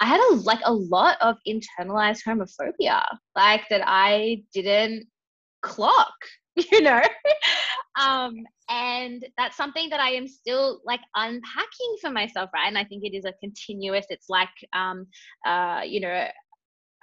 I 0.00 0.06
had 0.06 0.20
a 0.20 0.34
like 0.36 0.60
a 0.64 0.72
lot 0.72 1.18
of 1.20 1.36
internalized 1.46 2.22
homophobia, 2.26 3.04
like 3.36 3.62
that 3.70 3.82
I 3.84 4.42
didn't 4.52 5.06
clock, 5.62 6.14
you 6.56 6.80
know. 6.80 7.02
Um, 8.00 8.34
and 8.68 9.24
that's 9.36 9.56
something 9.56 9.88
that 9.90 10.00
I 10.00 10.10
am 10.10 10.26
still 10.26 10.80
like 10.84 11.00
unpacking 11.14 11.96
for 12.00 12.10
myself, 12.10 12.50
right? 12.54 12.66
And 12.66 12.78
I 12.78 12.84
think 12.84 13.04
it 13.04 13.16
is 13.16 13.24
a 13.24 13.32
continuous. 13.40 14.06
It's 14.10 14.28
like, 14.28 14.48
um, 14.72 15.06
uh, 15.46 15.82
you 15.84 16.00
know. 16.00 16.26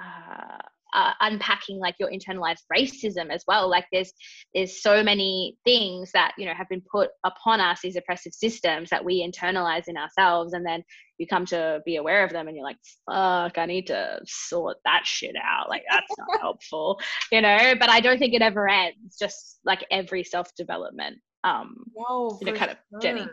Uh, 0.04 0.58
uh, 0.94 1.14
unpacking 1.22 1.80
like 1.80 1.96
your 2.00 2.10
internalized 2.10 2.64
racism 2.76 3.30
as 3.30 3.44
well 3.48 3.70
like 3.70 3.86
there's 3.92 4.12
there's 4.54 4.82
so 4.82 5.04
many 5.04 5.58
things 5.64 6.12
that 6.14 6.34
you 6.38 6.46
know 6.46 6.54
have 6.54 6.70
been 6.70 6.82
put 6.92 7.10
upon 7.26 7.60
us 7.62 7.80
these 7.82 7.96
oppressive 7.96 8.34
systems 8.34 8.90
that 8.90 9.04
we 9.04 9.26
internalize 9.26 9.88
in 9.88 9.98
ourselves 9.98 10.54
and 10.54 10.66
then 10.66 10.84
you 11.18 11.28
come 11.28 11.46
to 11.46 11.80
be 11.86 11.98
aware 11.98 12.24
of 12.24 12.32
them 12.32 12.48
and 12.48 12.58
you're 12.58 12.66
like 12.66 12.78
fuck 13.10 13.58
i 13.58 13.66
need 13.66 13.88
to 13.88 14.20
sort 14.26 14.78
that 14.86 15.02
shit 15.06 15.36
out 15.44 15.70
like 15.70 15.84
that's 15.90 16.14
not 16.18 16.40
helpful 16.42 17.00
you 17.32 17.42
know 17.42 17.74
but 17.80 17.90
i 17.90 18.00
don't 18.00 18.20
think 18.20 18.34
it 18.34 18.42
ever 18.42 18.68
ends 18.68 19.18
just 19.20 19.60
like 19.66 19.86
every 19.92 20.24
self-development 20.24 21.18
um 21.44 21.76
no, 21.96 22.38
you 22.42 22.48
know 22.48 22.58
kind 22.58 22.72
sure. 22.72 22.98
of 22.98 23.02
journey 23.02 23.28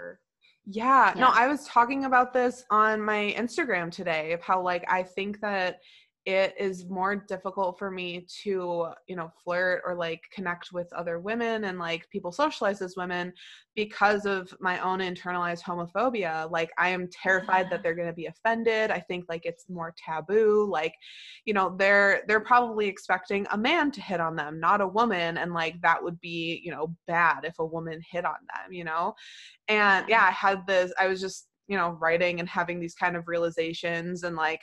yeah, 0.71 1.15
Yeah. 1.15 1.21
no, 1.21 1.31
I 1.33 1.49
was 1.49 1.65
talking 1.67 2.05
about 2.05 2.35
this 2.35 2.63
on 2.71 3.01
my 3.01 3.35
Instagram 3.39 3.91
today 3.91 4.33
of 4.33 4.43
how 4.43 4.61
like 4.61 4.85
I 4.87 5.03
think 5.03 5.41
that 5.41 5.79
it 6.29 6.55
is 6.59 6.85
more 6.91 7.17
difficult 7.17 7.79
for 7.79 7.91
me 7.91 8.27
to, 8.43 8.89
you 9.07 9.17
know, 9.17 9.33
flirt 9.43 9.81
or 9.87 9.95
like 9.95 10.21
connect 10.31 10.75
with 10.75 10.93
other 10.93 11.19
women 11.19 11.65
and 11.65 11.79
like 11.79 12.07
people 12.11 12.31
socialize 12.31 12.83
as 12.83 12.99
women 12.99 13.33
because 13.75 14.27
of 14.27 14.53
my 14.61 14.79
own 14.81 14.99
internalized 14.99 15.63
homophobia. 15.63 16.51
Like 16.51 16.71
I 16.77 16.91
am 16.91 17.09
terrified 17.11 17.71
that 17.71 17.83
they're 17.83 17.95
going 17.95 18.09
to 18.09 18.13
be 18.15 18.27
offended. 18.27 18.91
I 18.91 19.01
think 19.01 19.25
like 19.31 19.47
it's 19.47 19.71
more 19.71 19.95
taboo. 19.97 20.69
Like, 20.71 20.93
you 21.47 21.55
know, 21.55 21.75
they're 21.79 22.21
they're 22.29 22.41
probably 22.41 22.89
expecting 22.89 23.47
a 23.51 23.57
man 23.57 23.91
to 23.93 24.03
hit 24.03 24.21
on 24.21 24.37
them, 24.37 24.61
not 24.61 24.83
a 24.83 24.87
woman 24.87 25.39
and 25.39 25.55
like 25.55 25.81
that 25.81 26.03
would 26.05 26.21
be, 26.21 26.61
you 26.63 26.71
know, 26.71 26.95
bad 27.07 27.47
if 27.47 27.59
a 27.59 27.65
woman 27.65 28.03
hit 28.07 28.27
on 28.27 28.37
them, 28.55 28.71
you 28.71 28.85
know. 28.85 29.15
And 29.69 30.07
yeah, 30.11 30.27
I 30.27 30.33
had 30.33 30.67
this 30.67 30.93
I 31.01 31.07
was 31.07 31.23
just, 31.23 31.49
you 31.69 31.79
know, 31.79 31.97
writing 32.03 32.39
and 32.39 32.49
having 32.51 32.81
these 32.81 32.95
kind 32.95 33.17
of 33.17 33.29
realizations 33.29 34.25
and 34.25 34.37
like 34.37 34.61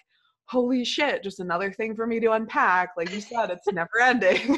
holy 0.47 0.85
shit, 0.85 1.23
just 1.23 1.39
another 1.39 1.71
thing 1.71 1.95
for 1.95 2.05
me 2.07 2.19
to 2.19 2.31
unpack. 2.33 2.89
Like 2.97 3.11
you 3.11 3.21
said, 3.21 3.49
it's 3.49 3.71
never 3.71 3.99
ending. 4.01 4.57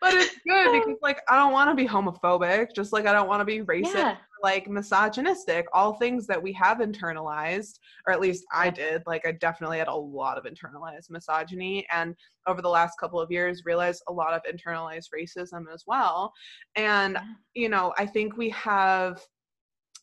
but 0.00 0.14
it's 0.14 0.36
good 0.46 0.72
because 0.72 0.96
like 1.02 1.20
I 1.28 1.36
don't 1.36 1.52
want 1.52 1.70
to 1.70 1.74
be 1.74 1.88
homophobic, 1.88 2.74
just 2.74 2.92
like 2.92 3.06
I 3.06 3.12
don't 3.12 3.28
want 3.28 3.40
to 3.40 3.44
be 3.44 3.60
racist, 3.60 3.94
yeah 3.94 4.16
like 4.42 4.68
misogynistic, 4.68 5.66
all 5.72 5.94
things 5.94 6.26
that 6.26 6.42
we 6.42 6.52
have 6.52 6.78
internalized, 6.78 7.78
or 8.06 8.12
at 8.12 8.20
least 8.20 8.44
I 8.52 8.70
did. 8.70 9.02
Like 9.06 9.26
I 9.26 9.32
definitely 9.32 9.78
had 9.78 9.88
a 9.88 9.94
lot 9.94 10.38
of 10.38 10.44
internalized 10.44 11.10
misogyny 11.10 11.86
and 11.92 12.14
over 12.46 12.62
the 12.62 12.68
last 12.68 12.98
couple 13.00 13.20
of 13.20 13.30
years 13.30 13.62
realized 13.64 14.02
a 14.08 14.12
lot 14.12 14.34
of 14.34 14.42
internalized 14.42 15.08
racism 15.16 15.64
as 15.72 15.84
well. 15.86 16.32
And 16.76 17.14
Yeah. 17.14 17.34
you 17.54 17.68
know, 17.68 17.94
I 17.98 18.06
think 18.06 18.36
we 18.36 18.50
have 18.50 19.20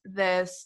this 0.03 0.65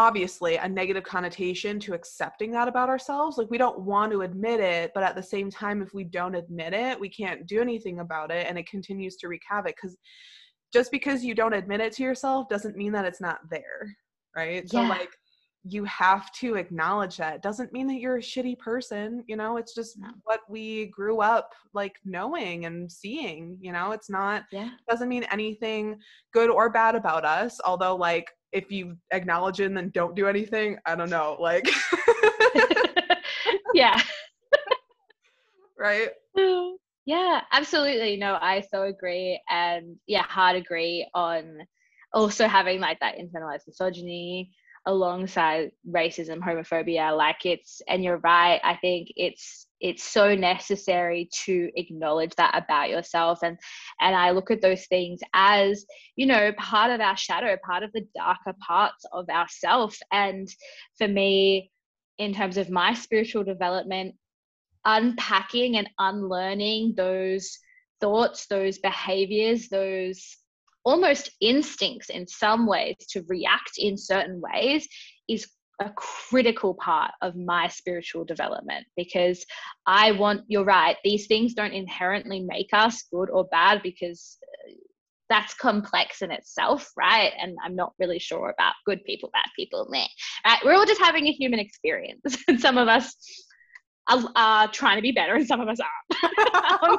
obviously 0.00 0.56
a 0.56 0.66
negative 0.66 1.04
connotation 1.04 1.78
to 1.78 1.92
accepting 1.92 2.50
that 2.50 2.68
about 2.68 2.88
ourselves. 2.88 3.36
Like 3.36 3.50
we 3.50 3.58
don't 3.58 3.80
want 3.80 4.10
to 4.12 4.22
admit 4.22 4.58
it, 4.58 4.92
but 4.94 5.04
at 5.04 5.14
the 5.14 5.22
same 5.22 5.50
time, 5.50 5.82
if 5.82 5.92
we 5.92 6.04
don't 6.04 6.34
admit 6.34 6.72
it, 6.72 6.98
we 6.98 7.10
can't 7.10 7.46
do 7.46 7.60
anything 7.60 8.00
about 8.00 8.30
it 8.30 8.46
and 8.48 8.56
it 8.56 8.66
continues 8.66 9.16
to 9.16 9.28
wreak 9.28 9.42
havoc. 9.46 9.76
Because 9.76 9.98
just 10.72 10.90
because 10.90 11.22
you 11.22 11.34
don't 11.34 11.52
admit 11.52 11.82
it 11.82 11.92
to 11.92 12.02
yourself 12.02 12.48
doesn't 12.48 12.78
mean 12.78 12.92
that 12.92 13.04
it's 13.04 13.20
not 13.20 13.40
there. 13.50 13.94
Right. 14.34 14.66
So 14.70 14.80
like 14.80 15.10
you 15.64 15.84
have 15.84 16.32
to 16.32 16.54
acknowledge 16.54 17.18
that. 17.18 17.34
It 17.36 17.42
doesn't 17.42 17.72
mean 17.72 17.86
that 17.88 18.00
you're 18.00 18.16
a 18.16 18.20
shitty 18.22 18.58
person, 18.58 19.22
you 19.26 19.36
know, 19.36 19.58
it's 19.58 19.74
just 19.74 19.98
No. 19.98 20.08
what 20.24 20.40
we 20.48 20.86
grew 20.86 21.20
up 21.20 21.52
like 21.74 21.96
knowing 22.04 22.64
and 22.64 22.90
seeing, 22.90 23.58
you 23.60 23.72
know, 23.72 23.92
it's 23.92 24.08
not 24.08 24.44
yeah 24.52 24.70
doesn't 24.88 25.08
mean 25.08 25.24
anything 25.30 25.98
good 26.32 26.50
or 26.50 26.70
bad 26.70 26.94
about 26.94 27.24
us 27.24 27.60
although 27.64 27.94
like 27.94 28.30
if 28.52 28.70
you 28.70 28.96
acknowledge 29.12 29.60
it 29.60 29.66
and 29.66 29.76
then 29.76 29.90
don't 29.94 30.16
do 30.16 30.26
anything 30.26 30.76
i 30.86 30.94
don't 30.96 31.10
know 31.10 31.36
like 31.38 31.68
yeah 33.74 34.00
right 35.78 36.10
yeah 37.06 37.40
absolutely 37.52 38.16
no 38.16 38.38
i 38.40 38.60
so 38.72 38.82
agree 38.84 39.40
and 39.48 39.96
yeah 40.06 40.22
hard 40.24 40.56
agree 40.56 41.08
on 41.14 41.58
also 42.12 42.48
having 42.48 42.80
like 42.80 42.98
that 43.00 43.16
internalized 43.16 43.66
misogyny 43.66 44.50
alongside 44.86 45.70
racism 45.88 46.38
homophobia 46.38 47.16
like 47.16 47.44
it's 47.44 47.82
and 47.86 48.02
you're 48.02 48.18
right 48.18 48.60
i 48.64 48.74
think 48.76 49.08
it's 49.14 49.66
it's 49.80 50.02
so 50.02 50.34
necessary 50.34 51.28
to 51.32 51.70
acknowledge 51.74 52.34
that 52.36 52.54
about 52.54 52.90
yourself. 52.90 53.40
And 53.42 53.58
and 54.00 54.14
i 54.14 54.30
look 54.30 54.50
at 54.50 54.60
those 54.60 54.86
things 54.86 55.20
as 55.34 55.84
you 56.16 56.26
know 56.26 56.52
part 56.58 56.90
of 56.90 57.00
our 57.00 57.16
shadow 57.16 57.56
part 57.64 57.82
of 57.82 57.92
the 57.92 58.06
darker 58.14 58.54
parts 58.66 59.04
of 59.12 59.28
ourself. 59.28 59.96
And 60.12 60.48
for 60.98 61.08
me 61.08 61.70
in 62.18 62.34
terms 62.34 62.58
of 62.58 62.70
my 62.70 62.94
spiritual 62.94 63.44
development 63.44 64.14
unpacking 64.84 65.76
and 65.76 65.88
unlearning 65.98 66.94
those 66.96 67.58
thoughts, 68.00 68.46
those 68.46 68.78
behaviors, 68.78 69.68
those 69.68 70.36
almost 70.84 71.30
instincts 71.40 72.10
in 72.10 72.26
some 72.26 72.66
ways 72.66 72.96
to 73.10 73.24
react 73.28 73.72
in 73.78 73.96
certain 73.96 74.40
ways 74.40 74.88
is 75.28 75.46
a 75.80 75.90
critical 75.96 76.74
part 76.74 77.12
of 77.22 77.36
my 77.36 77.66
spiritual 77.68 78.24
development 78.24 78.86
because 78.96 79.44
I 79.86 80.12
want, 80.12 80.42
you're 80.46 80.64
right, 80.64 80.96
these 81.04 81.26
things 81.26 81.54
don't 81.54 81.72
inherently 81.72 82.40
make 82.40 82.68
us 82.72 83.04
good 83.10 83.30
or 83.30 83.44
bad 83.44 83.82
because 83.82 84.36
uh, 84.68 84.72
that's 85.30 85.54
complex 85.54 86.20
in 86.22 86.30
itself, 86.30 86.90
right? 86.96 87.32
And 87.40 87.56
I'm 87.64 87.76
not 87.76 87.94
really 87.98 88.18
sure 88.18 88.50
about 88.50 88.74
good 88.84 89.02
people, 89.04 89.30
bad 89.32 89.46
people, 89.56 89.86
meh. 89.90 90.06
Right? 90.44 90.58
We're 90.64 90.74
all 90.74 90.84
just 90.84 91.00
having 91.00 91.26
a 91.28 91.32
human 91.32 91.60
experience. 91.60 92.36
And 92.46 92.60
some 92.60 92.76
of 92.76 92.88
us 92.88 93.16
are, 94.10 94.22
are 94.36 94.68
trying 94.68 94.96
to 94.96 95.02
be 95.02 95.12
better 95.12 95.34
and 95.34 95.46
some 95.46 95.60
of 95.60 95.68
us 95.68 95.78
aren't. 95.80 96.34
Um, 96.82 96.98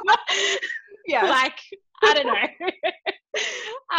yeah 1.06 1.24
like 1.24 1.58
I 2.04 2.14
don't 2.14 2.26
know. 2.26 2.70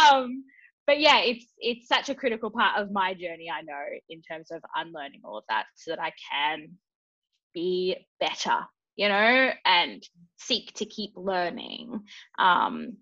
um, 0.00 0.44
but 0.86 1.00
yeah, 1.00 1.20
it's 1.20 1.46
it's 1.58 1.88
such 1.88 2.08
a 2.10 2.14
critical 2.14 2.50
part 2.50 2.78
of 2.80 2.90
my 2.92 3.14
journey. 3.14 3.48
I 3.50 3.62
know 3.62 3.82
in 4.08 4.20
terms 4.22 4.50
of 4.50 4.62
unlearning 4.76 5.22
all 5.24 5.38
of 5.38 5.44
that, 5.48 5.64
so 5.74 5.92
that 5.92 6.00
I 6.00 6.12
can 6.30 6.78
be 7.54 7.96
better, 8.20 8.58
you 8.96 9.08
know, 9.08 9.50
and 9.64 10.02
seek 10.36 10.74
to 10.74 10.84
keep 10.84 11.12
learning, 11.16 12.02
um, 12.38 12.98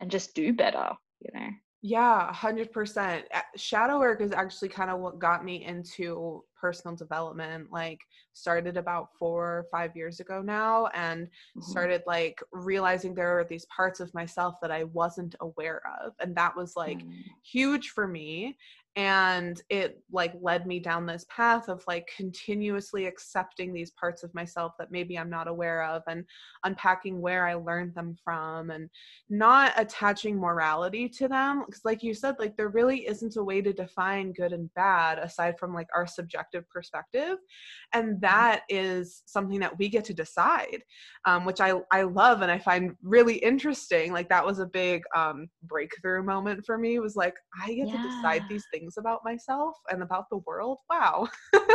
and 0.00 0.10
just 0.10 0.34
do 0.34 0.52
better, 0.52 0.90
you 1.20 1.30
know. 1.32 1.48
Yeah 1.84 2.26
100% 2.26 3.26
Uh, 3.34 3.40
shadow 3.56 3.98
work 3.98 4.20
is 4.20 4.32
actually 4.32 4.68
kind 4.68 4.90
of 4.90 5.00
what 5.00 5.18
got 5.18 5.44
me 5.44 5.64
into 5.64 6.44
personal 6.54 6.94
development 6.96 7.72
like 7.72 8.00
started 8.34 8.76
about 8.76 9.08
four 9.18 9.58
or 9.58 9.66
five 9.72 9.96
years 9.96 10.20
ago 10.20 10.40
now 10.42 10.86
and 10.94 11.28
Mhm. 11.54 11.60
started 11.60 12.00
like 12.06 12.40
realizing 12.52 13.14
there 13.14 13.36
are 13.36 13.44
these 13.44 13.66
parts 13.66 13.98
of 13.98 14.14
myself 14.14 14.54
that 14.62 14.70
i 14.70 14.84
wasn't 14.84 15.34
aware 15.40 15.82
of 16.04 16.14
and 16.20 16.36
that 16.36 16.54
was 16.56 16.76
like 16.76 17.04
Mm. 17.04 17.24
huge 17.42 17.90
for 17.90 18.06
me 18.06 18.56
and 18.96 19.62
it 19.70 20.02
like 20.12 20.34
led 20.42 20.66
me 20.66 20.78
down 20.78 21.06
this 21.06 21.24
path 21.30 21.68
of 21.68 21.82
like 21.86 22.10
continuously 22.14 23.06
accepting 23.06 23.72
these 23.72 23.90
parts 23.92 24.22
of 24.22 24.34
myself 24.34 24.72
that 24.78 24.90
maybe 24.90 25.18
I'm 25.18 25.30
not 25.30 25.48
aware 25.48 25.82
of 25.84 26.02
and 26.06 26.24
unpacking 26.64 27.20
where 27.20 27.46
I 27.46 27.54
learned 27.54 27.94
them 27.94 28.16
from 28.22 28.70
and 28.70 28.90
not 29.30 29.72
attaching 29.78 30.38
morality 30.38 31.08
to 31.08 31.26
them 31.26 31.64
because 31.66 31.84
like 31.86 32.02
you 32.02 32.12
said 32.12 32.36
like 32.38 32.56
there 32.56 32.68
really 32.68 33.06
isn't 33.06 33.36
a 33.36 33.44
way 33.44 33.62
to 33.62 33.72
define 33.72 34.32
good 34.32 34.52
and 34.52 34.72
bad 34.74 35.18
aside 35.18 35.58
from 35.58 35.72
like 35.72 35.88
our 35.94 36.06
subjective 36.06 36.68
perspective 36.68 37.38
and 37.94 38.20
that 38.20 38.62
is 38.68 39.22
something 39.24 39.60
that 39.60 39.78
we 39.78 39.88
get 39.88 40.04
to 40.04 40.14
decide 40.14 40.82
um, 41.24 41.44
which 41.44 41.60
I, 41.60 41.74
I 41.90 42.02
love 42.02 42.42
and 42.42 42.50
I 42.50 42.58
find 42.58 42.96
really 43.02 43.36
interesting. 43.36 44.12
Like 44.12 44.28
that 44.28 44.44
was 44.44 44.58
a 44.58 44.66
big 44.66 45.02
um, 45.16 45.48
breakthrough 45.62 46.22
moment 46.22 46.64
for 46.66 46.78
me. 46.78 46.98
Was 46.98 47.16
like 47.16 47.34
I 47.62 47.72
get 47.72 47.90
to 47.90 47.98
decide 47.98 48.42
these 48.48 48.64
things 48.72 48.81
about 48.98 49.24
myself 49.24 49.76
and 49.90 50.02
about 50.02 50.28
the 50.30 50.38
world. 50.38 50.78
Wow. 50.90 51.28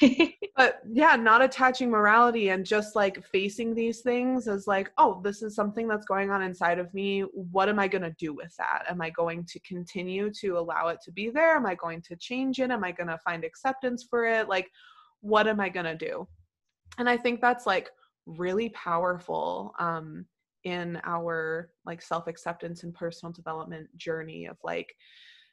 But 0.54 0.80
yeah, 0.86 1.16
not 1.16 1.42
attaching 1.42 1.90
morality 1.90 2.50
and 2.50 2.64
just 2.64 2.94
like 2.94 3.24
facing 3.24 3.74
these 3.74 4.00
things 4.00 4.48
as 4.48 4.66
like, 4.66 4.92
oh, 4.98 5.20
this 5.24 5.42
is 5.42 5.54
something 5.54 5.88
that's 5.88 6.04
going 6.04 6.30
on 6.30 6.42
inside 6.42 6.78
of 6.78 6.92
me. 6.92 7.22
What 7.32 7.70
am 7.70 7.78
I 7.78 7.88
going 7.88 8.02
to 8.02 8.14
do 8.18 8.34
with 8.34 8.54
that? 8.58 8.84
Am 8.86 9.00
I 9.00 9.08
going 9.10 9.46
to 9.46 9.58
continue 9.60 10.30
to 10.40 10.58
allow 10.58 10.88
it 10.88 10.98
to 11.04 11.10
be 11.10 11.30
there? 11.30 11.56
Am 11.56 11.64
I 11.64 11.74
going 11.74 12.02
to 12.02 12.16
change 12.16 12.60
it? 12.60 12.70
Am 12.70 12.84
I 12.84 12.92
going 12.92 13.08
to 13.08 13.18
find 13.24 13.44
acceptance 13.44 14.06
for 14.08 14.26
it? 14.26 14.46
Like, 14.48 14.70
what 15.20 15.48
am 15.48 15.58
I 15.58 15.70
going 15.70 15.86
to 15.86 15.96
do? 15.96 16.28
And 16.98 17.08
I 17.08 17.16
think 17.16 17.40
that's 17.40 17.66
like 17.66 17.88
really 18.26 18.68
powerful 18.70 19.74
um, 19.78 20.26
in 20.64 21.00
our 21.04 21.70
like 21.86 22.02
self-acceptance 22.02 22.82
and 22.82 22.94
personal 22.94 23.32
development 23.32 23.88
journey 23.96 24.44
of 24.44 24.58
like 24.62 24.94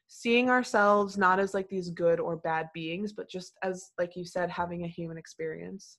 seeing 0.10 0.49
ourselves 0.49 1.18
not 1.18 1.39
as 1.39 1.53
like 1.53 1.70
these 1.70 1.91
good 1.91 2.20
or 2.20 2.36
bad 2.38 2.68
beings 2.74 3.14
but 3.14 3.30
just 3.30 3.53
as 3.64 3.91
like 3.97 4.16
you 4.16 4.26
said 4.26 4.49
having 4.49 4.84
a 4.84 4.88
human 4.88 5.18
experience. 5.18 5.97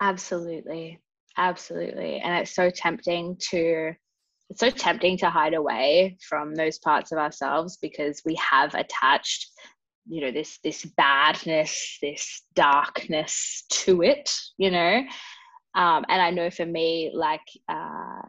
Absolutely. 0.00 0.98
Absolutely. 1.36 2.20
And 2.20 2.34
it's 2.38 2.54
so 2.54 2.70
tempting 2.70 3.36
to 3.50 3.92
it's 4.50 4.60
so 4.60 4.70
tempting 4.70 5.16
to 5.18 5.30
hide 5.30 5.54
away 5.54 6.16
from 6.28 6.54
those 6.54 6.78
parts 6.78 7.12
of 7.12 7.18
ourselves 7.18 7.78
because 7.80 8.22
we 8.24 8.34
have 8.36 8.74
attached 8.74 9.50
you 10.06 10.20
know 10.20 10.30
this 10.30 10.58
this 10.62 10.84
badness 10.96 11.98
this 12.02 12.42
darkness 12.54 13.64
to 13.70 14.02
it 14.02 14.30
you 14.58 14.70
know? 14.70 15.02
Um, 15.74 16.04
and 16.08 16.20
i 16.20 16.30
know 16.30 16.50
for 16.50 16.66
me 16.66 17.10
like 17.14 17.40
uh, 17.68 18.20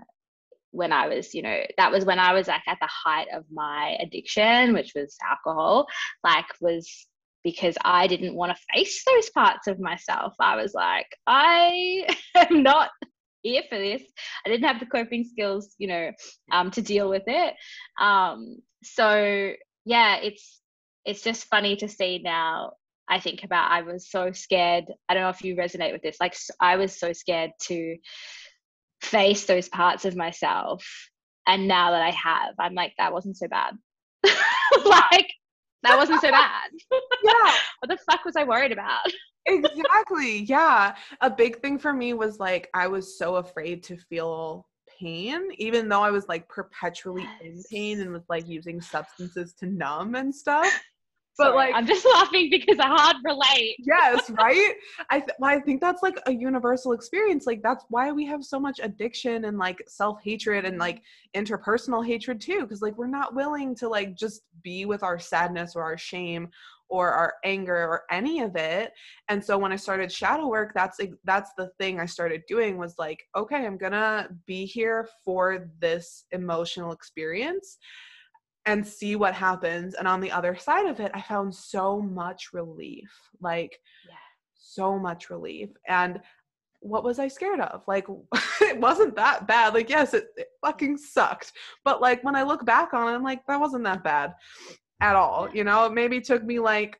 when 0.75 0.91
i 0.91 1.07
was 1.07 1.33
you 1.33 1.41
know 1.41 1.61
that 1.77 1.91
was 1.91 2.05
when 2.05 2.19
i 2.19 2.33
was 2.33 2.47
like 2.47 2.61
at 2.67 2.77
the 2.81 2.89
height 2.89 3.27
of 3.33 3.43
my 3.51 3.97
addiction 4.01 4.73
which 4.73 4.93
was 4.95 5.15
alcohol 5.27 5.87
like 6.23 6.45
was 6.61 7.07
because 7.43 7.77
i 7.83 8.07
didn't 8.07 8.35
want 8.35 8.55
to 8.55 8.63
face 8.73 9.03
those 9.05 9.29
parts 9.29 9.67
of 9.67 9.79
myself 9.79 10.33
i 10.39 10.55
was 10.55 10.73
like 10.73 11.07
i 11.27 12.05
am 12.35 12.63
not 12.63 12.89
here 13.43 13.63
for 13.69 13.77
this 13.77 14.01
i 14.45 14.49
didn't 14.49 14.67
have 14.67 14.79
the 14.79 14.85
coping 14.85 15.23
skills 15.23 15.75
you 15.77 15.87
know 15.87 16.11
um, 16.51 16.71
to 16.71 16.81
deal 16.81 17.09
with 17.09 17.23
it 17.27 17.53
um, 17.99 18.57
so 18.83 19.51
yeah 19.85 20.17
it's 20.17 20.61
it's 21.05 21.21
just 21.21 21.45
funny 21.45 21.75
to 21.75 21.87
see 21.87 22.19
now 22.23 22.71
I 23.07 23.19
think 23.19 23.43
about 23.43 23.71
I 23.71 23.81
was 23.83 24.09
so 24.09 24.31
scared. 24.31 24.85
I 25.07 25.13
don't 25.13 25.23
know 25.23 25.29
if 25.29 25.43
you 25.43 25.55
resonate 25.55 25.91
with 25.91 26.01
this. 26.01 26.17
Like 26.19 26.35
I 26.59 26.75
was 26.77 26.97
so 26.97 27.13
scared 27.13 27.51
to 27.63 27.97
face 29.05 29.45
those 29.45 29.69
parts 29.69 30.05
of 30.05 30.15
myself. 30.15 30.85
And 31.47 31.67
now 31.67 31.91
that 31.91 32.01
I 32.01 32.11
have, 32.11 32.55
I'm 32.59 32.73
like, 32.73 32.93
that 32.97 33.13
wasn't 33.13 33.37
so 33.37 33.47
bad. 33.47 33.75
like 34.85 35.29
that 35.83 35.97
wasn't 35.97 36.21
so 36.21 36.31
bad. 36.31 36.71
yeah. 37.23 37.53
what 37.79 37.89
the 37.89 37.97
fuck 38.09 38.25
was 38.25 38.35
I 38.35 38.43
worried 38.43 38.71
about? 38.71 39.05
exactly. 39.45 40.39
Yeah. 40.43 40.95
A 41.21 41.29
big 41.29 41.61
thing 41.61 41.77
for 41.77 41.93
me 41.93 42.13
was 42.13 42.39
like 42.39 42.69
I 42.73 42.87
was 42.87 43.17
so 43.17 43.35
afraid 43.35 43.83
to 43.83 43.97
feel 43.97 44.67
pain, 44.99 45.49
even 45.57 45.87
though 45.87 46.01
I 46.01 46.11
was 46.11 46.27
like 46.27 46.49
perpetually 46.49 47.23
yes. 47.23 47.41
in 47.43 47.63
pain 47.71 48.01
and 48.01 48.11
was 48.11 48.25
like 48.29 48.47
using 48.47 48.81
substances 48.81 49.53
to 49.59 49.67
numb 49.67 50.15
and 50.15 50.33
stuff 50.33 50.71
but 51.37 51.45
Sorry, 51.45 51.55
like 51.55 51.75
I'm 51.75 51.85
just 51.85 52.05
laughing 52.13 52.49
because 52.49 52.79
I 52.79 52.87
hard 52.87 53.17
relate. 53.23 53.75
yes, 53.79 54.29
right? 54.37 54.73
I 55.09 55.19
th- 55.19 55.31
well, 55.39 55.51
I 55.51 55.59
think 55.59 55.81
that's 55.81 56.03
like 56.03 56.19
a 56.25 56.33
universal 56.33 56.93
experience. 56.93 57.45
Like 57.45 57.61
that's 57.61 57.85
why 57.89 58.11
we 58.11 58.25
have 58.25 58.43
so 58.43 58.59
much 58.59 58.79
addiction 58.81 59.45
and 59.45 59.57
like 59.57 59.83
self-hatred 59.87 60.65
and 60.65 60.77
like 60.77 61.01
interpersonal 61.35 62.05
hatred 62.05 62.39
too 62.41 62.61
because 62.61 62.81
like 62.81 62.97
we're 62.97 63.07
not 63.07 63.35
willing 63.35 63.75
to 63.75 63.89
like 63.89 64.15
just 64.15 64.41
be 64.63 64.85
with 64.85 65.03
our 65.03 65.19
sadness 65.19 65.75
or 65.75 65.83
our 65.83 65.97
shame 65.97 66.49
or 66.87 67.09
our 67.11 67.33
anger 67.43 67.75
or 67.75 68.03
any 68.11 68.41
of 68.41 68.55
it. 68.55 68.91
And 69.27 69.43
so 69.43 69.57
when 69.57 69.71
I 69.71 69.75
started 69.75 70.11
shadow 70.11 70.47
work, 70.47 70.71
that's 70.75 70.99
that's 71.23 71.51
the 71.57 71.69
thing 71.79 71.99
I 71.99 72.05
started 72.05 72.43
doing 72.47 72.77
was 72.77 72.95
like, 72.97 73.23
okay, 73.35 73.65
I'm 73.65 73.77
going 73.77 73.91
to 73.93 74.29
be 74.45 74.65
here 74.65 75.09
for 75.23 75.67
this 75.79 76.25
emotional 76.31 76.91
experience 76.91 77.77
and 78.65 78.85
see 78.85 79.15
what 79.15 79.33
happens. 79.33 79.93
And 79.93 80.07
on 80.07 80.21
the 80.21 80.31
other 80.31 80.55
side 80.55 80.87
of 80.87 80.99
it, 80.99 81.11
I 81.13 81.21
found 81.21 81.53
so 81.53 82.01
much 82.01 82.53
relief 82.53 83.11
like, 83.41 83.79
yeah. 84.07 84.15
so 84.55 84.97
much 84.97 85.29
relief. 85.29 85.69
And 85.87 86.19
what 86.79 87.03
was 87.03 87.19
I 87.19 87.27
scared 87.27 87.59
of? 87.59 87.83
Like, 87.87 88.07
it 88.61 88.79
wasn't 88.79 89.15
that 89.15 89.47
bad. 89.47 89.73
Like, 89.73 89.89
yes, 89.89 90.13
it, 90.13 90.27
it, 90.37 90.47
fucking 90.63 90.97
sucked. 90.97 91.51
But 91.83 92.01
like, 92.01 92.23
when 92.23 92.35
I 92.35 92.43
look 92.43 92.65
back 92.65 92.93
on 92.93 93.07
it, 93.07 93.15
I'm 93.15 93.23
like, 93.23 93.45
that 93.47 93.59
wasn't 93.59 93.83
that 93.85 94.03
bad 94.03 94.33
at 95.01 95.15
all. 95.15 95.49
You 95.53 95.63
know, 95.63 95.85
it 95.85 95.93
maybe 95.93 96.21
took 96.21 96.43
me 96.43 96.59
like 96.59 96.99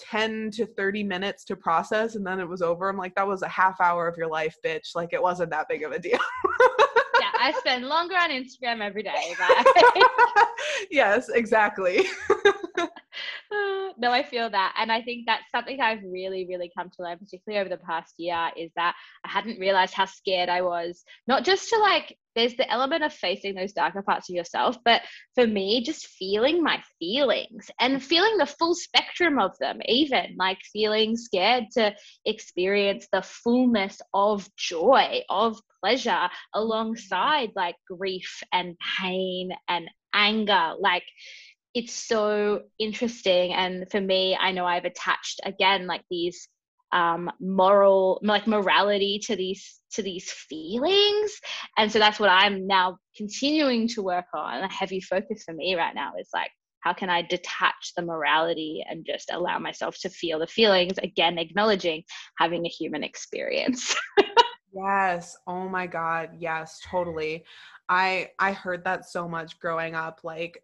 10 0.00 0.50
to 0.52 0.66
30 0.66 1.04
minutes 1.04 1.44
to 1.44 1.56
process 1.56 2.16
and 2.16 2.26
then 2.26 2.40
it 2.40 2.48
was 2.48 2.62
over. 2.62 2.88
I'm 2.88 2.96
like, 2.96 3.14
that 3.14 3.26
was 3.26 3.42
a 3.42 3.48
half 3.48 3.80
hour 3.80 4.08
of 4.08 4.16
your 4.16 4.28
life, 4.28 4.56
bitch. 4.64 4.94
Like, 4.94 5.12
it 5.12 5.22
wasn't 5.22 5.50
that 5.50 5.68
big 5.68 5.84
of 5.84 5.92
a 5.92 5.98
deal. 5.98 6.18
I 7.44 7.52
spend 7.52 7.84
longer 7.84 8.14
on 8.14 8.30
Instagram 8.30 8.80
every 8.80 9.02
day. 9.02 9.34
yes, 10.90 11.28
exactly. 11.28 12.06
no, 13.98 14.10
I 14.10 14.22
feel 14.22 14.48
that. 14.48 14.74
And 14.78 14.90
I 14.90 15.02
think 15.02 15.26
that's 15.26 15.44
something 15.52 15.78
I've 15.78 16.02
really, 16.02 16.46
really 16.48 16.70
come 16.74 16.88
to 16.88 17.02
learn, 17.02 17.18
particularly 17.18 17.60
over 17.60 17.68
the 17.68 17.84
past 17.84 18.14
year, 18.16 18.48
is 18.56 18.70
that 18.76 18.94
I 19.26 19.28
hadn't 19.28 19.60
realized 19.60 19.92
how 19.92 20.06
scared 20.06 20.48
I 20.48 20.62
was, 20.62 21.04
not 21.26 21.44
just 21.44 21.68
to 21.68 21.76
like, 21.80 22.16
there's 22.34 22.56
the 22.56 22.70
element 22.72 23.04
of 23.04 23.12
facing 23.12 23.54
those 23.54 23.74
darker 23.74 24.00
parts 24.00 24.30
of 24.30 24.36
yourself, 24.36 24.78
but 24.82 25.02
for 25.34 25.46
me, 25.46 25.84
just 25.84 26.06
feeling 26.06 26.62
my 26.62 26.82
feelings 26.98 27.70
and 27.78 28.02
feeling 28.02 28.38
the 28.38 28.46
full 28.46 28.74
spectrum 28.74 29.38
of 29.38 29.52
them, 29.58 29.80
even 29.84 30.34
like 30.38 30.58
feeling 30.72 31.14
scared 31.14 31.64
to 31.72 31.94
experience 32.24 33.06
the 33.12 33.20
fullness 33.22 34.00
of 34.14 34.48
joy, 34.56 35.20
of 35.28 35.60
pleasure 35.84 36.28
alongside 36.54 37.50
like 37.54 37.76
grief 37.86 38.42
and 38.52 38.74
pain 38.98 39.50
and 39.68 39.90
anger. 40.14 40.72
Like, 40.78 41.04
it's 41.74 41.92
so 41.92 42.62
interesting. 42.78 43.52
And 43.52 43.90
for 43.90 44.00
me 44.00 44.36
i 44.40 44.52
know 44.52 44.64
i've 44.64 44.84
attached 44.84 45.40
again 45.44 45.86
like 45.86 46.02
these 46.10 46.48
um, 46.92 47.28
moral 47.40 48.20
like 48.22 48.46
morality 48.46 49.20
to 49.24 49.34
these 49.34 49.80
to 49.94 50.02
these 50.02 50.30
feelings. 50.30 51.32
And 51.76 51.90
so 51.90 51.98
that's 51.98 52.20
what 52.20 52.30
i'm 52.30 52.66
now 52.68 52.98
continuing 53.16 53.88
to 53.88 54.02
work 54.02 54.26
on. 54.32 54.62
A 54.62 54.72
heavy 54.72 55.00
focus 55.00 55.42
for 55.44 55.54
me 55.54 55.74
right 55.74 55.94
now 55.94 56.12
is 56.20 56.28
like 56.32 56.50
how 56.80 56.92
can 56.92 57.10
i 57.10 57.22
detach 57.22 57.92
the 57.96 58.02
morality 58.02 58.84
and 58.88 59.04
just 59.04 59.30
allow 59.32 59.58
myself 59.58 59.96
to 60.02 60.08
feel 60.08 60.38
the 60.38 60.46
feelings? 60.46 60.98
Again 61.02 61.38
acknowledging 61.38 62.04
having 62.38 62.64
a 62.64 62.68
human 62.68 63.02
experience 63.02 63.96
yes. 64.74 65.36
Oh 65.46 65.68
my 65.68 65.86
god. 65.86 66.30
Yes 66.38 66.80
totally. 66.84 67.44
I 67.88 68.30
i 68.38 68.52
heard 68.52 68.84
that 68.84 69.08
so 69.08 69.28
much 69.28 69.58
growing 69.60 69.94
up 69.94 70.20
like 70.24 70.62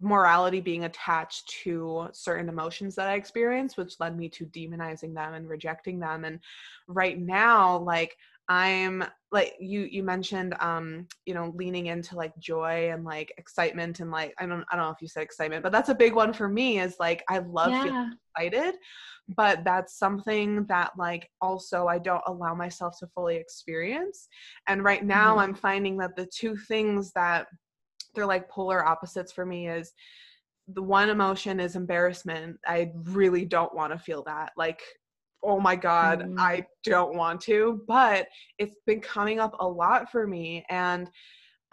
morality 0.00 0.60
being 0.60 0.84
attached 0.84 1.48
to 1.48 2.08
certain 2.12 2.48
emotions 2.48 2.94
that 2.94 3.08
I 3.08 3.14
experienced, 3.14 3.76
which 3.76 3.98
led 4.00 4.16
me 4.16 4.28
to 4.30 4.46
demonizing 4.46 5.14
them 5.14 5.34
and 5.34 5.48
rejecting 5.48 5.98
them. 5.98 6.24
And 6.24 6.40
right 6.86 7.18
now, 7.18 7.78
like 7.78 8.16
I'm 8.48 9.04
like 9.30 9.54
you 9.60 9.82
you 9.90 10.02
mentioned 10.02 10.54
um 10.60 11.06
you 11.26 11.32
know 11.34 11.52
leaning 11.54 11.86
into 11.86 12.16
like 12.16 12.36
joy 12.38 12.90
and 12.92 13.04
like 13.04 13.32
excitement 13.38 14.00
and 14.00 14.10
like 14.10 14.34
I 14.38 14.46
don't 14.46 14.64
I 14.70 14.76
don't 14.76 14.86
know 14.86 14.90
if 14.90 15.00
you 15.00 15.08
said 15.08 15.22
excitement 15.22 15.62
but 15.62 15.72
that's 15.72 15.88
a 15.88 15.94
big 15.94 16.14
one 16.14 16.32
for 16.32 16.48
me 16.48 16.80
is 16.80 16.96
like 16.98 17.22
I 17.28 17.38
love 17.38 17.70
yeah. 17.70 17.84
feeling 17.84 18.12
excited 18.36 18.74
but 19.28 19.64
that's 19.64 19.96
something 19.98 20.66
that 20.66 20.90
like 20.98 21.30
also 21.40 21.86
I 21.86 21.98
don't 21.98 22.22
allow 22.26 22.54
myself 22.54 22.98
to 22.98 23.06
fully 23.06 23.36
experience 23.36 24.28
and 24.68 24.84
right 24.84 25.04
now 25.04 25.30
mm-hmm. 25.30 25.40
I'm 25.40 25.54
finding 25.54 25.96
that 25.98 26.16
the 26.16 26.26
two 26.26 26.56
things 26.56 27.12
that 27.14 27.46
they're 28.14 28.26
like 28.26 28.50
polar 28.50 28.84
opposites 28.84 29.32
for 29.32 29.46
me 29.46 29.68
is 29.68 29.92
the 30.68 30.82
one 30.82 31.10
emotion 31.10 31.58
is 31.58 31.74
embarrassment 31.74 32.56
i 32.68 32.92
really 33.04 33.44
don't 33.44 33.74
want 33.74 33.92
to 33.92 33.98
feel 33.98 34.22
that 34.22 34.52
like 34.56 34.80
oh 35.42 35.60
my 35.60 35.76
god 35.76 36.20
mm. 36.20 36.38
i 36.38 36.64
don't 36.84 37.16
want 37.16 37.40
to 37.40 37.82
but 37.86 38.28
it's 38.58 38.80
been 38.86 39.00
coming 39.00 39.40
up 39.40 39.54
a 39.60 39.66
lot 39.66 40.10
for 40.10 40.26
me 40.26 40.64
and 40.68 41.08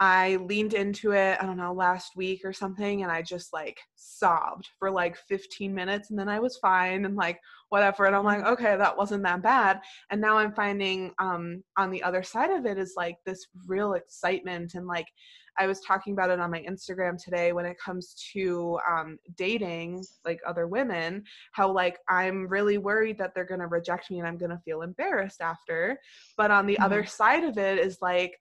i 0.00 0.36
leaned 0.36 0.74
into 0.74 1.12
it 1.12 1.38
i 1.40 1.46
don't 1.46 1.56
know 1.56 1.72
last 1.72 2.12
week 2.16 2.40
or 2.44 2.52
something 2.52 3.02
and 3.02 3.12
i 3.12 3.20
just 3.20 3.52
like 3.52 3.78
sobbed 3.96 4.68
for 4.78 4.90
like 4.90 5.16
15 5.28 5.74
minutes 5.74 6.10
and 6.10 6.18
then 6.18 6.28
i 6.28 6.40
was 6.40 6.58
fine 6.58 7.04
and 7.04 7.16
like 7.16 7.38
whatever 7.68 8.06
and 8.06 8.16
i'm 8.16 8.24
like 8.24 8.40
mm-hmm. 8.40 8.52
okay 8.52 8.76
that 8.76 8.96
wasn't 8.96 9.22
that 9.22 9.42
bad 9.42 9.80
and 10.10 10.20
now 10.20 10.36
i'm 10.36 10.52
finding 10.52 11.12
um 11.18 11.62
on 11.76 11.90
the 11.90 12.02
other 12.02 12.22
side 12.22 12.50
of 12.50 12.66
it 12.66 12.78
is 12.78 12.94
like 12.96 13.16
this 13.24 13.46
real 13.66 13.94
excitement 13.94 14.74
and 14.74 14.86
like 14.86 15.06
I 15.58 15.66
was 15.66 15.80
talking 15.80 16.12
about 16.12 16.30
it 16.30 16.40
on 16.40 16.50
my 16.50 16.62
Instagram 16.62 17.22
today 17.22 17.52
when 17.52 17.66
it 17.66 17.78
comes 17.78 18.14
to 18.32 18.78
um, 18.90 19.18
dating 19.36 20.04
like 20.24 20.40
other 20.46 20.66
women, 20.66 21.24
how 21.52 21.70
like 21.70 21.98
I'm 22.08 22.46
really 22.48 22.78
worried 22.78 23.18
that 23.18 23.34
they're 23.34 23.44
going 23.44 23.60
to 23.60 23.66
reject 23.66 24.10
me 24.10 24.18
and 24.18 24.28
I'm 24.28 24.38
going 24.38 24.50
to 24.50 24.60
feel 24.64 24.82
embarrassed 24.82 25.40
after. 25.40 25.98
But 26.36 26.50
on 26.50 26.66
the 26.66 26.74
mm-hmm. 26.74 26.84
other 26.84 27.04
side 27.04 27.44
of 27.44 27.58
it 27.58 27.78
is 27.78 27.98
like, 28.00 28.38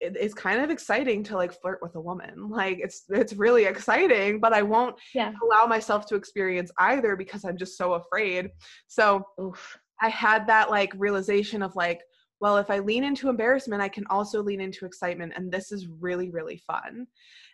it's 0.00 0.34
kind 0.34 0.60
of 0.60 0.70
exciting 0.70 1.22
to 1.24 1.36
like 1.36 1.58
flirt 1.58 1.78
with 1.80 1.94
a 1.94 2.00
woman 2.00 2.48
like 2.50 2.78
it's 2.80 3.04
it's 3.08 3.32
really 3.32 3.64
exciting 3.64 4.38
but 4.38 4.52
i 4.52 4.60
won't 4.60 4.94
yeah. 5.14 5.32
allow 5.42 5.64
myself 5.64 6.04
to 6.06 6.16
experience 6.16 6.70
either 6.78 7.16
because 7.16 7.46
i'm 7.46 7.56
just 7.56 7.78
so 7.78 7.94
afraid 7.94 8.50
so 8.88 9.24
Oof. 9.40 9.78
i 10.02 10.10
had 10.10 10.46
that 10.46 10.70
like 10.70 10.92
realization 10.98 11.62
of 11.62 11.74
like 11.76 12.02
well, 12.40 12.58
if 12.58 12.70
I 12.70 12.78
lean 12.78 13.04
into 13.04 13.28
embarrassment, 13.28 13.82
I 13.82 13.88
can 13.88 14.06
also 14.08 14.42
lean 14.42 14.60
into 14.60 14.84
excitement. 14.84 15.32
And 15.36 15.50
this 15.50 15.72
is 15.72 15.88
really, 15.88 16.30
really 16.30 16.58
fun. 16.66 17.06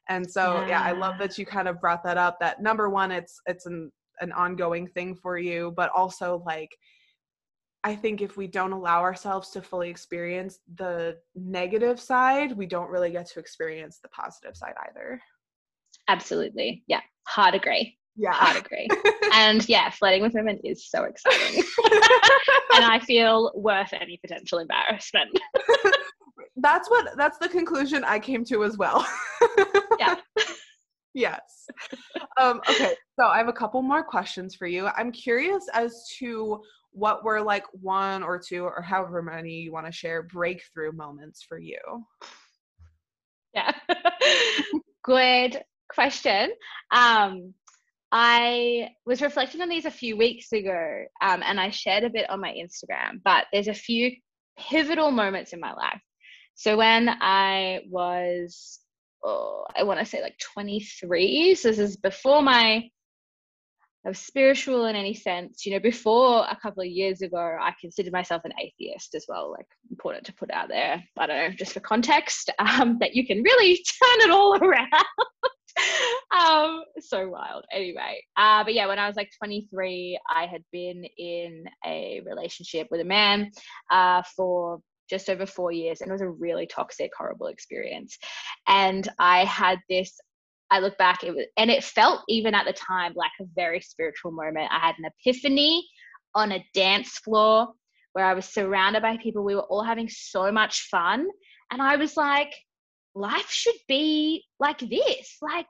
And 0.09 0.29
so, 0.29 0.61
yeah, 0.63 0.69
yeah 0.69 0.83
I 0.83 0.93
love 0.93 1.19
that 1.19 1.39
you 1.39 1.47
kind 1.47 1.69
of 1.69 1.81
brought 1.81 2.03
that 2.05 2.19
up 2.19 2.39
that 2.41 2.61
number 2.61 2.91
one, 2.91 3.13
it's, 3.13 3.41
it's 3.47 3.67
an, 3.67 3.91
an 4.21 4.33
ongoing 4.33 4.89
thing 4.89 5.15
for 5.15 5.39
you, 5.39 5.73
but 5.77 5.91
also 5.95 6.43
like, 6.45 6.71
I 7.85 7.97
think 7.97 8.23
if 8.23 8.37
we 8.37 8.47
don't 8.47 8.73
allow 8.73 9.01
ourselves 9.03 9.51
to 9.51 9.63
fully 9.63 9.91
experience 9.91 10.61
the 10.77 11.17
negative 11.35 11.99
side, 12.01 12.57
we 12.57 12.67
don't 12.67 12.91
really 12.91 13.11
get 13.11 13.29
to 13.31 13.41
experience 13.41 13.99
the 14.01 14.09
positive 14.09 14.57
side 14.57 14.75
either. 14.89 15.21
Absolutely. 16.09 16.85
Yeah. 16.87 17.01
Hard 17.27 17.55
agree. 17.55 17.99
Yeah. 18.17 18.33
Hard 18.33 18.65
agree. 18.65 18.89
and 19.33 19.67
yeah, 19.69 19.91
flirting 19.91 20.23
with 20.23 20.35
women 20.35 20.59
is 20.65 20.89
so 20.89 21.05
exciting. 21.05 21.63
and 22.75 22.85
I 22.85 23.01
feel 23.01 23.53
worth 23.55 23.93
any 23.93 24.19
potential 24.19 24.59
embarrassment. 24.59 25.39
that's 26.57 26.91
what 26.91 27.17
that's 27.17 27.39
the 27.39 27.49
conclusion 27.49 28.05
I 28.05 28.19
came 28.19 28.45
to 28.47 28.65
as 28.65 28.77
well. 28.77 29.07
yeah. 29.99 30.17
Yes. 31.15 31.67
Um, 32.39 32.61
okay, 32.71 32.95
so 33.19 33.27
I 33.27 33.39
have 33.39 33.49
a 33.49 33.53
couple 33.53 33.83
more 33.83 34.03
questions 34.03 34.55
for 34.55 34.67
you. 34.67 34.87
I'm 34.97 35.13
curious 35.13 35.67
as 35.75 36.07
to 36.19 36.63
what 36.93 37.25
were 37.25 37.41
like 37.41 37.65
one 37.73 38.23
or 38.23 38.39
two 38.39 38.65
or 38.65 38.83
however 38.83 39.23
many 39.23 39.53
you 39.53 39.73
want 39.73 39.87
to 39.87 39.93
share 39.93 40.23
breakthrough 40.23 40.93
moments 40.93 41.43
for 41.43 41.59
you. 41.59 41.79
Yeah. 43.55 43.73
Good 45.05 45.63
question. 45.93 46.51
Um, 46.91 47.55
I 48.13 48.91
was 49.07 49.23
reflecting 49.23 49.63
on 49.63 49.71
these 49.71 49.87
a 49.87 49.91
few 49.91 50.19
weeks 50.19 50.53
ago 50.53 51.05
um, 51.23 51.43
and 51.43 51.59
I 51.59 51.71
shared 51.71 52.05
a 52.05 52.11
bit 52.11 52.29
on 52.29 52.41
my 52.41 52.51
Instagram, 52.53 53.21
but 53.25 53.47
there's 53.53 53.69
a 53.69 53.75
few 53.75 54.13
pivotal 54.59 55.11
moments 55.11 55.55
in 55.55 55.61
my 55.61 55.73
life. 55.73 56.01
So 56.55 56.77
when 56.77 57.09
I 57.09 57.81
was, 57.89 58.81
oh, 59.25 59.65
I 59.75 59.85
want 59.85 59.99
to 59.99 60.05
say 60.05 60.21
like 60.21 60.39
23, 60.39 61.55
so 61.55 61.69
this 61.69 61.79
is 61.79 61.97
before 61.97 62.43
my 62.43 62.91
of 64.05 64.17
spiritual 64.17 64.87
in 64.87 64.97
any 64.97 65.15
sense. 65.15 65.65
You 65.65 65.73
know, 65.73 65.81
before 65.81 66.45
a 66.51 66.59
couple 66.61 66.83
of 66.83 66.89
years 66.89 67.23
ago, 67.23 67.57
I 67.61 67.73
considered 67.81 68.13
myself 68.13 68.43
an 68.45 68.53
atheist 68.61 69.15
as 69.15 69.27
well. 69.29 69.51
Like 69.51 69.67
important 69.91 70.27
to 70.27 70.35
put 70.35 70.51
out 70.51 70.69
there. 70.69 71.03
I 71.19 71.27
don't 71.27 71.37
know, 71.37 71.57
just 71.57 71.73
for 71.73 71.81
context, 71.81 72.51
um, 72.59 72.99
that 73.01 73.15
you 73.15 73.27
can 73.27 73.43
really 73.43 73.77
turn 74.03 74.29
it 74.29 74.31
all 74.31 74.57
around. 74.57 74.89
um, 76.39 76.83
so 77.01 77.29
wild. 77.29 77.65
Anyway, 77.73 78.23
uh, 78.37 78.65
but 78.65 78.75
yeah, 78.75 78.87
when 78.87 78.99
I 78.99 79.07
was 79.07 79.17
like 79.17 79.31
23, 79.39 80.19
I 80.35 80.47
had 80.47 80.63
been 80.73 81.05
in 81.19 81.65
a 81.87 82.21
relationship 82.27 82.89
with 82.91 83.01
a 83.01 83.05
man 83.05 83.51
uh, 83.91 84.23
for 84.37 84.81
just 85.11 85.29
over 85.29 85.45
four 85.45 85.73
years 85.73 86.01
and 86.01 86.09
it 86.09 86.13
was 86.13 86.23
a 86.23 86.29
really 86.29 86.67
toxic 86.67 87.11
horrible 87.19 87.49
experience 87.49 88.17
and 88.67 89.09
i 89.19 89.45
had 89.45 89.79
this 89.91 90.19
I 90.73 90.79
look 90.79 90.97
back, 90.97 91.23
it 91.23 91.35
was, 91.35 91.45
and 91.59 91.71
it 91.71 91.85
felt 91.85 92.23
even 92.31 92.55
at 92.55 92.65
the 92.65 92.73
time 92.73 93.13
like 93.15 93.31
a 93.39 93.45
very 93.55 93.83
spiritual 93.83 94.33
moment. 94.33 94.73
I 94.73 94.79
had 94.79 94.95
an 94.99 95.05
epiphany 95.05 95.87
on 96.35 96.51
a 96.51 96.65
dance 96.73 97.19
floor 97.19 97.69
where 98.15 98.25
I 98.25 98.33
was 98.33 98.47
surrounded 98.47 99.03
by 99.03 99.19
people. 99.19 99.45
We 99.45 99.55
were 99.55 99.69
all 99.69 99.85
having 99.85 100.09
so 100.09 100.51
much 100.51 100.89
fun. 100.91 101.29
And 101.71 101.83
I 101.83 101.97
was 101.97 102.17
like, 102.17 102.55
life 103.15 103.51
should 103.51 103.77
be 103.89 104.45
like 104.59 104.79
this. 104.79 105.37
Like, 105.41 105.67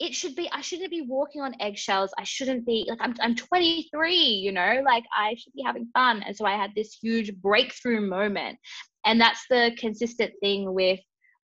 it 0.00 0.12
should 0.12 0.34
be, 0.34 0.50
I 0.50 0.60
shouldn't 0.60 0.90
be 0.90 1.02
walking 1.02 1.40
on 1.40 1.54
eggshells. 1.60 2.12
I 2.18 2.24
shouldn't 2.24 2.66
be, 2.66 2.86
like, 2.88 2.98
I'm, 3.00 3.14
I'm 3.20 3.36
23, 3.36 4.14
you 4.16 4.52
know, 4.52 4.82
like, 4.84 5.04
I 5.16 5.34
should 5.38 5.52
be 5.54 5.62
having 5.64 5.88
fun. 5.94 6.22
And 6.26 6.36
so 6.36 6.44
I 6.44 6.56
had 6.56 6.72
this 6.74 6.98
huge 7.00 7.34
breakthrough 7.36 8.00
moment. 8.00 8.58
And 9.06 9.20
that's 9.20 9.44
the 9.48 9.72
consistent 9.78 10.32
thing 10.40 10.74
with 10.74 11.00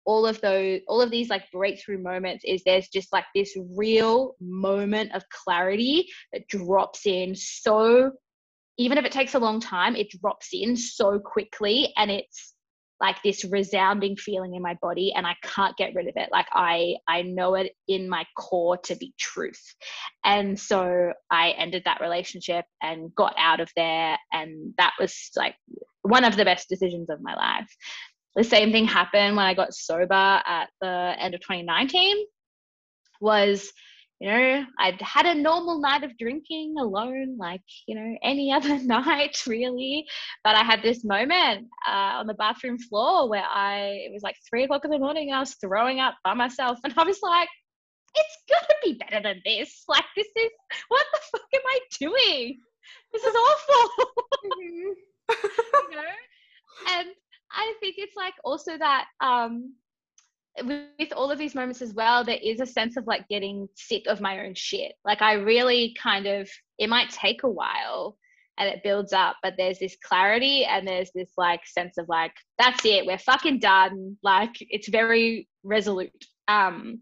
all 0.06 0.26
of 0.26 0.40
those 0.40 0.80
all 0.88 1.00
of 1.00 1.10
these 1.10 1.28
like 1.28 1.50
breakthrough 1.52 2.02
moments 2.02 2.42
is 2.46 2.62
there's 2.64 2.88
just 2.88 3.12
like 3.12 3.26
this 3.34 3.56
real 3.76 4.34
moment 4.40 5.12
of 5.12 5.22
clarity 5.28 6.08
that 6.32 6.48
drops 6.48 7.06
in 7.06 7.34
so 7.34 8.10
even 8.78 8.96
if 8.96 9.04
it 9.04 9.12
takes 9.12 9.34
a 9.34 9.38
long 9.38 9.60
time 9.60 9.94
it 9.94 10.10
drops 10.10 10.48
in 10.52 10.74
so 10.76 11.18
quickly 11.18 11.92
and 11.96 12.10
it's 12.10 12.54
like 13.00 13.16
this 13.22 13.44
resounding 13.44 14.16
feeling 14.16 14.54
in 14.54 14.62
my 14.62 14.76
body 14.82 15.12
and 15.14 15.26
i 15.26 15.34
can't 15.42 15.76
get 15.76 15.94
rid 15.94 16.06
of 16.06 16.14
it. 16.16 16.28
Like 16.30 16.46
i 16.52 16.96
i 17.08 17.22
know 17.22 17.54
it 17.54 17.72
in 17.88 18.08
my 18.08 18.24
core 18.36 18.76
to 18.78 18.96
be 18.96 19.14
truth. 19.18 19.74
And 20.24 20.58
so 20.58 21.12
i 21.30 21.50
ended 21.50 21.82
that 21.84 22.00
relationship 22.00 22.64
and 22.82 23.14
got 23.14 23.34
out 23.38 23.60
of 23.60 23.70
there 23.76 24.18
and 24.32 24.74
that 24.78 24.92
was 24.98 25.30
like 25.36 25.54
one 26.02 26.24
of 26.24 26.36
the 26.36 26.44
best 26.44 26.68
decisions 26.68 27.10
of 27.10 27.20
my 27.20 27.34
life. 27.34 27.68
The 28.36 28.44
same 28.44 28.72
thing 28.72 28.86
happened 28.86 29.36
when 29.36 29.44
I 29.44 29.54
got 29.54 29.74
sober 29.74 30.14
at 30.14 30.68
the 30.80 31.14
end 31.18 31.34
of 31.34 31.40
2019 31.40 32.16
was 33.20 33.72
you 34.20 34.30
know 34.30 34.64
I'd 34.78 35.00
had 35.00 35.24
a 35.26 35.34
normal 35.34 35.80
night 35.80 36.04
of 36.04 36.16
drinking 36.18 36.74
alone 36.78 37.36
like 37.38 37.62
you 37.86 37.94
know 37.94 38.16
any 38.22 38.52
other 38.56 38.78
night 38.78 39.36
really. 39.46 40.06
But 40.44 40.56
I 40.56 40.62
had 40.62 40.82
this 40.82 41.04
moment 41.04 41.66
uh, 41.88 42.20
on 42.20 42.26
the 42.26 42.34
bathroom 42.34 42.78
floor 42.78 43.28
where 43.28 43.44
I 43.44 44.02
it 44.06 44.12
was 44.12 44.22
like 44.22 44.36
three 44.48 44.64
o'clock 44.64 44.84
in 44.84 44.90
the 44.90 44.98
morning 44.98 45.28
and 45.28 45.36
I 45.36 45.40
was 45.40 45.56
throwing 45.60 46.00
up 46.00 46.14
by 46.22 46.34
myself. 46.34 46.78
And 46.84 46.94
I 46.96 47.04
was 47.04 47.20
like 47.22 47.48
it's 48.14 48.36
gonna 48.50 48.78
be 48.84 48.98
better 48.98 49.22
than 49.22 49.42
this. 49.44 49.84
Like 49.88 50.04
this 50.16 50.26
is 50.26 50.50
what 50.88 51.06
the 51.12 51.20
fuck 51.32 51.48
am 51.54 51.60
I 51.66 51.78
doing? 51.98 52.60
This 53.12 53.24
is 53.24 53.34
awful. 53.34 54.04
Mm-hmm. 54.44 54.92
you 55.90 55.96
know? 55.96 56.14
And 56.88 57.08
I 57.52 57.74
think 57.80 57.96
it's 57.98 58.16
like 58.16 58.34
also 58.44 58.78
that 58.78 59.06
um, 59.20 59.74
with 60.62 61.12
all 61.14 61.30
of 61.30 61.38
these 61.38 61.54
moments 61.54 61.82
as 61.82 61.94
well, 61.94 62.24
there 62.24 62.38
is 62.42 62.60
a 62.60 62.66
sense 62.66 62.96
of 62.96 63.06
like 63.06 63.28
getting 63.28 63.68
sick 63.76 64.04
of 64.06 64.20
my 64.20 64.44
own 64.44 64.54
shit. 64.54 64.92
Like 65.04 65.22
I 65.22 65.34
really 65.34 65.94
kind 66.00 66.26
of, 66.26 66.48
it 66.78 66.88
might 66.88 67.10
take 67.10 67.42
a 67.42 67.50
while 67.50 68.16
and 68.58 68.68
it 68.68 68.82
builds 68.82 69.12
up, 69.12 69.36
but 69.42 69.54
there's 69.56 69.78
this 69.78 69.96
clarity 70.04 70.64
and 70.64 70.86
there's 70.86 71.10
this 71.14 71.30
like 71.36 71.66
sense 71.66 71.98
of 71.98 72.08
like, 72.08 72.32
that's 72.58 72.84
it, 72.84 73.06
we're 73.06 73.18
fucking 73.18 73.58
done. 73.58 74.16
Like 74.22 74.54
it's 74.60 74.88
very 74.88 75.48
resolute. 75.62 76.24
Um, 76.48 77.00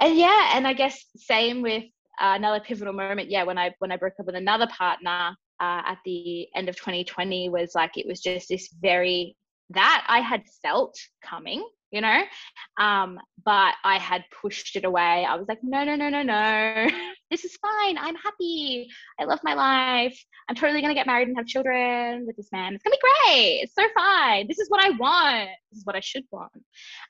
and 0.00 0.16
yeah, 0.16 0.52
and 0.56 0.66
I 0.66 0.72
guess 0.72 1.04
same 1.16 1.62
with 1.62 1.84
uh, 2.20 2.34
another 2.36 2.60
pivotal 2.60 2.92
moment. 2.92 3.30
Yeah, 3.30 3.44
when 3.44 3.58
I 3.58 3.74
when 3.78 3.92
I 3.92 3.96
broke 3.96 4.14
up 4.18 4.26
with 4.26 4.34
another 4.34 4.66
partner, 4.66 5.36
uh, 5.60 5.82
at 5.86 5.98
the 6.04 6.48
end 6.56 6.68
of 6.68 6.76
2020 6.76 7.48
was 7.48 7.72
like 7.74 7.96
it 7.96 8.06
was 8.06 8.20
just 8.20 8.48
this 8.48 8.68
very 8.80 9.36
that 9.70 10.04
I 10.08 10.20
had 10.20 10.42
felt 10.60 10.96
coming, 11.24 11.64
you 11.92 12.00
know, 12.00 12.22
um, 12.80 13.18
but 13.44 13.74
I 13.84 13.98
had 13.98 14.24
pushed 14.40 14.76
it 14.76 14.84
away. 14.84 15.26
I 15.28 15.36
was 15.36 15.46
like, 15.48 15.58
no, 15.62 15.84
no, 15.84 15.94
no, 15.94 16.08
no, 16.08 16.22
no, 16.22 16.88
this 17.30 17.44
is 17.44 17.56
fine. 17.56 17.98
I'm 17.98 18.16
happy. 18.16 18.88
I 19.20 19.24
love 19.24 19.40
my 19.44 19.54
life. 19.54 20.18
I'm 20.48 20.56
totally 20.56 20.80
gonna 20.80 20.94
get 20.94 21.06
married 21.06 21.28
and 21.28 21.36
have 21.36 21.46
children 21.46 22.24
with 22.26 22.36
this 22.36 22.48
man. 22.50 22.74
It's 22.74 22.82
gonna 22.82 22.96
be 22.96 23.30
great. 23.30 23.60
It's 23.62 23.74
so 23.74 23.86
fine. 23.94 24.48
This 24.48 24.58
is 24.58 24.68
what 24.68 24.82
I 24.82 24.90
want. 24.90 25.50
This 25.70 25.78
is 25.78 25.86
what 25.86 25.96
I 25.96 26.00
should 26.00 26.24
want. 26.30 26.52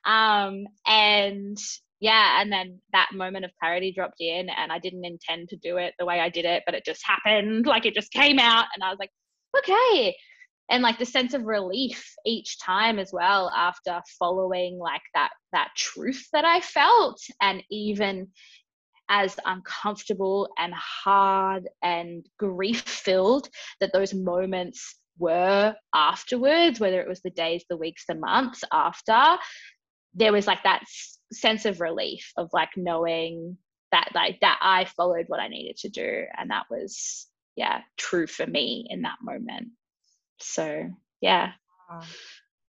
Um, 0.04 0.66
and 0.86 1.58
yeah, 2.00 2.42
and 2.42 2.50
then 2.50 2.80
that 2.92 3.10
moment 3.14 3.44
of 3.44 3.52
clarity 3.60 3.92
dropped 3.92 4.20
in, 4.20 4.48
and 4.48 4.72
I 4.72 4.80
didn't 4.80 5.04
intend 5.04 5.48
to 5.50 5.56
do 5.56 5.76
it 5.76 5.94
the 6.00 6.04
way 6.04 6.18
I 6.18 6.28
did 6.28 6.44
it, 6.44 6.64
but 6.66 6.74
it 6.74 6.84
just 6.84 7.02
happened. 7.06 7.66
Like 7.72 7.86
it 7.86 7.94
just 7.94 8.12
came 8.12 8.40
out, 8.40 8.66
and 8.74 8.82
I 8.82 8.90
was 8.90 8.98
like, 8.98 9.10
okay. 9.56 10.14
And 10.72 10.82
like 10.82 10.98
the 10.98 11.06
sense 11.06 11.34
of 11.34 11.44
relief 11.44 12.14
each 12.24 12.58
time 12.58 12.98
as 12.98 13.12
well 13.12 13.50
after 13.54 14.00
following 14.18 14.78
like 14.78 15.02
that 15.14 15.30
that 15.52 15.68
truth 15.76 16.26
that 16.32 16.46
I 16.46 16.60
felt, 16.60 17.20
and 17.40 17.62
even 17.70 18.28
as 19.08 19.36
uncomfortable 19.44 20.48
and 20.58 20.72
hard 20.74 21.68
and 21.82 22.26
grief 22.38 22.80
filled 22.80 23.48
that 23.80 23.92
those 23.92 24.14
moments 24.14 24.96
were 25.18 25.74
afterwards, 25.94 26.80
whether 26.80 27.02
it 27.02 27.08
was 27.08 27.20
the 27.20 27.30
days, 27.30 27.64
the 27.68 27.76
weeks, 27.76 28.04
the 28.08 28.14
months 28.14 28.64
after, 28.72 29.36
there 30.14 30.32
was 30.32 30.46
like 30.46 30.62
that 30.64 30.82
sense 31.32 31.66
of 31.66 31.82
relief 31.82 32.32
of 32.38 32.48
like 32.54 32.70
knowing 32.76 33.58
that 33.90 34.08
like 34.14 34.40
that 34.40 34.58
I 34.62 34.86
followed 34.86 35.26
what 35.28 35.40
I 35.40 35.48
needed 35.48 35.76
to 35.78 35.90
do 35.90 36.24
and 36.36 36.50
that 36.50 36.64
was 36.70 37.26
yeah 37.56 37.82
true 37.98 38.26
for 38.26 38.46
me 38.46 38.86
in 38.88 39.02
that 39.02 39.18
moment 39.22 39.68
so 40.42 40.90
yeah. 41.20 41.52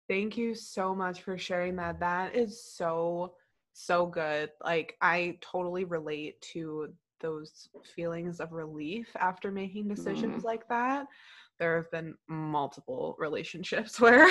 Thank 0.08 0.38
you 0.38 0.54
so 0.54 0.94
much 0.94 1.22
for 1.22 1.38
sharing 1.38 1.76
that. 1.78 2.00
That 2.00 2.36
is 2.36 2.64
so 2.64 3.34
so 3.74 4.06
good. 4.06 4.52
Like 4.64 4.96
I 5.02 5.38
totally 5.42 5.84
relate 5.84 6.40
to 6.54 6.94
those 7.20 7.70
feelings 7.96 8.40
of 8.40 8.52
relief 8.52 9.08
after 9.20 9.52
making 9.52 9.88
decisions 9.88 10.44
mm. 10.44 10.46
like 10.46 10.68
that. 10.70 11.08
There 11.60 11.76
have 11.76 11.90
been 11.92 12.16
multiple 12.28 13.16
relationships 13.18 14.00
where 14.00 14.28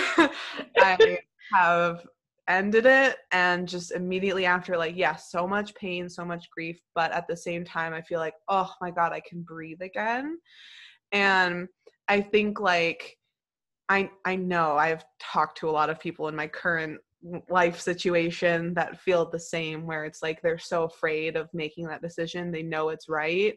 I 0.76 1.18
have 1.52 2.06
ended 2.48 2.86
it 2.86 3.16
and 3.32 3.66
just 3.66 3.92
immediately 3.92 4.44
after 4.44 4.76
like 4.76 4.94
yeah 4.96 5.16
so 5.16 5.48
much 5.48 5.74
pain 5.76 6.10
so 6.10 6.22
much 6.26 6.50
grief 6.50 6.78
but 6.94 7.10
at 7.10 7.26
the 7.26 7.34
same 7.34 7.64
time 7.64 7.94
i 7.94 8.02
feel 8.02 8.20
like 8.20 8.34
oh 8.48 8.70
my 8.82 8.90
god 8.90 9.12
i 9.12 9.20
can 9.26 9.40
breathe 9.40 9.80
again. 9.80 10.38
And 11.12 11.68
i 12.08 12.20
think 12.20 12.60
like 12.60 13.16
i 13.88 14.10
i 14.24 14.36
know 14.36 14.76
i've 14.76 15.04
talked 15.20 15.58
to 15.58 15.68
a 15.68 15.72
lot 15.72 15.90
of 15.90 16.00
people 16.00 16.28
in 16.28 16.36
my 16.36 16.46
current 16.46 16.98
life 17.48 17.80
situation 17.80 18.74
that 18.74 19.00
feel 19.00 19.30
the 19.30 19.38
same 19.38 19.86
where 19.86 20.04
it's 20.04 20.22
like 20.22 20.42
they're 20.42 20.58
so 20.58 20.84
afraid 20.84 21.36
of 21.36 21.48
making 21.54 21.86
that 21.86 22.02
decision 22.02 22.50
they 22.50 22.62
know 22.62 22.90
it's 22.90 23.08
right 23.08 23.54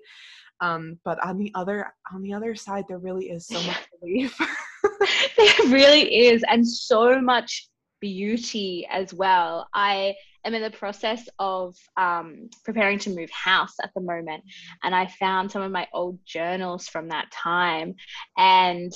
Um, 0.59 0.99
but 1.05 1.23
on 1.23 1.37
the 1.37 1.51
other 1.55 1.93
on 2.13 2.21
the 2.21 2.33
other 2.33 2.55
side, 2.55 2.85
there 2.87 2.97
really 2.97 3.29
is 3.29 3.45
so 3.47 3.61
much 3.61 3.77
relief. 4.01 4.37
there 5.37 5.67
really 5.67 6.27
is, 6.27 6.43
and 6.49 6.67
so 6.67 7.21
much 7.21 7.69
beauty 7.99 8.87
as 8.89 9.13
well. 9.13 9.67
I 9.73 10.15
am 10.45 10.53
in 10.53 10.61
the 10.61 10.71
process 10.71 11.27
of 11.39 11.75
um, 11.97 12.49
preparing 12.63 12.99
to 12.99 13.09
move 13.11 13.29
house 13.31 13.73
at 13.83 13.91
the 13.95 14.01
moment, 14.01 14.43
and 14.83 14.95
I 14.95 15.07
found 15.19 15.51
some 15.51 15.61
of 15.61 15.71
my 15.71 15.87
old 15.93 16.19
journals 16.25 16.87
from 16.87 17.09
that 17.09 17.29
time. 17.31 17.95
And 18.37 18.91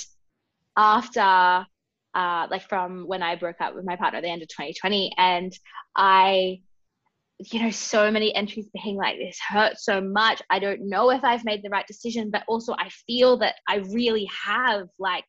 after, 0.77 1.65
uh, 2.13 2.47
like, 2.49 2.67
from 2.67 3.07
when 3.07 3.23
I 3.23 3.35
broke 3.35 3.61
up 3.61 3.75
with 3.75 3.85
my 3.85 3.95
partner 3.95 4.17
at 4.17 4.23
the 4.23 4.29
end 4.29 4.41
of 4.41 4.47
2020, 4.49 5.13
and 5.17 5.53
I 5.95 6.61
you 7.51 7.61
know, 7.61 7.71
so 7.71 8.11
many 8.11 8.33
entries 8.35 8.69
being 8.83 8.97
like, 8.97 9.17
this 9.17 9.39
hurts 9.39 9.83
so 9.85 9.99
much. 9.99 10.41
I 10.49 10.59
don't 10.59 10.87
know 10.87 11.09
if 11.09 11.23
I've 11.23 11.45
made 11.45 11.63
the 11.63 11.69
right 11.69 11.87
decision, 11.87 12.29
but 12.29 12.43
also 12.47 12.73
I 12.73 12.89
feel 13.07 13.37
that 13.37 13.55
I 13.67 13.77
really 13.77 14.29
have. 14.45 14.87
Like, 14.99 15.25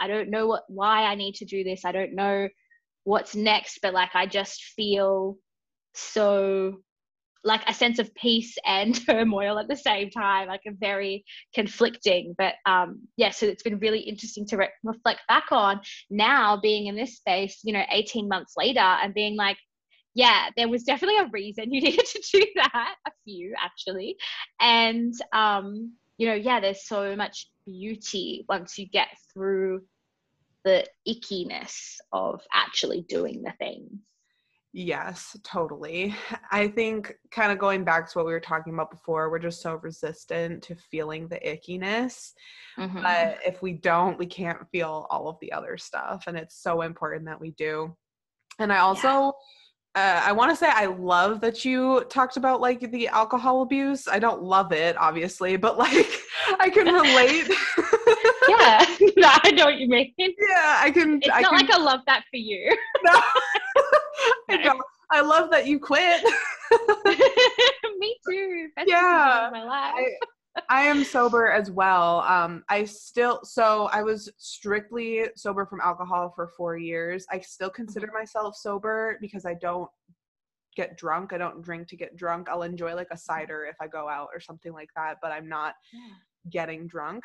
I 0.00 0.06
don't 0.06 0.30
know 0.30 0.46
what 0.46 0.64
why 0.68 1.04
I 1.04 1.14
need 1.14 1.34
to 1.36 1.44
do 1.44 1.64
this. 1.64 1.84
I 1.84 1.92
don't 1.92 2.14
know 2.14 2.48
what's 3.04 3.34
next, 3.34 3.80
but 3.82 3.94
like 3.94 4.10
I 4.14 4.26
just 4.26 4.62
feel 4.76 5.38
so 5.94 6.78
like 7.46 7.62
a 7.68 7.72
sense 7.72 7.98
of 7.98 8.14
peace 8.14 8.56
and 8.66 9.06
turmoil 9.06 9.58
at 9.58 9.68
the 9.68 9.76
same 9.76 10.10
time, 10.10 10.48
like 10.48 10.62
a 10.66 10.72
very 10.72 11.24
conflicting. 11.54 12.34
But 12.36 12.54
um, 12.66 13.00
yeah, 13.16 13.30
so 13.30 13.46
it's 13.46 13.62
been 13.62 13.78
really 13.78 14.00
interesting 14.00 14.46
to 14.48 14.56
re- 14.56 14.68
reflect 14.82 15.20
back 15.28 15.46
on 15.50 15.80
now 16.10 16.58
being 16.60 16.86
in 16.88 16.96
this 16.96 17.16
space, 17.16 17.60
you 17.62 17.72
know, 17.72 17.84
18 17.90 18.28
months 18.28 18.54
later 18.56 18.80
and 18.80 19.14
being 19.14 19.36
like, 19.36 19.56
yeah, 20.14 20.48
there 20.56 20.68
was 20.68 20.82
definitely 20.82 21.18
a 21.18 21.30
reason 21.32 21.72
you 21.72 21.80
needed 21.80 22.04
to 22.04 22.22
do 22.32 22.44
that, 22.56 22.96
a 23.06 23.10
few 23.24 23.54
actually. 23.62 24.16
And, 24.60 25.14
um, 25.32 25.92
you 26.18 26.26
know, 26.26 26.34
yeah, 26.34 26.60
there's 26.60 26.86
so 26.86 27.14
much 27.14 27.48
beauty 27.66 28.44
once 28.48 28.78
you 28.78 28.88
get 28.88 29.08
through 29.32 29.82
the 30.64 30.84
ickiness 31.06 31.98
of 32.12 32.40
actually 32.52 33.02
doing 33.08 33.42
the 33.42 33.52
things. 33.58 34.00
Yes, 34.78 35.34
totally. 35.42 36.14
I 36.52 36.68
think 36.68 37.14
kind 37.30 37.50
of 37.50 37.58
going 37.58 37.82
back 37.82 38.10
to 38.10 38.18
what 38.18 38.26
we 38.26 38.32
were 38.32 38.40
talking 38.40 38.74
about 38.74 38.90
before, 38.90 39.30
we're 39.30 39.38
just 39.38 39.62
so 39.62 39.76
resistant 39.76 40.62
to 40.64 40.74
feeling 40.74 41.28
the 41.28 41.36
ickiness. 41.36 42.34
Mm-hmm. 42.78 43.00
But 43.00 43.38
if 43.42 43.62
we 43.62 43.72
don't, 43.72 44.18
we 44.18 44.26
can't 44.26 44.68
feel 44.70 45.06
all 45.08 45.28
of 45.28 45.38
the 45.40 45.50
other 45.50 45.78
stuff. 45.78 46.24
And 46.26 46.36
it's 46.36 46.62
so 46.62 46.82
important 46.82 47.24
that 47.24 47.40
we 47.40 47.52
do. 47.52 47.96
And 48.58 48.70
I 48.70 48.80
also, 48.80 49.08
yeah 49.08 49.30
uh, 49.96 50.20
I 50.22 50.32
want 50.32 50.50
to 50.50 50.56
say 50.56 50.68
I 50.70 50.84
love 50.84 51.40
that 51.40 51.64
you 51.64 52.04
talked 52.10 52.36
about 52.36 52.60
like 52.60 52.92
the 52.92 53.08
alcohol 53.08 53.62
abuse. 53.62 54.06
I 54.06 54.18
don't 54.18 54.42
love 54.42 54.70
it, 54.70 54.94
obviously, 54.98 55.56
but 55.56 55.78
like 55.78 56.06
I 56.60 56.68
can 56.68 56.84
relate. 56.84 57.48
yeah, 58.48 58.84
no, 59.16 59.30
I 59.42 59.50
know 59.52 59.64
what 59.64 59.78
you 59.78 59.88
mean. 59.88 60.12
Yeah, 60.18 60.76
I 60.80 60.90
can. 60.92 61.16
It's 61.16 61.30
I 61.32 61.40
not 61.40 61.56
can, 61.56 61.66
like 61.66 61.74
I 61.74 61.78
love 61.78 62.00
that 62.06 62.24
for 62.30 62.36
you. 62.36 62.76
No, 63.04 63.22
I 64.48 64.56
don't. 64.58 64.80
I 65.10 65.20
love 65.20 65.50
that 65.50 65.66
you 65.66 65.78
quit. 65.78 66.22
Me 67.98 68.16
too. 68.28 68.68
Best 68.76 68.88
yeah, 68.88 69.48
my 69.52 69.64
life. 69.64 69.94
I, 69.94 70.62
I 70.68 70.82
am 70.82 71.04
sober 71.04 71.48
as 71.48 71.70
well. 71.70 72.20
Um, 72.22 72.64
I 72.68 72.84
still 72.84 73.40
so 73.44 73.88
I 73.92 74.02
was 74.02 74.30
strictly 74.38 75.24
sober 75.36 75.66
from 75.66 75.80
alcohol 75.80 76.32
for 76.34 76.48
four 76.56 76.76
years. 76.76 77.26
I 77.30 77.40
still 77.40 77.70
consider 77.70 78.06
mm-hmm. 78.06 78.18
myself 78.18 78.56
sober 78.56 79.18
because 79.20 79.44
I 79.44 79.54
don't 79.54 79.88
get 80.76 80.96
drunk. 80.96 81.32
I 81.32 81.38
don't 81.38 81.62
drink 81.62 81.88
to 81.88 81.96
get 81.96 82.16
drunk. 82.16 82.48
I'll 82.48 82.62
enjoy 82.62 82.94
like 82.94 83.08
a 83.10 83.16
cider 83.16 83.64
if 83.64 83.76
I 83.80 83.86
go 83.86 84.08
out 84.08 84.28
or 84.34 84.40
something 84.40 84.72
like 84.72 84.90
that, 84.96 85.16
but 85.22 85.32
I'm 85.32 85.48
not 85.48 85.74
yeah. 85.92 86.00
getting 86.50 86.86
drunk. 86.86 87.24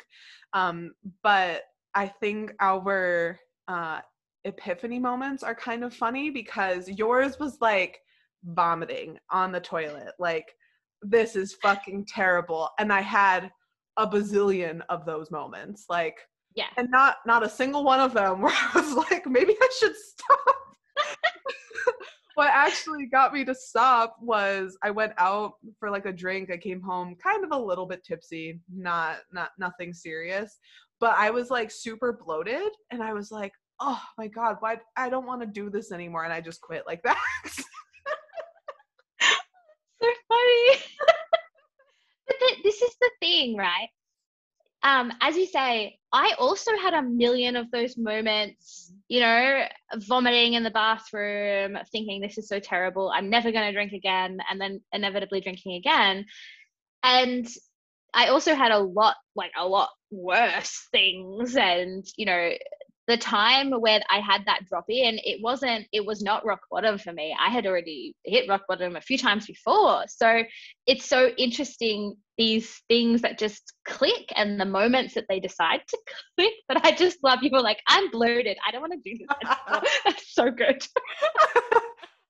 Um, 0.52 0.92
but 1.22 1.62
I 1.94 2.08
think 2.08 2.52
our 2.60 3.38
uh, 3.68 4.00
epiphany 4.44 4.98
moments 4.98 5.42
are 5.42 5.54
kind 5.54 5.84
of 5.84 5.94
funny 5.94 6.30
because 6.30 6.88
yours 6.88 7.38
was 7.38 7.58
like 7.60 8.00
vomiting 8.44 9.18
on 9.30 9.52
the 9.52 9.60
toilet, 9.60 10.12
like 10.18 10.54
this 11.02 11.36
is 11.36 11.54
fucking 11.54 12.06
terrible. 12.06 12.68
And 12.78 12.92
I 12.92 13.00
had 13.00 13.50
a 13.96 14.06
bazillion 14.06 14.80
of 14.88 15.04
those 15.04 15.30
moments. 15.30 15.86
Like, 15.88 16.16
yeah. 16.54 16.68
And 16.76 16.90
not 16.90 17.16
not 17.26 17.44
a 17.44 17.48
single 17.48 17.84
one 17.84 18.00
of 18.00 18.14
them 18.14 18.40
where 18.42 18.54
I 18.54 18.70
was 18.74 18.94
like, 19.10 19.26
maybe 19.26 19.56
I 19.60 19.68
should 19.78 19.96
stop. 19.96 20.56
what 22.34 22.48
actually 22.48 23.06
got 23.06 23.32
me 23.32 23.44
to 23.44 23.54
stop 23.54 24.16
was 24.20 24.76
I 24.82 24.90
went 24.90 25.12
out 25.18 25.54
for 25.78 25.90
like 25.90 26.06
a 26.06 26.12
drink. 26.12 26.50
I 26.50 26.56
came 26.56 26.80
home 26.80 27.16
kind 27.22 27.44
of 27.44 27.52
a 27.52 27.58
little 27.58 27.86
bit 27.86 28.04
tipsy, 28.04 28.60
not 28.72 29.18
not 29.32 29.50
nothing 29.58 29.92
serious, 29.92 30.58
but 31.00 31.14
I 31.16 31.30
was 31.30 31.50
like 31.50 31.70
super 31.70 32.12
bloated 32.12 32.70
and 32.90 33.02
I 33.02 33.12
was 33.12 33.30
like, 33.30 33.52
"Oh 33.84 34.00
my 34.16 34.28
god, 34.28 34.56
why 34.60 34.78
I 34.96 35.08
don't 35.08 35.26
want 35.26 35.40
to 35.42 35.46
do 35.46 35.70
this 35.70 35.92
anymore." 35.92 36.24
And 36.24 36.32
I 36.32 36.40
just 36.40 36.60
quit 36.60 36.84
like 36.86 37.02
that. 37.02 37.18
so 37.44 37.62
funny. 40.28 40.78
but 42.26 42.36
this 42.62 42.80
is 42.80 42.94
the 43.00 43.10
thing, 43.20 43.56
right? 43.56 43.88
Um, 44.84 45.12
as 45.20 45.36
you 45.36 45.46
say, 45.46 45.98
I 46.12 46.34
also 46.38 46.76
had 46.76 46.92
a 46.92 47.02
million 47.02 47.56
of 47.56 47.70
those 47.70 47.96
moments, 47.96 48.92
you 49.08 49.20
know, 49.20 49.64
vomiting 49.96 50.54
in 50.54 50.64
the 50.64 50.70
bathroom, 50.70 51.78
thinking 51.92 52.20
this 52.20 52.36
is 52.36 52.48
so 52.48 52.58
terrible, 52.58 53.10
I'm 53.10 53.30
never 53.30 53.52
going 53.52 53.66
to 53.66 53.72
drink 53.72 53.92
again, 53.92 54.38
and 54.50 54.60
then 54.60 54.80
inevitably 54.92 55.40
drinking 55.40 55.74
again. 55.74 56.26
And 57.04 57.46
I 58.12 58.28
also 58.28 58.54
had 58.54 58.72
a 58.72 58.78
lot, 58.78 59.16
like 59.36 59.52
a 59.56 59.66
lot 59.66 59.90
worse 60.10 60.88
things, 60.90 61.56
and, 61.56 62.04
you 62.16 62.26
know, 62.26 62.50
the 63.08 63.16
time 63.16 63.70
when 63.70 64.00
I 64.10 64.20
had 64.20 64.44
that 64.46 64.66
drop 64.68 64.84
in, 64.88 65.18
it 65.24 65.40
wasn't, 65.42 65.86
it 65.92 66.04
was 66.04 66.22
not 66.22 66.44
rock 66.44 66.60
bottom 66.70 66.98
for 66.98 67.12
me. 67.12 67.34
I 67.38 67.50
had 67.50 67.66
already 67.66 68.14
hit 68.24 68.48
rock 68.48 68.62
bottom 68.68 68.94
a 68.94 69.00
few 69.00 69.18
times 69.18 69.46
before. 69.46 70.04
So 70.06 70.44
it's 70.86 71.04
so 71.04 71.30
interesting 71.36 72.14
these 72.38 72.80
things 72.88 73.20
that 73.22 73.38
just 73.38 73.72
click 73.84 74.32
and 74.36 74.60
the 74.60 74.64
moments 74.64 75.14
that 75.14 75.24
they 75.28 75.40
decide 75.40 75.80
to 75.88 75.98
click. 76.38 76.52
But 76.68 76.84
I 76.86 76.92
just 76.92 77.18
love 77.24 77.40
people 77.40 77.62
like, 77.62 77.80
I'm 77.88 78.10
bloated. 78.10 78.56
I 78.66 78.70
don't 78.70 78.80
want 78.80 78.92
to 78.92 79.10
do 79.10 79.18
this 79.18 79.28
anymore. 79.44 79.82
That's 80.04 80.34
so 80.34 80.50
good. 80.50 80.86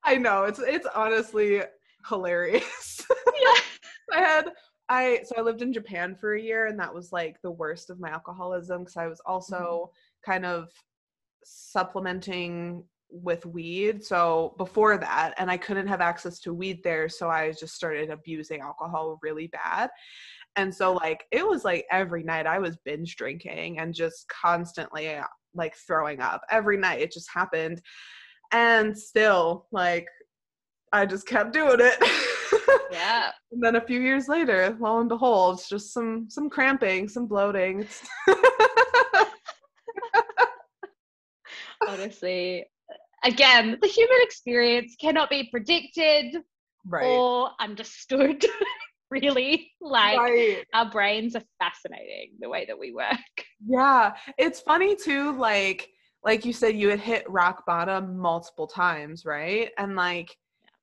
I 0.03 0.17
know. 0.17 0.43
It's 0.43 0.59
it's 0.59 0.87
honestly 0.93 1.61
hilarious. 2.09 3.05
Yeah. 3.41 4.17
I 4.17 4.19
had 4.19 4.49
I 4.89 5.21
so 5.23 5.35
I 5.37 5.41
lived 5.41 5.61
in 5.61 5.71
Japan 5.71 6.15
for 6.19 6.33
a 6.33 6.41
year 6.41 6.65
and 6.65 6.77
that 6.79 6.93
was 6.93 7.11
like 7.11 7.37
the 7.41 7.51
worst 7.51 7.89
of 7.89 7.99
my 7.99 8.09
alcoholism 8.09 8.81
because 8.81 8.97
I 8.97 9.07
was 9.07 9.21
also 9.25 9.55
mm-hmm 9.55 9.99
kind 10.25 10.45
of 10.45 10.69
supplementing 11.43 12.83
with 13.09 13.45
weed. 13.45 14.03
So 14.03 14.55
before 14.57 14.97
that, 14.97 15.33
and 15.37 15.49
I 15.51 15.57
couldn't 15.57 15.87
have 15.87 16.01
access 16.01 16.39
to 16.41 16.53
weed 16.53 16.83
there. 16.83 17.07
So 17.07 17.29
I 17.29 17.51
just 17.51 17.75
started 17.75 18.09
abusing 18.09 18.61
alcohol 18.61 19.19
really 19.21 19.47
bad. 19.47 19.89
And 20.55 20.73
so, 20.73 20.93
like, 20.93 21.25
it 21.31 21.47
was 21.47 21.63
like 21.63 21.85
every 21.91 22.23
night 22.23 22.45
I 22.45 22.59
was 22.59 22.77
binge 22.85 23.15
drinking 23.15 23.79
and 23.79 23.93
just 23.93 24.25
constantly 24.29 25.15
like 25.55 25.75
throwing 25.75 26.21
up 26.21 26.41
every 26.49 26.77
night. 26.77 27.01
It 27.01 27.11
just 27.11 27.29
happened. 27.33 27.81
And 28.51 28.97
still, 28.97 29.67
like, 29.71 30.07
I 30.91 31.05
just 31.05 31.27
kept 31.27 31.53
doing 31.53 31.79
it. 31.79 32.03
Yeah. 32.91 33.31
and 33.51 33.61
then 33.63 33.75
a 33.75 33.81
few 33.81 33.99
years 33.99 34.27
later, 34.27 34.77
lo 34.79 34.99
and 34.99 35.09
behold, 35.09 35.59
just 35.67 35.91
some 35.91 36.27
some 36.29 36.47
cramping, 36.49 37.09
some 37.09 37.25
bloating. 37.25 37.87
honestly. 41.87 42.65
Again, 43.23 43.77
the 43.81 43.87
human 43.87 44.17
experience 44.21 44.95
cannot 44.99 45.29
be 45.29 45.47
predicted 45.49 46.35
right. 46.85 47.05
or 47.05 47.51
understood. 47.59 48.45
really, 49.11 49.71
like 49.79 50.17
right. 50.17 50.65
our 50.73 50.89
brains 50.89 51.35
are 51.35 51.43
fascinating 51.59 52.31
the 52.39 52.49
way 52.49 52.65
that 52.65 52.77
we 52.77 52.91
work. 52.93 53.17
Yeah, 53.65 54.13
it's 54.37 54.59
funny 54.59 54.95
too. 54.95 55.37
Like, 55.37 55.89
like 56.23 56.45
you 56.45 56.51
said, 56.53 56.75
you 56.75 56.89
had 56.89 56.99
hit 56.99 57.29
rock 57.29 57.65
bottom 57.65 58.17
multiple 58.17 58.67
times, 58.67 59.23
right? 59.23 59.69
And 59.77 59.95
like, 59.95 60.35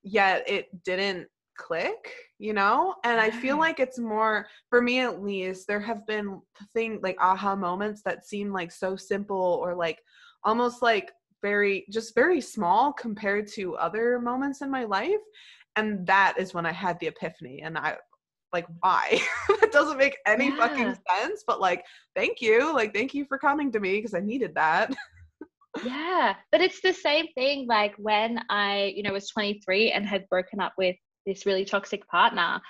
yet 0.03 0.49
it 0.49 0.69
didn't 0.85 1.29
click 1.59 2.15
you 2.39 2.55
know 2.55 2.95
and 3.05 3.21
i 3.21 3.31
feel 3.31 3.59
like 3.59 3.79
it's 3.81 3.99
more 3.99 4.47
for 4.71 4.81
me 4.81 5.01
at 5.01 5.23
least 5.23 5.67
there 5.67 5.79
have 5.79 6.07
been 6.07 6.41
thing 6.73 6.99
like 7.03 7.19
aha 7.21 7.55
moments 7.55 8.01
that 8.03 8.25
seem 8.25 8.51
like 8.51 8.73
so 8.73 8.97
simple 8.97 9.61
or 9.63 9.75
like 9.75 9.99
almost 10.45 10.83
like 10.83 11.11
very 11.43 11.87
just 11.91 12.15
very 12.15 12.41
small 12.41 12.93
compared 12.93 13.47
to 13.47 13.77
other 13.77 14.19
moments 14.21 14.61
in 14.61 14.71
my 14.71 14.85
life 14.85 15.21
and 15.77 16.07
that 16.07 16.35
is 16.39 16.53
when 16.53 16.67
i 16.67 16.73
had 16.73 16.99
the 17.01 17.07
epiphany 17.07 17.63
and 17.63 17.79
i 17.79 17.97
like 18.53 18.67
why 18.81 19.21
it 19.63 19.73
doesn't 19.73 19.99
make 19.99 20.17
any 20.27 20.49
yeah. 20.49 20.57
fucking 20.57 20.97
sense 21.09 21.45
but 21.47 21.61
like 21.61 21.85
thank 22.15 22.41
you 22.41 22.73
like 22.75 22.93
thank 22.93 23.15
you 23.15 23.25
for 23.25 23.39
coming 23.39 23.71
to 23.73 23.81
me 23.81 23.97
because 23.97 24.15
i 24.15 24.21
needed 24.21 24.55
that 24.55 24.93
yeah 25.85 26.35
but 26.51 26.61
it's 26.61 26.81
the 26.81 26.93
same 26.93 27.27
thing 27.35 27.67
like 27.69 27.95
when 27.97 28.41
i 28.51 28.93
you 28.97 29.03
know 29.03 29.13
was 29.13 29.29
23 29.29 29.93
and 29.93 30.05
had 30.05 30.29
broken 30.29 30.61
up 30.61 30.73
with 30.77 30.97
this 31.27 31.47
really 31.47 31.65
toxic 31.65 32.07
partner. 32.09 32.61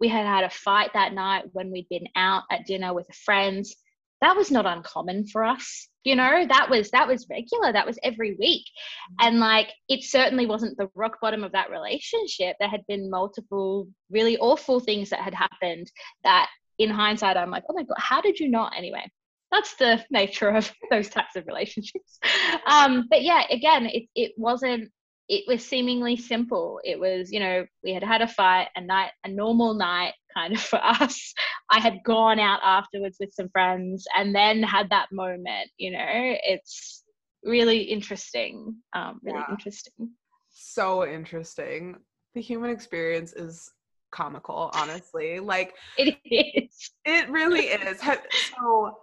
We 0.00 0.08
had 0.08 0.26
had 0.26 0.44
a 0.44 0.50
fight 0.50 0.90
that 0.94 1.12
night 1.12 1.44
when 1.52 1.70
we'd 1.70 1.88
been 1.88 2.06
out 2.16 2.44
at 2.50 2.66
dinner 2.66 2.94
with 2.94 3.06
friends. 3.24 3.74
That 4.20 4.36
was 4.36 4.50
not 4.50 4.66
uncommon 4.66 5.26
for 5.26 5.44
us. 5.44 5.88
You 6.04 6.14
know, 6.14 6.46
that 6.46 6.70
was 6.70 6.90
that 6.90 7.08
was 7.08 7.26
regular. 7.28 7.72
That 7.72 7.86
was 7.86 7.98
every 8.02 8.36
week. 8.38 8.64
Mm-hmm. 8.64 9.26
And 9.26 9.40
like 9.40 9.68
it 9.88 10.04
certainly 10.04 10.46
wasn't 10.46 10.78
the 10.78 10.88
rock 10.94 11.18
bottom 11.20 11.44
of 11.44 11.52
that 11.52 11.70
relationship. 11.70 12.56
There 12.58 12.68
had 12.68 12.86
been 12.86 13.10
multiple 13.10 13.88
really 14.10 14.38
awful 14.38 14.80
things 14.80 15.10
that 15.10 15.20
had 15.20 15.34
happened 15.34 15.90
that 16.24 16.48
in 16.78 16.90
hindsight 16.90 17.36
I'm 17.36 17.50
like, 17.50 17.64
"Oh 17.68 17.74
my 17.74 17.82
god, 17.82 17.96
how 17.98 18.20
did 18.20 18.38
you 18.38 18.48
not?" 18.48 18.72
Anyway, 18.76 19.10
that's 19.50 19.74
the 19.76 20.04
nature 20.10 20.48
of 20.48 20.72
those 20.90 21.08
types 21.08 21.36
of 21.36 21.46
relationships. 21.46 22.18
Um, 22.66 23.06
but 23.10 23.22
yeah, 23.22 23.42
again, 23.50 23.86
it, 23.86 24.04
it 24.14 24.32
wasn't 24.36 24.90
it 25.28 25.44
was 25.48 25.64
seemingly 25.64 26.16
simple. 26.16 26.80
It 26.84 26.98
was, 26.98 27.32
you 27.32 27.40
know, 27.40 27.66
we 27.82 27.92
had 27.92 28.04
had 28.04 28.22
a 28.22 28.28
fight, 28.28 28.68
a 28.76 28.80
night, 28.80 29.10
a 29.24 29.28
normal 29.28 29.74
night 29.74 30.14
kind 30.32 30.54
of 30.54 30.60
for 30.60 30.76
us. 30.82 31.34
I 31.70 31.80
had 31.80 32.04
gone 32.04 32.38
out 32.38 32.60
afterwards 32.62 33.16
with 33.18 33.32
some 33.32 33.48
friends 33.50 34.06
and 34.16 34.34
then 34.34 34.62
had 34.62 34.90
that 34.90 35.08
moment, 35.12 35.70
you 35.78 35.92
know, 35.92 36.06
it's 36.06 37.04
really 37.42 37.80
interesting. 37.80 38.76
Um, 38.94 39.20
really 39.22 39.38
yeah. 39.38 39.50
interesting. 39.50 40.10
So 40.50 41.06
interesting. 41.06 41.96
The 42.34 42.40
human 42.40 42.70
experience 42.70 43.32
is 43.32 43.70
comical, 44.12 44.70
honestly. 44.74 45.40
Like 45.40 45.74
it 45.98 46.16
is. 46.24 46.90
It 47.04 47.28
really 47.30 47.66
is. 47.66 48.00
so 48.00 48.96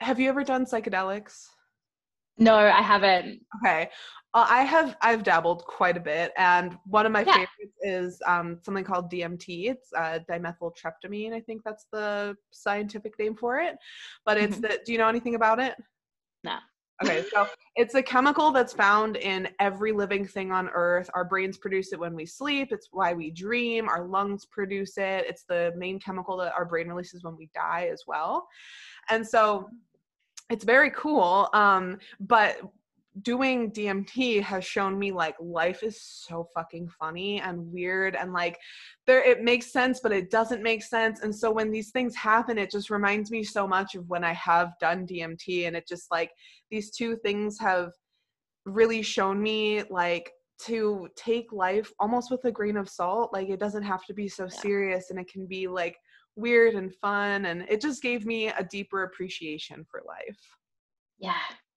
have 0.00 0.20
you 0.20 0.28
ever 0.28 0.44
done 0.44 0.66
psychedelics? 0.66 1.46
No, 2.38 2.56
I 2.56 2.82
haven't. 2.82 3.40
Okay. 3.58 3.90
Uh, 4.34 4.46
I 4.48 4.62
have 4.62 4.96
I've 5.02 5.22
dabbled 5.22 5.64
quite 5.66 5.96
a 5.96 6.00
bit, 6.00 6.32
and 6.38 6.78
one 6.86 7.04
of 7.04 7.12
my 7.12 7.22
yeah. 7.22 7.32
favorites 7.32 7.76
is 7.82 8.22
um, 8.26 8.58
something 8.62 8.84
called 8.84 9.10
DMT. 9.10 9.70
It's 9.70 9.92
uh, 9.92 10.20
dimethyltryptamine. 10.30 11.34
I 11.34 11.40
think 11.40 11.62
that's 11.64 11.86
the 11.92 12.34
scientific 12.50 13.18
name 13.18 13.36
for 13.36 13.58
it. 13.58 13.76
But 14.24 14.38
it's 14.38 14.56
mm-hmm. 14.56 14.62
the. 14.62 14.80
Do 14.86 14.92
you 14.92 14.98
know 14.98 15.08
anything 15.08 15.34
about 15.34 15.60
it? 15.60 15.74
No. 16.44 16.56
Okay, 17.02 17.24
so 17.32 17.46
it's 17.76 17.94
a 17.94 18.02
chemical 18.02 18.50
that's 18.52 18.72
found 18.72 19.16
in 19.16 19.48
every 19.60 19.92
living 19.92 20.26
thing 20.26 20.50
on 20.50 20.68
Earth. 20.70 21.10
Our 21.14 21.24
brains 21.24 21.58
produce 21.58 21.92
it 21.92 22.00
when 22.00 22.14
we 22.14 22.24
sleep. 22.24 22.68
It's 22.72 22.88
why 22.90 23.12
we 23.12 23.30
dream. 23.30 23.88
Our 23.88 24.06
lungs 24.06 24.46
produce 24.46 24.96
it. 24.96 25.26
It's 25.28 25.44
the 25.44 25.72
main 25.76 25.98
chemical 26.00 26.38
that 26.38 26.54
our 26.54 26.64
brain 26.64 26.88
releases 26.88 27.22
when 27.22 27.36
we 27.36 27.50
die 27.54 27.90
as 27.92 28.04
well. 28.06 28.46
And 29.10 29.26
so 29.26 29.68
it's 30.50 30.64
very 30.64 30.90
cool. 30.90 31.48
Um, 31.52 31.98
but 32.20 32.58
doing 33.20 33.70
DMT 33.70 34.42
has 34.42 34.64
shown 34.64 34.98
me 34.98 35.12
like 35.12 35.34
life 35.38 35.82
is 35.82 36.00
so 36.00 36.48
fucking 36.54 36.88
funny 36.88 37.40
and 37.40 37.70
weird 37.70 38.16
and 38.16 38.32
like 38.32 38.58
there 39.06 39.22
it 39.22 39.42
makes 39.42 39.70
sense 39.70 40.00
but 40.00 40.12
it 40.12 40.30
doesn't 40.30 40.62
make 40.62 40.82
sense. 40.82 41.20
And 41.20 41.34
so 41.34 41.50
when 41.50 41.70
these 41.70 41.90
things 41.90 42.16
happen 42.16 42.56
it 42.56 42.70
just 42.70 42.88
reminds 42.88 43.30
me 43.30 43.42
so 43.42 43.68
much 43.68 43.94
of 43.94 44.08
when 44.08 44.24
I 44.24 44.32
have 44.32 44.72
done 44.80 45.06
DMT 45.06 45.66
and 45.66 45.76
it 45.76 45.86
just 45.86 46.10
like 46.10 46.30
these 46.70 46.90
two 46.90 47.16
things 47.16 47.58
have 47.58 47.92
really 48.64 49.02
shown 49.02 49.42
me 49.42 49.82
like 49.90 50.32
to 50.62 51.08
take 51.14 51.52
life 51.52 51.92
almost 51.98 52.30
with 52.30 52.44
a 52.44 52.52
grain 52.52 52.76
of 52.76 52.88
salt. 52.88 53.32
Like 53.32 53.50
it 53.50 53.60
doesn't 53.60 53.82
have 53.82 54.06
to 54.06 54.14
be 54.14 54.28
so 54.28 54.44
yeah. 54.44 54.60
serious 54.60 55.10
and 55.10 55.18
it 55.18 55.28
can 55.30 55.46
be 55.46 55.66
like 55.66 55.96
weird 56.36 56.76
and 56.76 56.94
fun. 56.94 57.46
And 57.46 57.66
it 57.68 57.80
just 57.80 58.00
gave 58.00 58.24
me 58.24 58.48
a 58.48 58.64
deeper 58.70 59.02
appreciation 59.02 59.84
for 59.90 60.00
life. 60.06 60.38
Yeah 61.18 61.34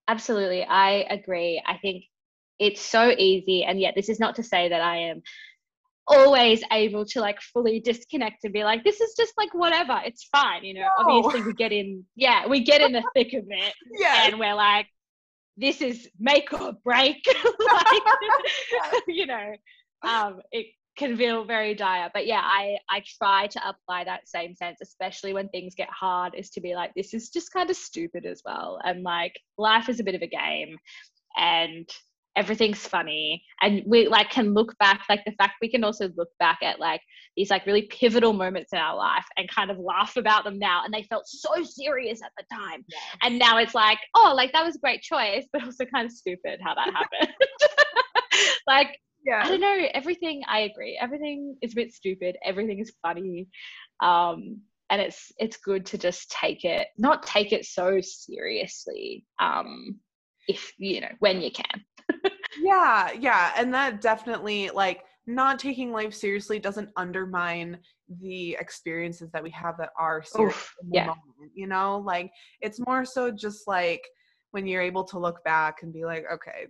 absolutely 0.08 0.64
i 0.64 1.06
agree 1.10 1.62
i 1.66 1.78
think 1.78 2.04
it's 2.60 2.82
so 2.82 3.14
easy 3.18 3.64
and 3.64 3.80
yet 3.80 3.94
this 3.96 4.10
is 4.10 4.20
not 4.20 4.36
to 4.36 4.44
say 4.44 4.70
that 4.70 4.82
i 4.82 4.98
am 4.98 5.22
always 6.08 6.62
able 6.72 7.04
to 7.04 7.20
like 7.20 7.42
fully 7.42 7.80
disconnect 7.80 8.44
and 8.44 8.54
be 8.54 8.64
like 8.64 8.84
this 8.84 9.02
is 9.02 9.16
just 9.18 9.34
like 9.38 9.54
whatever 9.54 10.00
it's 10.06 10.26
fine 10.26 10.64
you 10.64 10.74
know? 10.76 10.82
No. 10.82 10.90
obviously 11.00 11.42
we 11.42 11.54
get 11.54 11.72
in 11.72 12.06
yeah 12.16 12.48
we 12.48 12.64
get 12.64 12.82
in 12.82 12.92
the 12.92 13.04
thick 13.16 13.34
of 13.34 13.46
it 13.48 13.74
yeah 13.98 14.28
and 14.28 14.40
we're 14.40 14.54
like 14.54 14.88
this 15.58 15.82
is 15.82 16.08
make 16.20 16.52
or 16.54 16.74
break 16.84 17.24
like, 17.28 19.04
you 19.08 19.26
know? 19.26 19.56
Um 20.04 20.42
it 20.52 20.68
can 20.98 21.18
feel 21.18 21.44
very 21.46 21.76
dire 21.76 22.10
but 22.14 22.26
yeah 22.26 22.42
i 22.44 22.78
i 22.90 23.02
try 23.18 23.48
to 23.48 23.60
apply 23.68 24.04
that 24.04 24.28
same 24.28 24.56
sense 24.56 24.80
especially 24.82 25.34
when 25.34 25.50
things 25.50 25.76
get 25.76 25.90
hard 25.90 26.34
is 26.36 26.50
to 26.50 26.62
be 26.62 26.76
like 26.76 26.92
this 26.96 27.14
is 27.14 27.30
just 27.30 27.52
kind 27.52 27.70
of 27.70 27.76
stupid 27.76 28.26
as 28.26 28.42
well 28.46 28.80
and 28.84 29.04
like 29.04 29.40
life 29.58 29.90
is 29.90 30.00
a 30.00 30.04
bit 30.04 30.16
of 30.16 30.22
a 30.22 30.28
game 30.28 30.78
and 31.38 31.90
everything's 32.36 32.86
funny 32.86 33.42
and 33.62 33.82
we 33.86 34.08
like 34.08 34.30
can 34.30 34.54
look 34.54 34.78
back 34.78 35.02
like 35.10 35.24
the 35.26 35.32
fact 35.34 35.54
we 35.62 35.70
can 35.70 35.84
also 35.84 36.10
look 36.18 36.30
back 36.38 36.60
at 36.62 36.80
like 36.80 37.02
these 37.38 37.50
like 37.50 37.66
really 37.66 37.84
pivotal 37.84 38.34
moments 38.34 38.74
in 38.74 38.80
our 38.80 38.96
life 38.96 39.26
and 39.38 39.50
kind 39.50 39.72
of 39.72 39.78
laugh 39.78 40.18
about 40.18 40.44
them 40.44 40.60
now 40.60 40.84
and 40.84 40.94
they 40.94 41.04
felt 41.04 41.26
so 41.28 41.64
serious 41.64 42.22
at 42.22 42.32
the 42.38 42.44
time 42.54 42.84
yeah. 42.90 42.98
and 43.24 43.40
now 43.40 43.58
it's 43.58 43.74
like 43.74 44.00
oh 44.16 44.34
like 44.36 44.52
that 44.52 44.66
was 44.66 44.76
a 44.76 44.80
great 44.80 45.02
choice 45.02 45.46
but 45.54 45.64
also 45.64 45.86
kind 45.86 46.06
of 46.06 46.12
stupid 46.12 46.60
how 46.62 46.76
that 46.76 46.94
happened 46.94 47.34
like 48.68 49.00
yeah. 49.26 49.42
I 49.44 49.50
don't 49.50 49.62
know 49.62 49.88
everything 49.94 50.44
i 50.48 50.62
agree 50.62 50.98
everything 51.02 51.58
is 51.62 51.74
a 51.74 51.76
bit 51.76 51.94
stupid 51.94 52.38
everything 52.44 52.80
is 52.80 52.94
funny 53.02 53.48
um 54.02 54.62
and 54.90 55.02
it's 55.02 55.32
it's 55.38 55.58
good 55.58 55.86
to 55.88 55.98
just 55.98 56.32
take 56.32 56.64
it 56.64 56.88
not 56.98 57.24
take 57.24 57.52
it 57.52 57.66
so 57.66 58.00
seriously 58.02 59.26
um 59.40 60.00
if 60.48 60.74
you 60.78 61.02
know 61.02 61.10
when 61.20 61.42
you 61.42 61.52
can. 61.52 61.84
Yeah 62.62 63.12
yeah 63.20 63.52
and 63.58 63.74
that 63.74 64.00
definitely 64.00 64.70
like 64.70 65.02
not 65.28 65.60
taking 65.60 65.92
life 65.92 66.14
seriously 66.14 66.58
doesn't 66.58 66.90
undermine 66.96 67.80
the 68.22 68.56
experiences 68.60 69.30
that 69.32 69.44
we 69.44 69.50
have 69.50 69.78
that 69.78 69.90
are 70.00 70.24
serious 70.24 70.56
Oof, 70.56 70.76
yeah. 70.90 71.08
Moment, 71.08 71.52
you 71.54 71.68
know? 71.68 72.02
Like 72.06 72.32
it's 72.62 72.80
more 72.88 73.04
so 73.04 73.30
just 73.30 73.68
like 73.68 74.08
when 74.52 74.68
you're 74.68 74.82
able 74.82 75.04
to 75.06 75.20
look 75.20 75.44
back 75.44 75.84
and 75.84 75.92
be 75.92 76.06
like 76.06 76.24
okay 76.32 76.68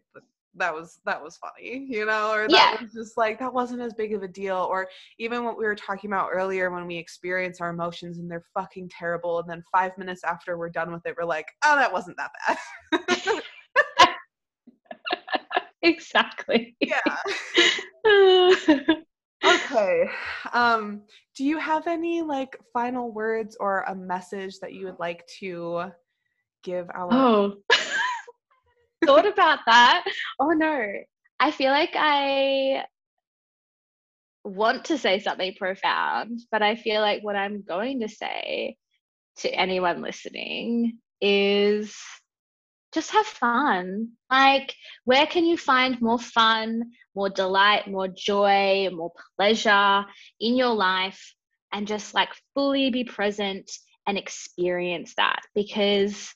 that 0.58 0.74
was 0.74 0.99
that 1.06 1.22
was 1.22 1.38
funny 1.38 1.86
you 1.88 2.06
know 2.06 2.32
or 2.32 2.47
that 2.47 2.76
yeah. 2.78 2.82
was 2.82 2.93
just 2.93 3.18
like 3.18 3.39
that 3.39 3.53
wasn't 3.53 3.82
as 3.82 3.93
big 3.93 4.14
of 4.14 4.24
a 4.24 4.28
deal 4.28 4.68
or 4.70 4.88
even 5.20 5.43
what 5.43 5.58
we 5.58 5.66
were 5.66 5.76
talking 5.76 6.10
about 6.10 6.30
earlier 6.32 6.72
when 6.72 6.88
we 6.88 6.97
experience 6.97 7.62
our 7.62 7.70
emotions 7.70 8.20
and 8.20 8.30
they're 8.30 8.45
fucking 8.53 8.89
terrible 8.89 9.39
and 9.39 9.49
then 9.49 9.64
five 9.72 9.97
minutes 9.97 10.24
after 10.24 10.58
we're 10.58 10.70
done 10.70 10.91
with 10.91 11.06
it 11.06 11.16
we're 11.18 11.26
like 11.26 11.47
oh 11.64 11.76
that 11.76 11.91
wasn't 11.91 12.18
that 12.18 12.32
bad. 12.47 13.41
Exactly. 15.86 16.76
Yeah. 16.82 16.99
Okay 19.43 20.10
um 20.53 21.03
do 21.36 21.43
you 21.43 21.60
have 21.60 21.86
any 21.86 22.24
like 22.24 22.58
final 22.74 23.12
words 23.12 23.56
or 23.60 23.82
a 23.82 23.93
message 23.93 24.58
that 24.60 24.74
you 24.74 24.86
would 24.86 24.97
like 24.97 25.28
to 25.39 25.91
give 26.64 26.89
our 26.95 27.14
oh 27.14 27.58
thought 29.06 29.28
about 29.28 29.60
that. 29.66 30.06
Oh 30.39 30.50
no. 30.50 30.91
I 31.39 31.52
feel 31.52 31.72
like 31.72 31.91
I 31.96 32.86
want 34.43 34.86
to 34.86 34.98
say 34.98 35.20
something 35.20 35.54
profound, 35.58 36.39
but 36.52 36.62
I 36.62 36.76
feel 36.76 37.02
like 37.02 37.24
what 37.24 37.36
I'm 37.36 37.64
going 37.64 38.02
to 38.02 38.08
say 38.08 38.78
to 39.38 39.50
anyone 39.50 40.02
listening 40.02 41.00
is 41.20 41.96
just 42.93 43.12
have 43.12 43.26
fun. 43.26 44.12
Like, 44.32 44.74
where 45.04 45.26
can 45.26 45.43
you 45.46 45.58
find 45.58 46.02
more 46.02 46.20
fun, 46.20 46.91
more 47.14 47.30
delight, 47.30 47.88
more 47.88 48.08
joy, 48.08 48.89
more 48.93 49.12
pleasure 49.36 50.06
in 50.39 50.56
your 50.56 50.74
life? 50.74 51.34
And 51.74 51.88
just 51.88 52.14
like 52.14 52.30
fully 52.54 52.89
be 52.91 53.04
present 53.04 53.70
and 54.08 54.18
experience 54.18 55.14
that 55.18 55.41
because 55.54 56.34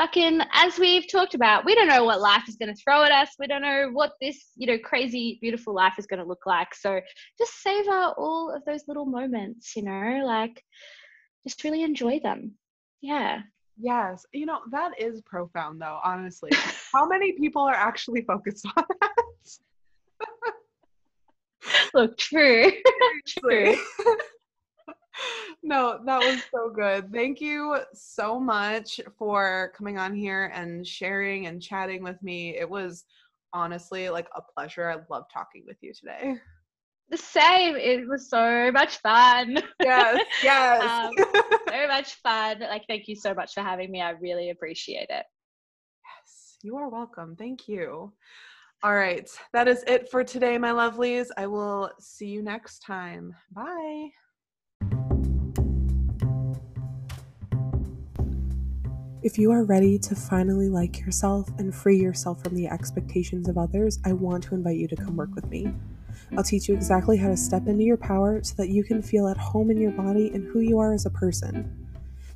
fucking 0.00 0.40
as 0.54 0.78
we've 0.78 1.06
talked 1.12 1.34
about 1.34 1.66
we 1.66 1.74
don't 1.74 1.86
know 1.86 2.04
what 2.04 2.22
life 2.22 2.48
is 2.48 2.56
going 2.56 2.74
to 2.74 2.82
throw 2.82 3.04
at 3.04 3.12
us. 3.12 3.28
We 3.38 3.46
don't 3.46 3.60
know 3.60 3.90
what 3.92 4.12
this 4.18 4.46
you 4.56 4.66
know 4.66 4.78
crazy 4.82 5.38
beautiful 5.42 5.74
life 5.74 5.92
is 5.98 6.06
going 6.06 6.20
to 6.20 6.26
look 6.26 6.46
like. 6.46 6.74
So 6.74 7.02
just 7.36 7.62
savor 7.62 8.14
all 8.16 8.50
of 8.56 8.64
those 8.64 8.84
little 8.88 9.04
moments 9.04 9.76
you 9.76 9.82
know 9.82 10.22
like 10.24 10.62
just 11.46 11.62
really 11.64 11.82
enjoy 11.82 12.18
them. 12.20 12.52
Yeah. 13.02 13.40
Yes. 13.78 14.24
You 14.32 14.46
know 14.46 14.60
that 14.70 14.92
is 14.98 15.20
profound 15.26 15.82
though 15.82 16.00
honestly. 16.02 16.50
How 16.94 17.06
many 17.06 17.32
people 17.32 17.60
are 17.62 17.74
actually 17.74 18.22
focused 18.22 18.66
on 18.74 18.84
that? 19.02 19.14
Look 21.94 22.16
true. 22.16 22.72
True 23.26 23.76
no, 25.62 26.00
that 26.04 26.22
was 26.22 26.40
so 26.52 26.70
good. 26.70 27.12
Thank 27.12 27.40
you 27.40 27.78
so 27.92 28.38
much 28.40 29.00
for 29.18 29.72
coming 29.76 29.98
on 29.98 30.14
here 30.14 30.50
and 30.54 30.86
sharing 30.86 31.46
and 31.46 31.62
chatting 31.62 32.02
with 32.02 32.22
me. 32.22 32.56
It 32.56 32.68
was 32.68 33.04
honestly 33.52 34.08
like 34.08 34.28
a 34.36 34.42
pleasure. 34.54 34.88
I 34.88 34.96
love 35.12 35.24
talking 35.32 35.64
with 35.66 35.76
you 35.80 35.92
today. 35.92 36.36
The 37.10 37.16
same. 37.16 37.76
It 37.76 38.08
was 38.08 38.30
so 38.30 38.70
much 38.72 38.98
fun. 38.98 39.58
Yes, 39.82 40.20
yes. 40.42 40.82
um, 40.82 41.10
so 41.68 41.88
much 41.88 42.14
fun. 42.14 42.60
Like, 42.60 42.84
thank 42.88 43.08
you 43.08 43.16
so 43.16 43.34
much 43.34 43.52
for 43.52 43.62
having 43.62 43.90
me. 43.90 44.00
I 44.00 44.10
really 44.10 44.50
appreciate 44.50 45.08
it. 45.10 45.26
Yes, 45.26 46.58
you 46.62 46.76
are 46.76 46.88
welcome. 46.88 47.34
Thank 47.36 47.66
you. 47.66 48.12
All 48.82 48.94
right. 48.94 49.28
That 49.52 49.68
is 49.68 49.82
it 49.86 50.08
for 50.10 50.24
today, 50.24 50.56
my 50.56 50.70
lovelies. 50.70 51.26
I 51.36 51.46
will 51.46 51.90
see 51.98 52.28
you 52.28 52.42
next 52.42 52.78
time. 52.78 53.34
Bye. 53.52 54.10
If 59.22 59.36
you 59.36 59.50
are 59.50 59.64
ready 59.64 59.98
to 59.98 60.14
finally 60.14 60.70
like 60.70 61.00
yourself 61.00 61.46
and 61.58 61.74
free 61.74 62.00
yourself 62.00 62.42
from 62.42 62.54
the 62.54 62.68
expectations 62.68 63.50
of 63.50 63.58
others, 63.58 63.98
I 64.02 64.14
want 64.14 64.44
to 64.44 64.54
invite 64.54 64.78
you 64.78 64.88
to 64.88 64.96
come 64.96 65.14
work 65.14 65.34
with 65.34 65.46
me. 65.50 65.74
I'll 66.38 66.42
teach 66.42 66.70
you 66.70 66.74
exactly 66.74 67.18
how 67.18 67.28
to 67.28 67.36
step 67.36 67.66
into 67.66 67.84
your 67.84 67.98
power 67.98 68.42
so 68.42 68.54
that 68.56 68.70
you 68.70 68.82
can 68.82 69.02
feel 69.02 69.28
at 69.28 69.36
home 69.36 69.70
in 69.70 69.78
your 69.78 69.90
body 69.90 70.30
and 70.32 70.50
who 70.50 70.60
you 70.60 70.78
are 70.78 70.94
as 70.94 71.04
a 71.04 71.10
person. 71.10 71.70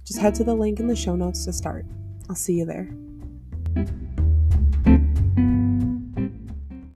Just 0.05 0.19
head 0.19 0.35
to 0.35 0.45
the 0.45 0.55
link 0.55 0.79
in 0.79 0.87
the 0.87 0.95
show 0.95 1.17
notes 1.17 1.47
to 1.47 1.55
start. 1.55 1.87
I'll 2.29 2.37
see 2.37 2.59
you 2.59 2.67
there. 2.67 2.91